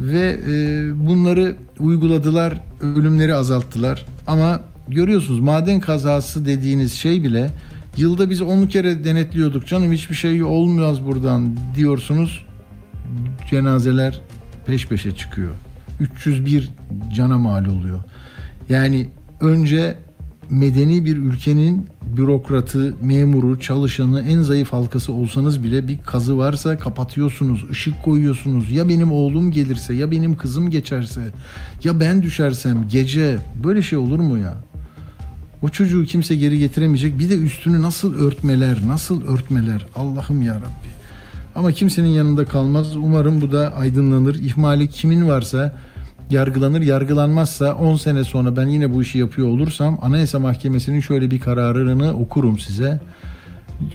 ve 0.00 0.40
e, 0.48 1.06
bunları 1.06 1.56
uyguladılar, 1.78 2.60
ölümleri 2.80 3.34
azalttılar. 3.34 4.06
Ama 4.26 4.60
görüyorsunuz 4.88 5.40
maden 5.40 5.80
kazası 5.80 6.46
dediğiniz 6.46 6.92
şey 6.92 7.22
bile 7.22 7.50
yılda 7.96 8.30
biz 8.30 8.42
10 8.42 8.66
kere 8.66 9.04
denetliyorduk. 9.04 9.66
Canım 9.66 9.92
hiçbir 9.92 10.14
şey 10.14 10.42
olmuyor 10.42 10.96
buradan 11.06 11.56
diyorsunuz. 11.76 12.46
Cenazeler 13.50 14.20
peş 14.66 14.88
peşe 14.88 15.16
çıkıyor. 15.16 15.54
301 16.00 16.70
cana 17.14 17.38
mal 17.38 17.66
oluyor. 17.66 18.00
Yani 18.68 19.08
önce 19.40 19.98
medeni 20.50 21.04
bir 21.04 21.16
ülkenin 21.16 21.86
bürokratı, 22.16 22.94
memuru, 23.02 23.60
çalışanı, 23.60 24.22
en 24.22 24.42
zayıf 24.42 24.72
halkası 24.72 25.12
olsanız 25.12 25.64
bile 25.64 25.88
bir 25.88 25.98
kazı 25.98 26.38
varsa 26.38 26.78
kapatıyorsunuz, 26.78 27.70
ışık 27.70 28.02
koyuyorsunuz. 28.02 28.70
Ya 28.70 28.88
benim 28.88 29.12
oğlum 29.12 29.50
gelirse, 29.50 29.94
ya 29.94 30.10
benim 30.10 30.36
kızım 30.36 30.70
geçerse, 30.70 31.20
ya 31.84 32.00
ben 32.00 32.22
düşersem 32.22 32.88
gece 32.88 33.38
böyle 33.64 33.82
şey 33.82 33.98
olur 33.98 34.18
mu 34.18 34.38
ya? 34.38 34.54
O 35.62 35.68
çocuğu 35.68 36.04
kimse 36.04 36.36
geri 36.36 36.58
getiremeyecek. 36.58 37.18
Bir 37.18 37.30
de 37.30 37.38
üstünü 37.38 37.82
nasıl 37.82 38.14
örtmeler, 38.14 38.78
nasıl 38.86 39.26
örtmeler 39.26 39.86
Allah'ım 39.96 40.42
ya 40.42 40.54
Rabbi. 40.54 40.96
Ama 41.54 41.72
kimsenin 41.72 42.08
yanında 42.08 42.44
kalmaz. 42.44 42.96
Umarım 42.96 43.40
bu 43.40 43.52
da 43.52 43.74
aydınlanır. 43.74 44.34
İhmali 44.34 44.88
kimin 44.88 45.28
varsa 45.28 45.76
yargılanır. 46.30 46.80
Yargılanmazsa 46.80 47.74
10 47.74 47.96
sene 47.96 48.24
sonra 48.24 48.56
ben 48.56 48.66
yine 48.66 48.94
bu 48.94 49.02
işi 49.02 49.18
yapıyor 49.18 49.48
olursam 49.48 49.98
Anayasa 50.02 50.38
Mahkemesi'nin 50.38 51.00
şöyle 51.00 51.30
bir 51.30 51.40
kararını 51.40 52.12
okurum 52.12 52.58
size. 52.58 53.00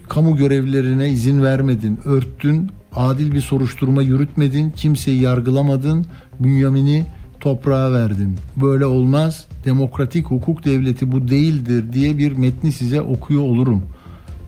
Kamu 0.09 0.35
görevlilerine 0.35 1.09
izin 1.09 1.43
vermedin, 1.43 1.99
örttün, 2.05 2.71
adil 2.95 3.31
bir 3.31 3.41
soruşturma 3.41 4.01
yürütmedin, 4.01 4.71
kimseyi 4.71 5.21
yargılamadın, 5.21 6.05
Bünyamin'i 6.39 7.05
toprağa 7.39 7.93
verdin. 7.93 8.37
Böyle 8.57 8.85
olmaz. 8.85 9.45
Demokratik 9.65 10.25
hukuk 10.25 10.65
devleti 10.65 11.11
bu 11.11 11.27
değildir 11.27 11.93
diye 11.93 12.17
bir 12.17 12.31
metni 12.31 12.71
size 12.71 13.01
okuyor 13.01 13.41
olurum. 13.41 13.83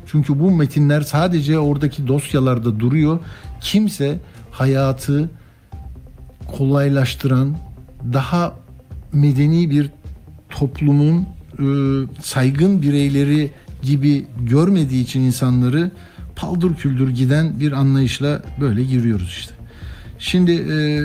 Çünkü 0.08 0.40
bu 0.40 0.52
metinler 0.52 1.02
sadece 1.02 1.60
oradaki 1.60 2.08
dosyalarda 2.08 2.80
duruyor. 2.80 3.20
Kimse 3.62 4.20
hayatı 4.52 5.30
kolaylaştıran, 6.58 7.56
daha 8.14 8.56
medeni 9.14 9.70
bir 9.70 9.90
toplumun 10.50 11.28
e, 11.60 11.66
saygın 12.22 12.82
bireyleri 12.82 13.52
gibi 13.82 14.26
görmediği 14.40 15.04
için 15.04 15.22
insanları 15.22 15.92
paldır 16.36 16.76
küldür 16.76 17.10
giden 17.10 17.60
bir 17.60 17.72
anlayışla 17.72 18.44
böyle 18.62 18.84
giriyoruz 18.84 19.28
işte. 19.28 19.54
Şimdi 20.20 20.52
e, 20.52 21.00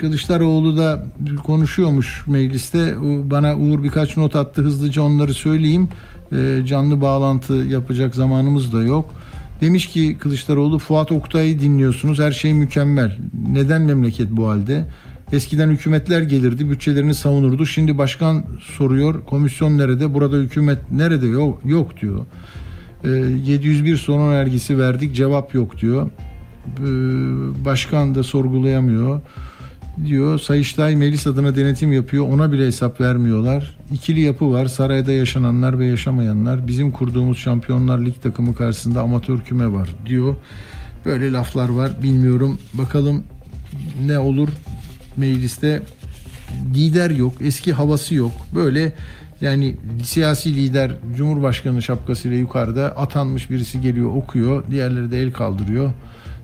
Kılıçdaroğlu 0.00 0.76
da 0.76 1.06
konuşuyormuş 1.44 2.24
mecliste. 2.26 2.94
Bana 3.30 3.56
Uğur 3.56 3.82
birkaç 3.82 4.16
not 4.16 4.36
attı. 4.36 4.62
Hızlıca 4.62 5.02
onları 5.02 5.34
söyleyeyim. 5.34 5.88
E, 6.32 6.66
canlı 6.66 7.00
bağlantı 7.00 7.54
yapacak 7.54 8.14
zamanımız 8.14 8.72
da 8.72 8.82
yok. 8.82 9.14
Demiş 9.60 9.86
ki 9.86 10.16
Kılıçdaroğlu 10.20 10.78
Fuat 10.78 11.12
Oktay'ı 11.12 11.60
dinliyorsunuz. 11.60 12.18
Her 12.18 12.32
şey 12.32 12.54
mükemmel. 12.54 13.18
Neden 13.52 13.82
memleket 13.82 14.30
bu 14.30 14.48
halde? 14.48 14.84
Eskiden 15.32 15.70
hükümetler 15.70 16.22
gelirdi, 16.22 16.70
bütçelerini 16.70 17.14
savunurdu. 17.14 17.66
Şimdi 17.66 17.98
başkan 17.98 18.44
soruyor, 18.76 19.24
komisyon 19.24 19.78
nerede? 19.78 20.14
Burada 20.14 20.36
hükümet 20.36 20.78
nerede? 20.90 21.26
Yok, 21.26 21.60
yok 21.64 22.00
diyor. 22.00 22.26
E, 23.04 23.08
701 23.08 23.96
sorun 23.96 24.28
önergesi 24.28 24.78
verdik, 24.78 25.14
cevap 25.14 25.54
yok 25.54 25.80
diyor. 25.80 26.10
E, 26.66 26.84
başkan 27.64 28.14
da 28.14 28.22
sorgulayamıyor 28.22 29.20
diyor. 30.04 30.38
Sayıştay 30.38 30.96
meclis 30.96 31.26
adına 31.26 31.56
denetim 31.56 31.92
yapıyor. 31.92 32.28
Ona 32.28 32.52
bile 32.52 32.66
hesap 32.66 33.00
vermiyorlar. 33.00 33.76
İkili 33.92 34.20
yapı 34.20 34.52
var. 34.52 34.66
Sarayda 34.66 35.12
yaşananlar 35.12 35.78
ve 35.78 35.86
yaşamayanlar. 35.86 36.66
Bizim 36.66 36.92
kurduğumuz 36.92 37.38
Şampiyonlar 37.38 37.98
Lig 37.98 38.22
takımı 38.22 38.54
karşısında 38.54 39.02
amatör 39.02 39.40
küme 39.40 39.72
var 39.72 39.88
diyor. 40.06 40.36
Böyle 41.04 41.32
laflar 41.32 41.68
var. 41.68 41.90
Bilmiyorum. 42.02 42.58
Bakalım 42.74 43.24
ne 44.06 44.18
olur 44.18 44.48
mecliste 45.18 45.82
lider 46.74 47.10
yok. 47.10 47.32
Eski 47.40 47.72
havası 47.72 48.14
yok. 48.14 48.32
Böyle 48.54 48.92
yani 49.40 49.76
siyasi 50.04 50.54
lider 50.56 50.90
Cumhurbaşkanı 51.16 51.82
şapkasıyla 51.82 52.36
yukarıda 52.36 52.96
atanmış 52.96 53.50
birisi 53.50 53.80
geliyor 53.80 54.16
okuyor. 54.16 54.64
Diğerleri 54.70 55.10
de 55.10 55.22
el 55.22 55.32
kaldırıyor. 55.32 55.90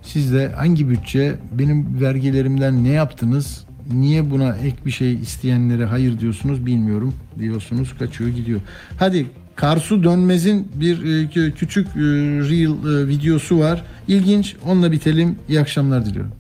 Siz 0.02 0.32
de 0.32 0.52
hangi 0.56 0.88
bütçe 0.90 1.34
benim 1.52 2.00
vergilerimden 2.00 2.84
ne 2.84 2.88
yaptınız? 2.88 3.64
Niye 3.92 4.30
buna 4.30 4.56
ek 4.56 4.76
bir 4.86 4.90
şey 4.90 5.14
isteyenlere 5.14 5.84
hayır 5.84 6.20
diyorsunuz 6.20 6.66
bilmiyorum 6.66 7.14
diyorsunuz 7.38 7.94
kaçıyor 7.98 8.30
gidiyor. 8.30 8.60
Hadi 8.98 9.26
Karsu 9.56 10.04
Dönmez'in 10.04 10.68
bir 10.74 11.02
e, 11.02 11.24
kü- 11.24 11.52
küçük 11.52 11.86
e, 11.86 12.00
reel 12.50 13.04
e, 13.04 13.08
videosu 13.08 13.58
var. 13.58 13.82
İlginç. 14.08 14.56
Onunla 14.66 14.92
bitelim. 14.92 15.36
İyi 15.48 15.60
akşamlar 15.60 16.06
diliyorum. 16.06 16.32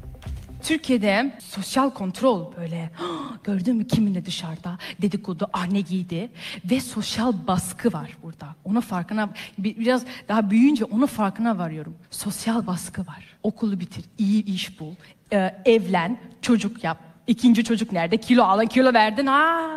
Türkiye'de 0.64 1.32
sosyal 1.40 1.90
kontrol 1.90 2.52
böyle 2.56 2.90
gördün 3.44 3.76
mü 3.76 3.86
kiminle 3.86 4.26
dışarıda 4.26 4.78
dedikodu 5.02 5.48
ah 5.52 5.66
ne 5.68 5.80
giydi 5.80 6.30
ve 6.70 6.80
sosyal 6.80 7.32
baskı 7.46 7.92
var 7.92 8.10
burada. 8.22 8.46
Onun 8.64 8.80
farkına 8.80 9.30
bi- 9.58 9.76
biraz 9.78 10.04
daha 10.28 10.50
büyüyünce 10.50 10.84
onun 10.84 11.06
farkına 11.06 11.58
varıyorum. 11.58 11.94
Sosyal 12.10 12.66
baskı 12.66 13.00
var. 13.00 13.24
Okulu 13.42 13.80
bitir, 13.80 14.04
iyi 14.18 14.44
iş 14.44 14.80
bul, 14.80 14.94
e, 15.32 15.54
evlen, 15.64 16.18
çocuk 16.42 16.84
yap. 16.84 16.98
İkinci 17.26 17.64
çocuk 17.64 17.92
nerede? 17.92 18.16
Kilo 18.16 18.42
alın, 18.44 18.66
kilo 18.66 18.92
verdin. 18.94 19.26
Ha, 19.26 19.70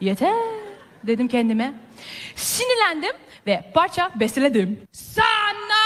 yeter 0.00 0.34
dedim 1.06 1.28
kendime. 1.28 1.74
Sinirlendim 2.36 3.12
ve 3.46 3.70
parça 3.74 4.10
besteledim. 4.20 4.80
Sağ 4.92 5.22